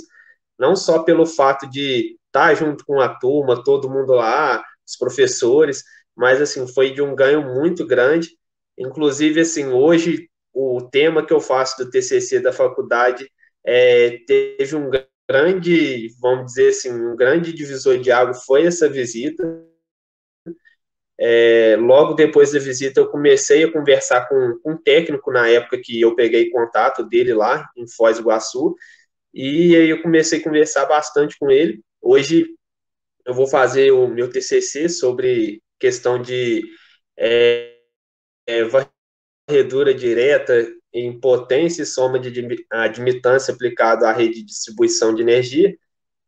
não 0.57 0.75
só 0.75 1.03
pelo 1.03 1.25
fato 1.25 1.69
de 1.69 2.17
estar 2.27 2.53
junto 2.55 2.85
com 2.85 2.99
a 2.99 3.09
turma, 3.09 3.63
todo 3.63 3.89
mundo 3.89 4.13
lá, 4.13 4.63
os 4.85 4.97
professores, 4.97 5.83
mas 6.15 6.41
assim, 6.41 6.67
foi 6.67 6.91
de 6.91 7.01
um 7.01 7.15
ganho 7.15 7.41
muito 7.41 7.85
grande. 7.85 8.29
Inclusive, 8.77 9.41
assim, 9.41 9.67
hoje 9.67 10.29
o 10.53 10.81
tema 10.91 11.25
que 11.25 11.33
eu 11.33 11.39
faço 11.39 11.77
do 11.77 11.89
TCC 11.89 12.39
da 12.39 12.51
faculdade 12.51 13.29
é, 13.65 14.17
teve 14.27 14.75
um 14.75 14.89
grande, 15.29 16.09
vamos 16.19 16.47
dizer 16.47 16.69
assim, 16.69 16.91
um 16.91 17.15
grande 17.15 17.53
divisor 17.53 17.99
de 17.99 18.11
água 18.11 18.33
foi 18.33 18.65
essa 18.65 18.89
visita 18.89 19.68
é, 21.21 21.75
logo 21.77 22.13
depois 22.13 22.53
da 22.53 22.59
visita, 22.59 23.01
eu 23.01 23.09
comecei 23.09 23.63
a 23.65 23.71
conversar 23.71 24.29
com, 24.29 24.57
com 24.63 24.71
um 24.71 24.77
técnico 24.77 25.31
na 25.31 25.49
época 25.49 25.79
que 25.83 25.99
eu 25.99 26.15
peguei 26.15 26.49
contato 26.49 27.03
dele 27.03 27.33
lá 27.33 27.67
em 27.75 27.85
Foz 27.89 28.17
do 28.17 28.23
Iguaçu, 28.23 28.73
e 29.33 29.75
aí 29.75 29.89
eu 29.89 30.01
comecei 30.01 30.39
a 30.39 30.43
conversar 30.43 30.85
bastante 30.85 31.37
com 31.37 31.51
ele. 31.51 31.81
Hoje 32.01 32.47
eu 33.25 33.33
vou 33.33 33.47
fazer 33.47 33.91
o 33.91 34.07
meu 34.07 34.29
TCC 34.29 34.87
sobre 34.87 35.61
questão 35.77 36.21
de 36.21 36.63
é, 37.17 37.75
é, 38.47 38.63
varredura 38.63 39.93
direta 39.93 40.67
em 40.93 41.19
potência 41.19 41.83
e 41.83 41.85
soma 41.85 42.19
de 42.19 42.31
admitância 42.71 43.53
aplicado 43.53 44.05
à 44.05 44.11
rede 44.11 44.35
de 44.35 44.45
distribuição 44.45 45.13
de 45.13 45.21
energia. 45.21 45.75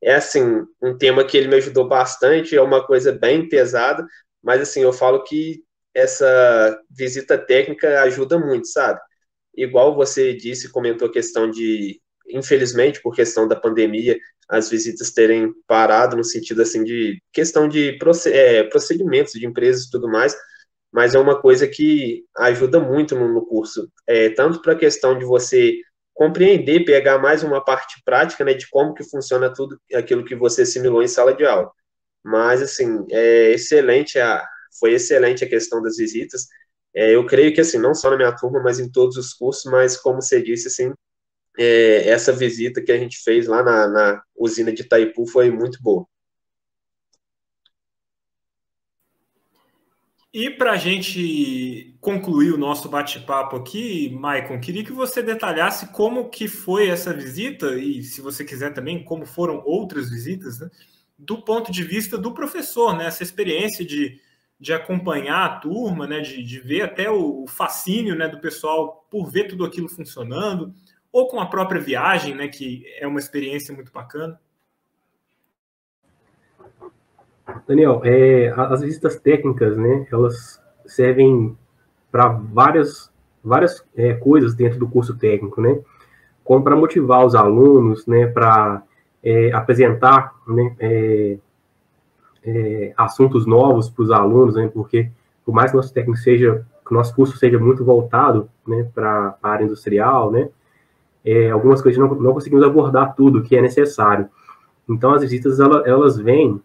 É 0.02 0.16
assim, 0.16 0.66
um 0.82 0.98
tema 0.98 1.24
que 1.24 1.38
ele 1.38 1.48
me 1.48 1.56
ajudou 1.56 1.88
bastante, 1.88 2.56
é 2.56 2.62
uma 2.62 2.86
coisa 2.86 3.12
bem 3.12 3.48
pesada, 3.48 4.06
mas 4.44 4.62
assim, 4.62 4.82
eu 4.82 4.94
falo 4.94 5.24
que 5.24 5.64
essa 5.94 6.80
visita 6.90 7.38
técnica 7.38 8.02
ajuda 8.02 8.40
muito, 8.40 8.68
sabe? 8.68 9.00
Igual 9.56 9.96
você 9.96 10.34
disse, 10.34 10.72
comentou 10.72 11.08
a 11.08 11.12
questão 11.12 11.50
de, 11.50 12.02
infelizmente, 12.30 13.02
por 13.02 13.16
questão 13.16 13.48
da 13.48 13.56
pandemia, 13.56 14.18
as 14.50 14.70
visitas 14.70 15.12
terem 15.12 15.54
parado 15.68 16.16
no 16.18 16.24
sentido 16.24 16.62
assim 16.62 16.84
de 16.84 17.22
questão 17.32 17.68
de 17.68 17.98
é, 18.28 18.64
procedimentos 18.64 19.34
de 19.34 19.46
empresas 19.46 19.86
e 19.86 19.92
tudo 19.92 20.10
mais, 20.10 20.36
mas 20.92 21.16
é 21.16 21.20
uma 21.20 21.40
coisa 21.40 21.68
que 21.68 22.26
ajuda 22.38 22.80
muito 22.80 23.16
no, 23.16 23.46
curso, 23.46 23.90
é, 24.06 24.30
tanto 24.30 24.62
para 24.62 24.74
a 24.74 24.78
questão 24.78 25.18
de 25.18 25.24
você 25.24 25.74
compreender, 26.14 26.84
pegar 26.84 27.18
mais 27.18 27.44
uma 27.44 27.64
parte 27.64 28.02
prática, 28.04 28.44
né, 28.44 28.54
de 28.54 28.70
como 28.70 28.94
que 28.94 29.04
funciona 29.04 29.52
tudo 29.54 29.80
aquilo 29.94 30.26
que 30.26 30.36
você 30.36 30.66
simulou 30.66 31.02
em 31.02 31.08
sala 31.08 31.34
de 31.34 31.46
aula. 31.46 31.72
Mas, 32.24 32.62
assim, 32.62 33.06
é 33.10 33.52
excelente 33.52 34.20
a, 34.20 34.46
foi 34.80 34.94
excelente 34.94 35.44
a 35.44 35.50
questão 35.50 35.82
das 35.82 35.98
visitas. 35.98 36.48
É, 36.94 37.16
eu 37.16 37.26
creio 37.26 37.54
que, 37.54 37.62
assim, 37.62 37.78
não 37.78 37.94
só 37.96 38.10
na 38.10 38.18
minha 38.18 38.36
turma, 38.36 38.62
mas 38.62 38.80
em 38.80 38.92
todos 38.92 39.18
os 39.18 39.34
cursos, 39.34 39.72
mas, 39.72 39.98
como 39.98 40.22
você 40.22 40.42
disse, 40.42 40.68
assim, 40.68 40.94
é, 41.58 42.10
essa 42.10 42.32
visita 42.32 42.82
que 42.82 42.92
a 42.92 42.98
gente 42.98 43.18
fez 43.24 43.48
lá 43.48 43.64
na, 43.64 43.88
na 43.88 44.24
usina 44.36 44.72
de 44.72 44.84
Itaipu 44.84 45.26
foi 45.28 45.52
muito 45.52 45.82
boa. 45.82 46.06
E 50.34 50.50
para 50.50 50.72
a 50.72 50.78
gente 50.78 51.94
concluir 52.00 52.54
o 52.54 52.58
nosso 52.58 52.88
bate-papo 52.88 53.58
aqui, 53.58 54.10
Maicon, 54.12 54.62
queria 54.62 54.84
que 54.84 54.94
você 54.94 55.22
detalhasse 55.22 55.88
como 55.88 56.30
que 56.30 56.48
foi 56.48 56.88
essa 56.88 57.14
visita 57.14 57.78
e, 57.78 58.02
se 58.02 58.22
você 58.22 58.46
quiser 58.46 58.74
também, 58.74 59.04
como 59.04 59.26
foram 59.26 59.62
outras 59.66 60.10
visitas, 60.10 60.58
né, 60.60 60.70
do 61.22 61.40
ponto 61.40 61.72
de 61.72 61.84
vista 61.84 62.18
do 62.18 62.34
professor, 62.34 62.98
né, 62.98 63.06
essa 63.06 63.22
experiência 63.22 63.86
de, 63.86 64.20
de 64.60 64.74
acompanhar 64.74 65.46
a 65.46 65.60
turma, 65.60 66.08
né, 66.08 66.20
de, 66.20 66.44
de 66.44 66.60
ver 66.60 66.82
até 66.82 67.12
o 67.12 67.46
fascínio 67.48 68.16
né, 68.16 68.28
do 68.28 68.40
pessoal 68.40 69.06
por 69.10 69.30
ver 69.30 69.48
tudo 69.48 69.64
aquilo 69.64 69.88
funcionando, 69.88 70.74
ou 71.12 71.28
com 71.28 71.40
a 71.40 71.46
própria 71.46 71.80
viagem, 71.80 72.34
né, 72.34 72.48
que 72.48 72.84
é 72.98 73.06
uma 73.06 73.20
experiência 73.20 73.74
muito 73.74 73.92
bacana. 73.92 74.40
Daniel, 77.68 78.02
é, 78.04 78.50
as 78.58 78.82
visitas 78.82 79.20
técnicas, 79.20 79.78
né, 79.78 80.08
elas 80.12 80.60
servem 80.88 81.56
para 82.12 82.30
várias, 82.30 83.12
várias 83.44 83.86
é, 83.96 84.16
coisas 84.16 84.56
dentro 84.56 84.80
do 84.80 84.90
curso 84.90 85.16
técnico, 85.16 85.62
né, 85.62 85.80
como 86.44 86.64
para 86.64 86.76
motivar 86.76 87.24
os 87.24 87.36
alunos, 87.36 88.08
né, 88.08 88.26
para 88.26 88.82
é, 89.24 89.52
apresentar, 89.52 90.34
né, 90.48 90.76
é, 90.80 91.38
é, 92.44 92.94
assuntos 92.98 93.46
novos 93.46 93.90
para 93.90 94.04
os 94.04 94.12
alunos, 94.12 94.56
né, 94.56 94.70
porque 94.74 95.10
por 95.46 95.54
mais 95.54 95.72
que 95.72 95.78
nosso 95.78 95.94
técnico 95.94 96.20
seja, 96.20 96.66
que 96.86 96.94
nosso 96.94 97.16
curso 97.16 97.38
seja 97.38 97.60
muito 97.60 97.86
voltado, 97.86 98.50
né, 98.68 98.88
para 98.94 99.36
a 99.42 99.50
área 99.50 99.66
industrial, 99.66 100.32
né, 100.32 100.50
é, 101.24 101.52
algumas 101.52 101.82
coisas 101.82 102.00
não, 102.00 102.14
não 102.16 102.34
conseguimos 102.34 102.64
abordar 102.64 103.16
tudo 103.16 103.44
que 103.44 103.56
é 103.56 103.62
necessário. 103.62 104.28
Então, 104.90 105.14
as 105.14 105.22
visitas, 105.22 105.60
elas, 105.60 105.86
elas 105.86 106.18
vêm 106.18 106.60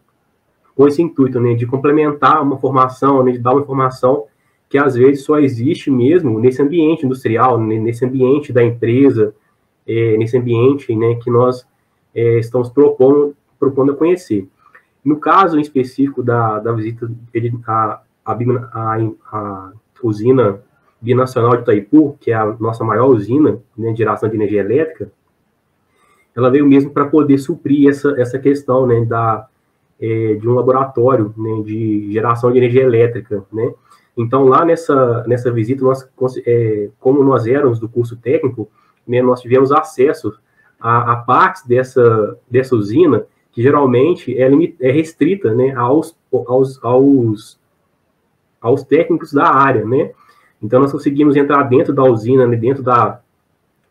com 0.75 0.87
esse 0.87 1.03
intuito, 1.03 1.41
né, 1.41 1.55
de 1.55 1.67
complementar 1.67 2.43
uma 2.43 2.59
formação, 2.59 3.23
né, 3.23 3.33
de 3.33 3.39
dar 3.39 3.53
uma 3.53 3.63
informação 3.63 4.25
que 4.69 4.79
às 4.79 4.95
vezes 4.95 5.25
só 5.25 5.39
existe 5.39 5.91
mesmo 5.91 6.41
nesse 6.41 6.61
ambiente 6.61 7.07
industrial, 7.07 7.59
né, 7.61 7.79
nesse 7.79 8.05
ambiente 8.05 8.53
da 8.53 8.63
empresa, 8.63 9.35
é, 9.87 10.17
nesse 10.17 10.37
ambiente, 10.37 10.95
né, 10.95 11.15
que 11.17 11.31
nós 11.31 11.67
é, 12.17 12.39
estamos 12.39 12.71
propondo, 12.71 13.37
propondo 13.61 13.93
a 13.93 13.97
conhecer. 13.97 14.49
No 15.05 15.19
caso 15.19 15.59
em 15.59 15.61
específico 15.61 16.23
da, 16.23 16.59
da 16.59 16.73
visita 16.73 17.09
à 17.67 18.01
a, 18.25 18.33
a, 18.33 18.99
a, 19.31 19.73
usina 20.03 20.61
binacional 21.01 21.57
de 21.57 21.63
Itaipu, 21.63 22.17
que 22.19 22.33
é 22.33 22.35
a 22.35 22.47
nossa 22.59 22.83
maior 22.83 23.07
usina 23.09 23.59
né, 23.77 23.93
de 23.93 23.99
geração 23.99 24.29
de 24.29 24.35
energia 24.35 24.61
elétrica, 24.61 25.13
ela 26.35 26.51
veio 26.51 26.67
mesmo 26.67 26.91
para 26.91 27.07
poder 27.07 27.39
suprir 27.39 27.89
essa, 27.89 28.15
essa 28.21 28.39
questão 28.39 28.87
né, 28.87 29.05
da, 29.05 29.47
é, 30.01 30.35
de 30.35 30.49
um 30.49 30.55
laboratório 30.55 31.35
né, 31.37 31.63
de 31.65 32.13
geração 32.13 32.51
de 32.51 32.59
energia 32.59 32.83
elétrica, 32.83 33.45
né? 33.53 33.73
Então, 34.17 34.45
lá 34.45 34.65
nessa, 34.65 35.25
nessa 35.27 35.53
visita, 35.53 35.85
nós, 35.85 36.09
é, 36.47 36.89
como 36.99 37.23
nós 37.23 37.47
éramos 37.47 37.79
do 37.79 37.87
curso 37.87 38.17
técnico, 38.17 38.67
né, 39.07 39.21
nós 39.21 39.43
tivemos 39.43 39.71
acesso 39.71 40.33
a, 40.81 41.13
a, 41.13 41.17
partes 41.17 41.65
dessa, 41.67 42.39
dessa 42.51 42.75
usina 42.75 43.25
que 43.53 43.63
geralmente 43.63 44.37
é, 44.39 44.49
é 44.81 44.91
restrita 44.91 45.55
né, 45.55 45.73
aos, 45.75 46.17
aos, 46.47 46.85
aos, 46.85 47.59
aos 48.61 48.85
técnicos 48.85 49.33
da 49.33 49.49
área, 49.49 49.85
né? 49.85 50.11
Então, 50.63 50.81
nós 50.81 50.93
conseguimos 50.93 51.37
entrar 51.37 51.63
dentro 51.65 51.95
da 51.95 52.03
usina, 52.03 52.47
né, 52.47 52.57
dentro 52.57 52.83
da, 52.83 53.21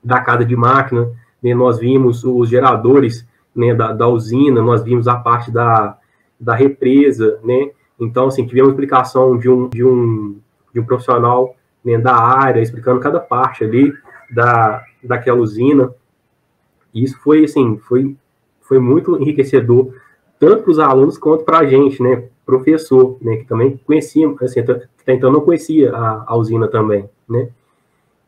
da 0.03 0.19
casa 0.19 0.45
de 0.45 0.55
máquina, 0.55 1.09
né, 1.41 1.53
nós 1.53 1.79
vimos 1.79 2.23
os 2.23 2.49
geradores 2.49 3.27
né, 3.55 3.73
da, 3.73 3.91
da, 3.91 4.07
usina, 4.07 4.61
nós 4.61 4.83
vimos 4.83 5.07
a 5.07 5.15
parte 5.15 5.51
da, 5.51 5.97
da 6.39 6.53
represa, 6.55 7.39
né? 7.43 7.71
Então, 7.99 8.27
assim, 8.27 8.45
tivemos 8.45 8.71
explicação 8.71 9.38
de 9.38 9.49
um, 9.49 9.69
de 9.69 9.83
um, 9.83 10.38
de 10.73 10.79
um 10.79 10.86
profissional 10.86 11.55
né, 11.83 11.97
da 11.97 12.15
área, 12.15 12.61
explicando 12.61 12.99
cada 12.99 13.19
parte 13.19 13.63
ali 13.63 13.93
da, 14.29 14.83
daquela 15.03 15.39
usina. 15.39 15.93
E 16.95 17.03
isso 17.03 17.19
foi, 17.19 17.43
assim, 17.43 17.77
foi, 17.77 18.15
foi 18.61 18.79
muito 18.79 19.21
enriquecedor, 19.21 19.93
tanto 20.39 20.63
para 20.63 20.71
os 20.71 20.79
alunos 20.79 21.17
quanto 21.17 21.43
para 21.43 21.59
a 21.59 21.65
gente, 21.65 22.01
né? 22.01 22.23
Professor, 22.45 23.17
né? 23.21 23.37
Que 23.37 23.45
também 23.45 23.77
conhecia, 23.85 24.33
assim, 24.41 24.61
até 24.61 24.87
então 25.13 25.31
não 25.31 25.41
conhecia 25.41 25.93
a, 25.93 26.23
a 26.25 26.35
usina 26.35 26.67
também, 26.67 27.07
né? 27.29 27.49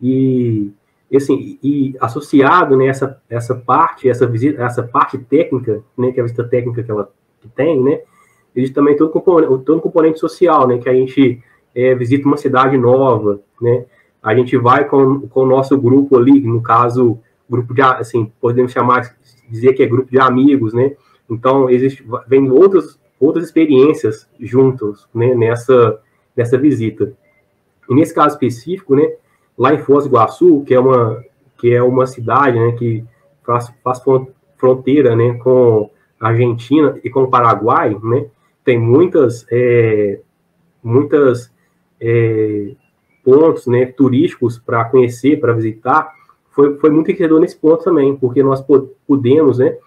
E 0.02 0.72
assim, 1.16 1.58
e 1.64 1.96
associado 2.02 2.76
né, 2.76 2.88
essa 2.88 3.56
parte, 3.56 4.10
essa 4.10 4.28
visita, 4.28 4.62
essa 4.62 4.84
parte 4.84 5.18
técnica, 5.18 5.82
né, 5.98 6.12
que 6.12 6.20
é 6.20 6.22
a 6.22 6.26
visita 6.26 6.44
técnica 6.44 6.84
que 6.84 6.92
ela 6.92 7.10
que 7.40 7.48
tem, 7.48 7.82
né, 7.82 8.02
existe 8.56 8.76
também 8.76 8.98
todo 8.98 9.10
componente, 9.10 9.64
todo 9.64 9.82
componente 9.82 10.20
social, 10.20 10.68
né, 10.68 10.80
que 10.80 10.90
a 10.90 10.94
gente 10.94 11.42
é, 11.74 11.96
visita 11.96 12.28
uma 12.28 12.36
cidade 12.36 12.78
nova, 12.78 13.40
né, 13.62 13.86
a 14.22 14.36
gente 14.36 14.58
vai 14.58 14.84
com, 14.86 15.22
com 15.30 15.44
o 15.44 15.46
nosso 15.46 15.78
grupo 15.80 16.18
ali, 16.18 16.42
no 16.42 16.62
caso, 16.62 17.18
grupo 17.50 17.74
de, 17.74 17.82
assim, 17.82 18.32
podemos 18.40 18.72
chamar, 18.72 19.16
dizer 19.50 19.74
que 19.74 19.84
é 19.84 19.88
grupo 19.88 20.12
de 20.12 20.20
amigos, 20.20 20.74
né, 20.74 20.96
então 21.30 21.70
existe, 21.70 22.06
vem 22.28 22.50
outras, 22.50 23.00
outras 23.20 23.46
experiências 23.46 24.28
juntos, 24.40 25.08
né, 25.14 25.34
nessa, 25.36 26.00
nessa 26.36 26.58
visita. 26.58 27.14
E 27.90 27.96
nesse 27.96 28.14
caso 28.14 28.36
específico, 28.36 28.96
né, 28.96 29.14
lá 29.58 29.74
em 29.74 29.80
Foz 29.80 30.06
do 30.06 30.10
Iguaçu, 30.10 30.64
que 30.66 30.74
é 30.74 30.80
uma, 30.80 31.24
que 31.58 31.74
é 31.74 31.82
uma 31.82 32.06
cidade 32.06 32.60
né, 32.60 32.74
que 32.74 33.04
faz, 33.44 33.72
faz 33.84 34.02
fronteira 34.58 35.16
né, 35.16 35.34
com 35.36 35.90
a 36.20 36.30
Argentina 36.30 37.00
e 37.04 37.10
com 37.10 37.24
o 37.24 37.30
Paraguai, 37.30 37.98
né, 38.04 38.28
tem 38.64 38.78
muitas, 38.78 39.46
é, 39.50 40.20
muitas 40.84 41.52
é, 42.00 42.72
pontos 43.24 43.68
né, 43.68 43.86
turísticos 43.86 44.60
para 44.60 44.86
conhecer, 44.86 45.40
para 45.40 45.54
visitar, 45.54 46.17
foi, 46.58 46.76
foi 46.80 46.90
muito 46.90 47.10
enriquecedor 47.10 47.40
nesse 47.40 47.56
ponto 47.56 47.84
também, 47.84 48.16
porque 48.16 48.42
nós 48.42 48.66
pudemos, 49.06 49.60
né, 49.60 49.78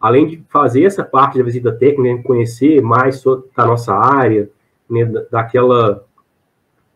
além 0.00 0.26
de 0.26 0.42
fazer 0.48 0.84
essa 0.84 1.04
parte 1.04 1.36
da 1.36 1.44
visita 1.44 1.70
técnica, 1.70 2.16
né, 2.16 2.22
conhecer 2.22 2.80
mais 2.80 3.22
da 3.54 3.66
nossa 3.66 3.94
área, 3.94 4.48
né, 4.88 5.04
daquela, 5.30 6.02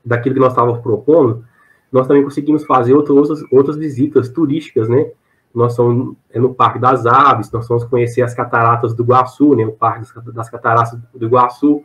daquilo 0.02 0.36
que 0.36 0.40
nós 0.40 0.52
estávamos 0.52 0.80
propondo, 0.80 1.44
nós 1.92 2.06
também 2.06 2.24
conseguimos 2.24 2.64
fazer 2.64 2.94
outras, 2.94 3.42
outras 3.52 3.76
visitas 3.76 4.30
turísticas, 4.30 4.88
né? 4.88 5.10
Nós 5.54 5.74
somos 5.74 6.16
é 6.30 6.38
no 6.38 6.54
Parque 6.54 6.78
das 6.78 7.06
Aves, 7.06 7.50
nós 7.50 7.66
fomos 7.66 7.84
conhecer 7.84 8.20
as 8.20 8.34
cataratas 8.34 8.94
do 8.94 9.02
Iguaçu, 9.02 9.54
né? 9.54 9.64
O 9.64 9.72
Parque 9.72 10.06
das 10.32 10.50
Cataratas 10.50 10.98
do 11.14 11.26
Iguaçu. 11.26 11.82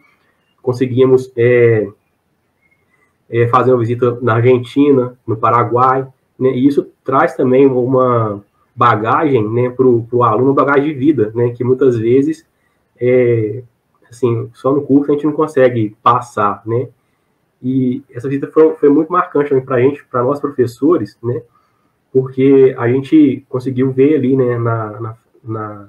Conseguimos 0.61 1.31
é, 1.37 1.87
é, 3.29 3.47
fazer 3.47 3.71
uma 3.71 3.79
visita 3.79 4.17
na 4.21 4.35
Argentina, 4.35 5.17
no 5.25 5.37
Paraguai, 5.37 6.05
né? 6.43 6.51
E 6.51 6.67
isso 6.67 6.87
traz 7.03 7.35
também 7.35 7.65
uma 7.65 8.43
bagagem, 8.75 9.47
né, 9.49 9.69
para 9.69 9.85
o 9.85 10.23
aluno, 10.23 10.53
bagagem 10.53 10.85
de 10.85 10.93
vida, 10.93 11.31
né? 11.35 11.51
Que 11.51 11.63
muitas 11.63 11.97
vezes, 11.97 12.45
é, 12.99 13.63
assim, 14.09 14.49
só 14.53 14.71
no 14.73 14.81
curso 14.81 15.11
a 15.11 15.13
gente 15.15 15.25
não 15.25 15.33
consegue 15.33 15.95
passar, 16.01 16.61
né? 16.65 16.87
E 17.61 18.03
essa 18.11 18.27
visita 18.27 18.51
foi, 18.51 18.75
foi 18.75 18.89
muito 18.89 19.11
marcante 19.11 19.49
também 19.49 19.63
para 19.63 19.75
a 19.77 19.79
gente, 19.79 20.03
para 20.05 20.23
nós 20.23 20.39
professores, 20.39 21.17
né? 21.23 21.41
Porque 22.11 22.75
a 22.77 22.87
gente 22.87 23.45
conseguiu 23.47 23.91
ver 23.91 24.15
ali, 24.15 24.35
né, 24.35 24.57
na, 24.57 24.99
na, 24.99 25.17
na, 25.43 25.87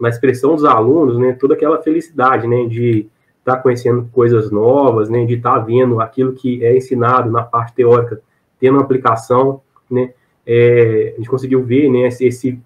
na 0.00 0.08
expressão 0.08 0.54
dos 0.54 0.64
alunos, 0.64 1.18
né, 1.18 1.32
toda 1.32 1.54
aquela 1.54 1.82
felicidade, 1.82 2.46
né, 2.46 2.64
de 2.66 3.08
estar 3.40 3.56
tá 3.56 3.62
conhecendo 3.62 4.08
coisas 4.12 4.50
novas, 4.50 5.10
né, 5.10 5.24
de 5.26 5.34
estar 5.34 5.54
tá 5.54 5.58
vendo 5.58 6.00
aquilo 6.00 6.32
que 6.32 6.64
é 6.64 6.74
ensinado 6.76 7.30
na 7.30 7.42
parte 7.42 7.74
teórica, 7.74 8.22
tendo 8.58 8.76
uma 8.76 8.82
aplicação, 8.82 9.60
né, 9.90 10.12
é, 10.46 11.12
a 11.14 11.16
gente 11.18 11.28
conseguiu 11.28 11.62
ver, 11.62 11.90
né, 11.90 12.08
esse, 12.08 12.26
esse 12.26 12.60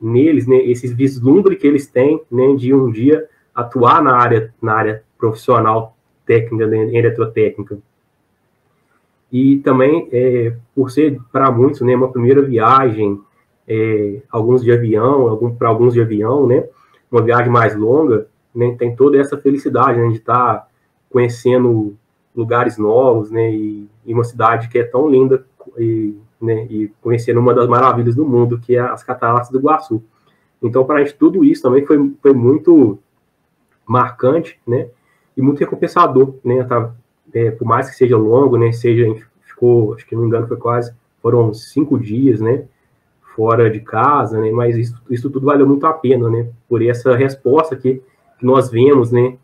neles, 0.00 0.46
né, 0.46 0.56
esses 0.56 0.92
vislumbre 0.92 1.56
que 1.56 1.66
eles 1.66 1.86
têm, 1.86 2.20
né, 2.30 2.54
de 2.54 2.72
um 2.72 2.90
dia 2.90 3.26
atuar 3.54 4.02
na 4.02 4.16
área, 4.16 4.54
na 4.60 4.74
área 4.74 5.02
profissional 5.18 5.96
técnica, 6.24 6.66
né, 6.66 6.94
eletrotécnica. 6.94 7.78
E 9.32 9.58
também, 9.58 10.08
é, 10.12 10.54
por 10.74 10.90
ser 10.90 11.18
para 11.32 11.50
muitos, 11.50 11.80
né, 11.80 11.96
uma 11.96 12.12
primeira 12.12 12.42
viagem, 12.42 13.20
é, 13.66 14.22
alguns 14.30 14.62
de 14.62 14.70
avião, 14.70 15.28
algum, 15.28 15.54
para 15.54 15.68
alguns 15.68 15.94
de 15.94 16.00
avião, 16.00 16.46
né, 16.46 16.64
uma 17.10 17.22
viagem 17.22 17.50
mais 17.50 17.74
longa, 17.74 18.28
né, 18.54 18.76
tem 18.78 18.94
toda 18.94 19.18
essa 19.18 19.36
felicidade 19.36 19.98
né, 19.98 20.08
de 20.08 20.18
estar 20.18 20.54
tá 20.54 20.68
conhecendo 21.10 21.96
lugares 22.34 22.76
novos, 22.78 23.30
né, 23.30 23.50
e, 23.50 23.88
e, 24.04 24.12
uma 24.12 24.24
cidade 24.24 24.68
que 24.68 24.78
é 24.78 24.84
tão 24.84 25.08
linda 25.08 25.44
e, 25.78 26.14
né, 26.40 26.66
e 26.70 26.88
conhecendo 27.00 27.40
uma 27.40 27.54
das 27.54 27.68
maravilhas 27.68 28.14
do 28.14 28.26
mundo, 28.26 28.58
que 28.58 28.76
é 28.76 28.80
as 28.80 29.02
Cataratas 29.02 29.48
do 29.48 29.58
Iguaçu. 29.58 30.02
Então, 30.62 30.84
para 30.84 30.96
a 30.96 31.04
gente, 31.04 31.14
tudo 31.14 31.44
isso 31.44 31.62
também 31.62 31.84
foi, 31.84 32.12
foi 32.20 32.32
muito 32.32 32.98
marcante, 33.86 34.58
né, 34.66 34.88
e 35.36 35.42
muito 35.42 35.58
recompensador, 35.58 36.34
né? 36.44 36.64
Tá, 36.64 36.92
é, 37.32 37.50
por 37.50 37.66
mais 37.66 37.90
que 37.90 37.96
seja 37.96 38.16
longo, 38.16 38.56
né? 38.56 38.72
Seja, 38.72 39.04
ficou, 39.42 39.92
acho 39.94 40.06
que 40.06 40.14
não 40.14 40.22
me 40.22 40.28
engano, 40.28 40.48
foi 40.48 40.56
quase, 40.56 40.94
foram 41.20 41.52
cinco 41.52 41.98
dias, 41.98 42.40
né? 42.40 42.64
fora 43.36 43.68
de 43.70 43.80
casa, 43.80 44.40
né? 44.40 44.50
Mas 44.50 44.76
isso, 44.78 44.94
isso 45.10 45.28
tudo 45.28 45.44
valeu 45.44 45.66
muito 45.66 45.86
a 45.86 45.92
pena, 45.92 46.30
né? 46.30 46.48
Por 46.66 46.82
essa 46.82 47.14
resposta 47.14 47.76
que, 47.76 48.02
que 48.38 48.46
nós 48.46 48.70
vemos, 48.70 49.12
né? 49.12 49.36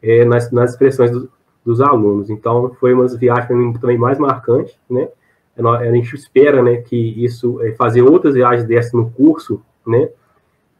É, 0.00 0.24
nas, 0.24 0.52
nas 0.52 0.70
expressões 0.70 1.10
do, 1.10 1.28
dos 1.64 1.80
alunos. 1.80 2.30
Então, 2.30 2.72
foi 2.78 2.94
uma 2.94 3.08
viagem 3.08 3.72
também 3.72 3.98
mais 3.98 4.18
marcante, 4.18 4.78
né? 4.88 5.08
A 5.56 5.92
gente 5.92 6.14
espera, 6.14 6.62
né, 6.62 6.78
que 6.78 6.96
isso, 7.24 7.62
é, 7.62 7.72
fazer 7.72 8.02
outras 8.02 8.34
viagens 8.34 8.66
dessas 8.66 8.92
no 8.92 9.10
curso, 9.10 9.62
né? 9.86 10.08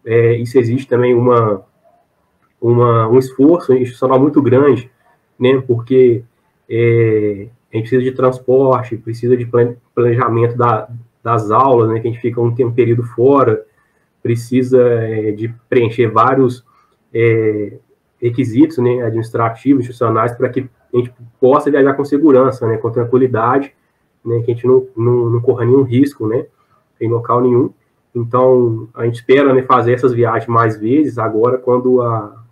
É, 0.05 0.35
isso 0.35 0.59
existe 0.59 0.89
também 0.89 1.15
uma, 1.15 1.65
uma, 2.61 3.09
um 3.09 3.19
esforço 3.19 3.73
institucional 3.73 4.21
muito 4.21 4.43
grande, 4.43 4.91
né? 5.39 5.63
Porque 5.67 6.25
é, 6.69 7.49
a 7.73 7.77
gente 7.77 7.89
precisa 7.89 8.03
de 8.03 8.13
transporte, 8.13 8.97
precisa 8.97 9.37
de 9.37 9.49
planejamento 9.95 10.57
da, 10.57 10.89
das 11.23 11.51
aulas, 11.51 11.89
né, 11.89 12.01
que 12.01 12.07
a 12.07 12.11
gente 12.11 12.21
fica 12.21 12.41
um, 12.41 12.49
um 12.49 12.73
período 12.73 13.03
fora, 13.03 13.65
precisa 14.23 14.81
é, 14.81 15.33
de 15.33 15.53
preencher 15.69 16.07
vários 16.09 16.65
é, 17.13 17.79
requisitos 18.21 18.79
né, 18.79 19.03
administrativos, 19.03 19.85
institucionais, 19.85 20.33
para 20.33 20.49
que 20.51 20.69
a 20.93 20.97
gente 20.97 21.13
possa 21.41 21.71
viajar 21.71 21.95
com 21.95 22.05
segurança, 22.05 22.67
né, 22.67 22.77
com 22.77 22.91
tranquilidade, 22.91 23.75
né, 24.25 24.41
que 24.41 24.51
a 24.51 24.55
gente 24.55 24.67
não, 24.67 24.87
não, 24.97 25.31
não 25.31 25.41
corra 25.41 25.65
nenhum 25.65 25.83
risco 25.83 26.27
né, 26.27 26.47
em 27.01 27.09
local 27.09 27.41
nenhum. 27.41 27.71
Então, 28.15 28.89
a 28.95 29.05
gente 29.05 29.17
espera 29.17 29.53
né, 29.53 29.63
fazer 29.63 29.93
essas 29.93 30.13
viagens 30.13 30.49
mais 30.49 30.79
vezes, 30.79 31.19
agora 31.19 31.59
quando 31.59 32.01
a, 32.01 32.45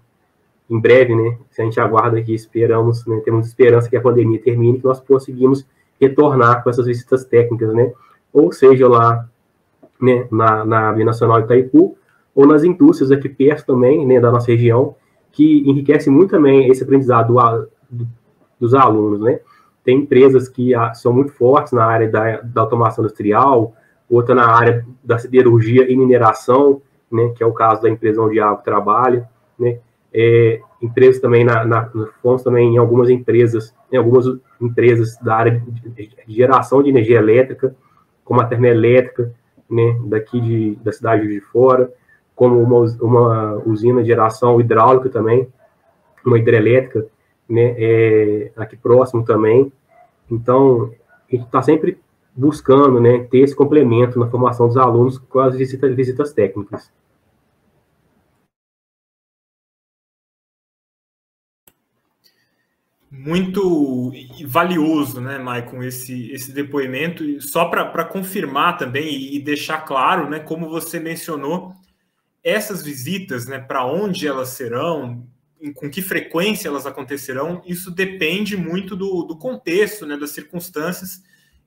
em 0.68 0.78
breve, 0.78 1.14
né, 1.14 1.38
a 1.56 1.62
gente 1.62 1.78
aguarda 1.78 2.18
aqui, 2.18 2.34
esperamos, 2.34 3.06
né, 3.06 3.20
temos 3.24 3.46
esperança 3.46 3.88
que 3.88 3.96
a 3.96 4.00
pandemia 4.00 4.40
termine, 4.40 4.78
que 4.78 4.84
nós 4.84 5.00
conseguimos 5.00 5.66
retornar 6.00 6.64
com 6.64 6.70
essas 6.70 6.86
visitas 6.86 7.24
técnicas, 7.24 7.72
né, 7.72 7.92
ou 8.32 8.50
seja 8.50 8.88
lá 8.88 9.28
né, 10.00 10.26
na, 10.30 10.64
na 10.64 10.92
Via 10.92 11.04
Nacional 11.04 11.40
Itaipu, 11.40 11.96
ou 12.34 12.46
nas 12.46 12.64
indústrias 12.64 13.10
aqui 13.10 13.28
perto 13.28 13.66
também, 13.66 14.06
né, 14.06 14.18
da 14.18 14.32
nossa 14.32 14.50
região, 14.50 14.96
que 15.30 15.62
enriquece 15.68 16.10
muito 16.10 16.30
também 16.30 16.68
esse 16.68 16.82
aprendizado 16.82 17.32
do, 17.32 17.68
do, 17.90 18.08
dos 18.58 18.74
alunos, 18.74 19.20
né. 19.20 19.40
Tem 19.84 19.98
empresas 19.98 20.48
que 20.48 20.74
a, 20.74 20.94
são 20.94 21.12
muito 21.12 21.32
fortes 21.32 21.72
na 21.72 21.84
área 21.84 22.08
da, 22.08 22.40
da 22.40 22.60
automação 22.60 23.04
industrial, 23.04 23.74
outra 24.08 24.34
na 24.34 24.46
área 24.46 24.86
da 25.02 25.18
siderurgia 25.18 25.90
e 25.90 25.96
mineração, 25.96 26.82
né, 27.10 27.32
que 27.36 27.42
é 27.42 27.46
o 27.46 27.52
caso 27.52 27.82
da 27.82 27.90
empresa 27.90 28.20
onde 28.20 28.38
a 28.38 28.54
trabalha, 28.54 29.28
né, 29.58 29.78
é, 30.12 30.60
empresas 30.80 31.20
também 31.20 31.44
na, 31.44 31.64
na, 31.64 31.90
fomos 32.22 32.42
também 32.42 32.74
em 32.74 32.78
algumas 32.78 33.08
empresas, 33.08 33.74
em 33.90 33.96
algumas 33.96 34.26
empresas 34.60 35.16
da 35.18 35.36
área 35.36 35.62
de 35.96 36.34
geração 36.34 36.82
de 36.82 36.90
energia 36.90 37.18
elétrica, 37.18 37.74
como 38.24 38.40
a 38.40 38.46
termoelétrica, 38.46 39.32
né, 39.70 39.98
daqui 40.04 40.40
de, 40.40 40.76
da 40.76 40.92
cidade 40.92 41.26
de 41.26 41.40
fora, 41.40 41.90
como 42.34 42.60
uma, 42.60 42.80
uma 43.00 43.62
usina 43.64 44.02
de 44.02 44.08
geração 44.08 44.60
hidráulica 44.60 45.08
também, 45.08 45.48
uma 46.24 46.38
hidrelétrica, 46.38 47.06
né, 47.52 47.74
é, 47.78 48.52
aqui 48.56 48.76
próximo 48.76 49.24
também. 49.24 49.72
Então, 50.30 50.92
a 51.28 51.36
gente 51.36 51.44
está 51.44 51.62
sempre 51.62 51.98
buscando 52.34 53.00
né, 53.00 53.26
ter 53.30 53.38
esse 53.38 53.54
complemento 53.54 54.18
na 54.18 54.28
formação 54.28 54.66
dos 54.66 54.76
alunos 54.76 55.18
com 55.18 55.40
as 55.40 55.54
visitas, 55.56 55.94
visitas 55.94 56.32
técnicas. 56.32 56.90
muito 63.14 64.10
valioso, 64.46 65.20
né, 65.20 65.38
Maicon, 65.38 65.82
esse, 65.82 66.32
esse 66.32 66.50
depoimento. 66.50 67.22
E 67.22 67.40
só 67.42 67.66
para 67.66 68.04
confirmar 68.06 68.78
também 68.78 69.14
e, 69.14 69.36
e, 69.36 69.42
deixar 69.42 69.82
claro, 69.82 70.30
né, 70.30 70.40
como 70.40 70.68
você 70.68 70.98
mencionou, 70.98 71.74
essas 72.42 72.82
visitas, 72.82 73.46
né, 73.46 73.58
para 73.58 73.86
onde 73.86 74.26
elas 74.26 74.48
serão, 74.48 75.26
com 75.70 75.88
que 75.88 76.02
frequência 76.02 76.68
elas 76.68 76.86
acontecerão, 76.86 77.62
isso 77.66 77.90
depende 77.90 78.56
muito 78.56 78.96
do, 78.96 79.22
do 79.22 79.36
contexto, 79.38 80.06
né, 80.06 80.16
das 80.16 80.30
circunstâncias 80.30 81.22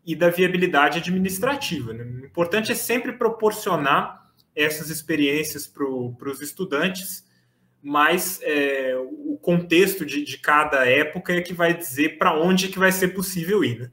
e 0.06 0.16
da 0.16 0.30
viabilidade 0.30 1.00
administrativa. 1.00 1.94
Né? 1.94 2.04
O 2.04 2.26
importante 2.26 2.72
é 2.72 2.76
sempre 2.76 3.14
proporcionar 3.14 4.32
essas 4.56 4.90
experiências 4.90 5.68
para 5.68 5.86
os 6.30 6.42
estudantes 6.42 7.26
mas 7.88 8.40
é, 8.42 8.98
o 8.98 9.38
contexto 9.40 10.04
de, 10.04 10.24
de, 10.24 10.40
cada 10.40 10.90
época 10.90 11.34
é 11.34 11.42
que 11.42 11.54
vai 11.54 11.72
dizer 11.72 12.18
para 12.18 12.34
onde 12.36 12.66
é 12.66 12.68
que 12.68 12.80
vai 12.80 12.92
ser 12.92 13.10
possível 13.10 13.64
ir. 13.64 13.80
Né? 13.80 13.92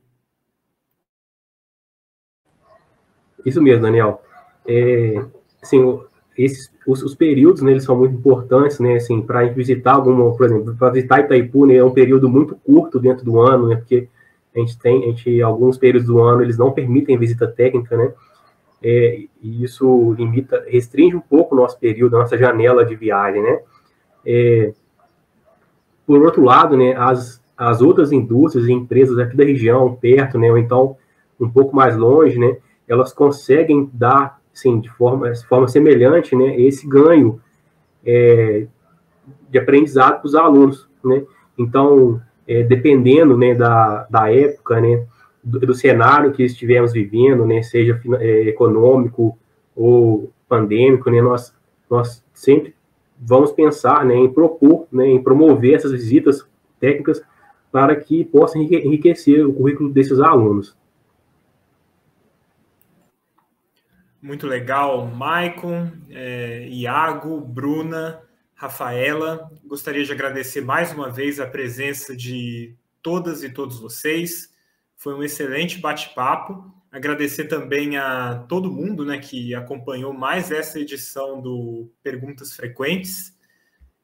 Isso 3.44 3.60
mesmo, 3.60 3.82
Daniel. 3.82 4.24
É, 4.66 5.22
assim, 5.62 6.00
esses, 6.36 6.72
os, 6.86 7.02
os, 7.02 7.14
períodos, 7.14 7.62
né, 7.62 7.78
são 7.78 7.96
muito 7.96 8.14
importantes, 8.14 8.78
né, 8.78 8.96
assim, 8.96 9.20
para 9.20 9.44
visitar 9.48 9.92
alguma, 9.92 10.34
por 10.34 10.46
exemplo, 10.46 10.74
para 10.74 10.90
visitar 10.90 11.20
Itaipu, 11.20 11.66
né, 11.66 11.76
é 11.76 11.84
um 11.84 11.90
período 11.90 12.28
muito 12.28 12.56
curto 12.56 12.98
dentro 12.98 13.24
do 13.24 13.40
ano, 13.40 13.68
né, 13.68 13.76
porque 13.76 14.08
a 14.54 14.58
gente 14.58 14.78
tem, 14.78 15.04
a 15.04 15.06
gente, 15.08 15.42
alguns 15.42 15.78
períodos 15.78 16.08
do 16.08 16.20
ano, 16.20 16.42
eles 16.42 16.58
não 16.58 16.72
permitem 16.72 17.18
visita 17.18 17.46
técnica, 17.46 17.96
né, 17.96 18.12
é, 18.82 19.24
e 19.42 19.62
isso 19.62 20.12
limita, 20.14 20.64
restringe 20.66 21.14
um 21.14 21.20
pouco 21.20 21.54
o 21.54 21.58
nosso 21.58 21.78
período, 21.78 22.16
a 22.16 22.20
nossa 22.20 22.36
janela 22.36 22.84
de 22.84 22.96
viagem, 22.96 23.42
né, 23.42 23.60
é, 24.24 24.72
por 26.06 26.20
outro 26.22 26.42
lado, 26.42 26.76
né, 26.76 26.94
as, 26.96 27.42
as 27.56 27.80
outras 27.80 28.10
indústrias 28.10 28.66
e 28.66 28.72
empresas 28.72 29.18
aqui 29.18 29.36
da 29.36 29.44
região, 29.44 29.94
perto, 29.94 30.38
né, 30.38 30.50
ou 30.50 30.58
então 30.58 30.96
um 31.38 31.50
pouco 31.50 31.74
mais 31.74 31.96
longe, 31.96 32.38
né, 32.38 32.56
elas 32.88 33.12
conseguem 33.12 33.88
dar, 33.92 34.40
assim, 34.54 34.80
de 34.80 34.88
forma, 34.90 35.30
de 35.30 35.46
forma 35.46 35.68
semelhante, 35.68 36.36
né, 36.36 36.60
esse 36.60 36.86
ganho 36.86 37.40
é, 38.04 38.66
de 39.50 39.58
aprendizado 39.58 40.20
para 40.20 40.26
os 40.26 40.34
alunos, 40.34 40.88
né. 41.04 41.24
Então, 41.58 42.20
é, 42.46 42.62
dependendo, 42.62 43.36
né, 43.36 43.54
da, 43.54 44.06
da 44.10 44.32
época, 44.32 44.80
né, 44.80 45.06
do, 45.42 45.60
do, 45.60 45.74
cenário 45.74 46.32
que 46.32 46.42
estivermos 46.42 46.92
vivendo, 46.92 47.46
né, 47.46 47.62
seja 47.62 48.00
é, 48.20 48.48
econômico 48.48 49.38
ou 49.74 50.30
pandêmico, 50.48 51.10
né, 51.10 51.20
nós, 51.20 51.54
nós 51.90 52.24
sempre 52.32 52.74
vamos 53.18 53.52
pensar 53.52 54.04
né, 54.04 54.14
em 54.14 54.30
propor, 54.32 54.86
né, 54.92 55.06
em 55.06 55.22
promover 55.22 55.74
essas 55.74 55.92
visitas 55.92 56.46
técnicas 56.80 57.22
para 57.70 57.94
que 57.96 58.24
possam 58.24 58.60
enriquecer 58.60 59.46
o 59.46 59.52
currículo 59.52 59.90
desses 59.90 60.20
alunos. 60.20 60.76
Muito 64.22 64.46
legal, 64.46 65.04
Maicon, 65.08 65.90
é, 66.08 66.68
Iago, 66.68 67.40
Bruna, 67.40 68.22
Rafaela. 68.54 69.50
Gostaria 69.64 70.04
de 70.04 70.12
agradecer 70.12 70.60
mais 70.60 70.92
uma 70.92 71.10
vez 71.10 71.40
a 71.40 71.46
presença 71.46 72.16
de 72.16 72.76
todas 73.02 73.42
e 73.42 73.48
todos 73.48 73.80
vocês. 73.80 74.54
Foi 74.96 75.12
um 75.12 75.24
excelente 75.24 75.80
bate-papo. 75.80 76.72
Agradecer 76.92 77.46
também 77.48 77.96
a 77.96 78.44
todo 78.48 78.70
mundo 78.70 79.04
né, 79.04 79.18
que 79.18 79.56
acompanhou 79.56 80.12
mais 80.12 80.52
essa 80.52 80.78
edição 80.78 81.40
do 81.42 81.90
Perguntas 82.00 82.54
Frequentes 82.54 83.36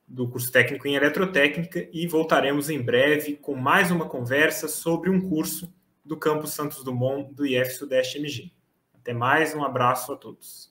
do 0.04 0.28
curso 0.28 0.50
técnico 0.50 0.88
em 0.88 0.96
eletrotécnica 0.96 1.88
e 1.92 2.08
voltaremos 2.08 2.68
em 2.68 2.82
breve 2.82 3.36
com 3.36 3.54
mais 3.54 3.92
uma 3.92 4.08
conversa 4.08 4.66
sobre 4.66 5.10
um 5.10 5.20
curso 5.20 5.72
do 6.04 6.16
campus 6.16 6.54
Santos 6.54 6.82
Dumont 6.82 7.32
do 7.32 7.46
IF 7.46 7.70
Sudeste 7.74 8.18
MG. 8.18 8.57
Até 9.08 9.14
mais, 9.16 9.54
um 9.54 9.64
abraço 9.64 10.12
a 10.12 10.16
todos. 10.18 10.67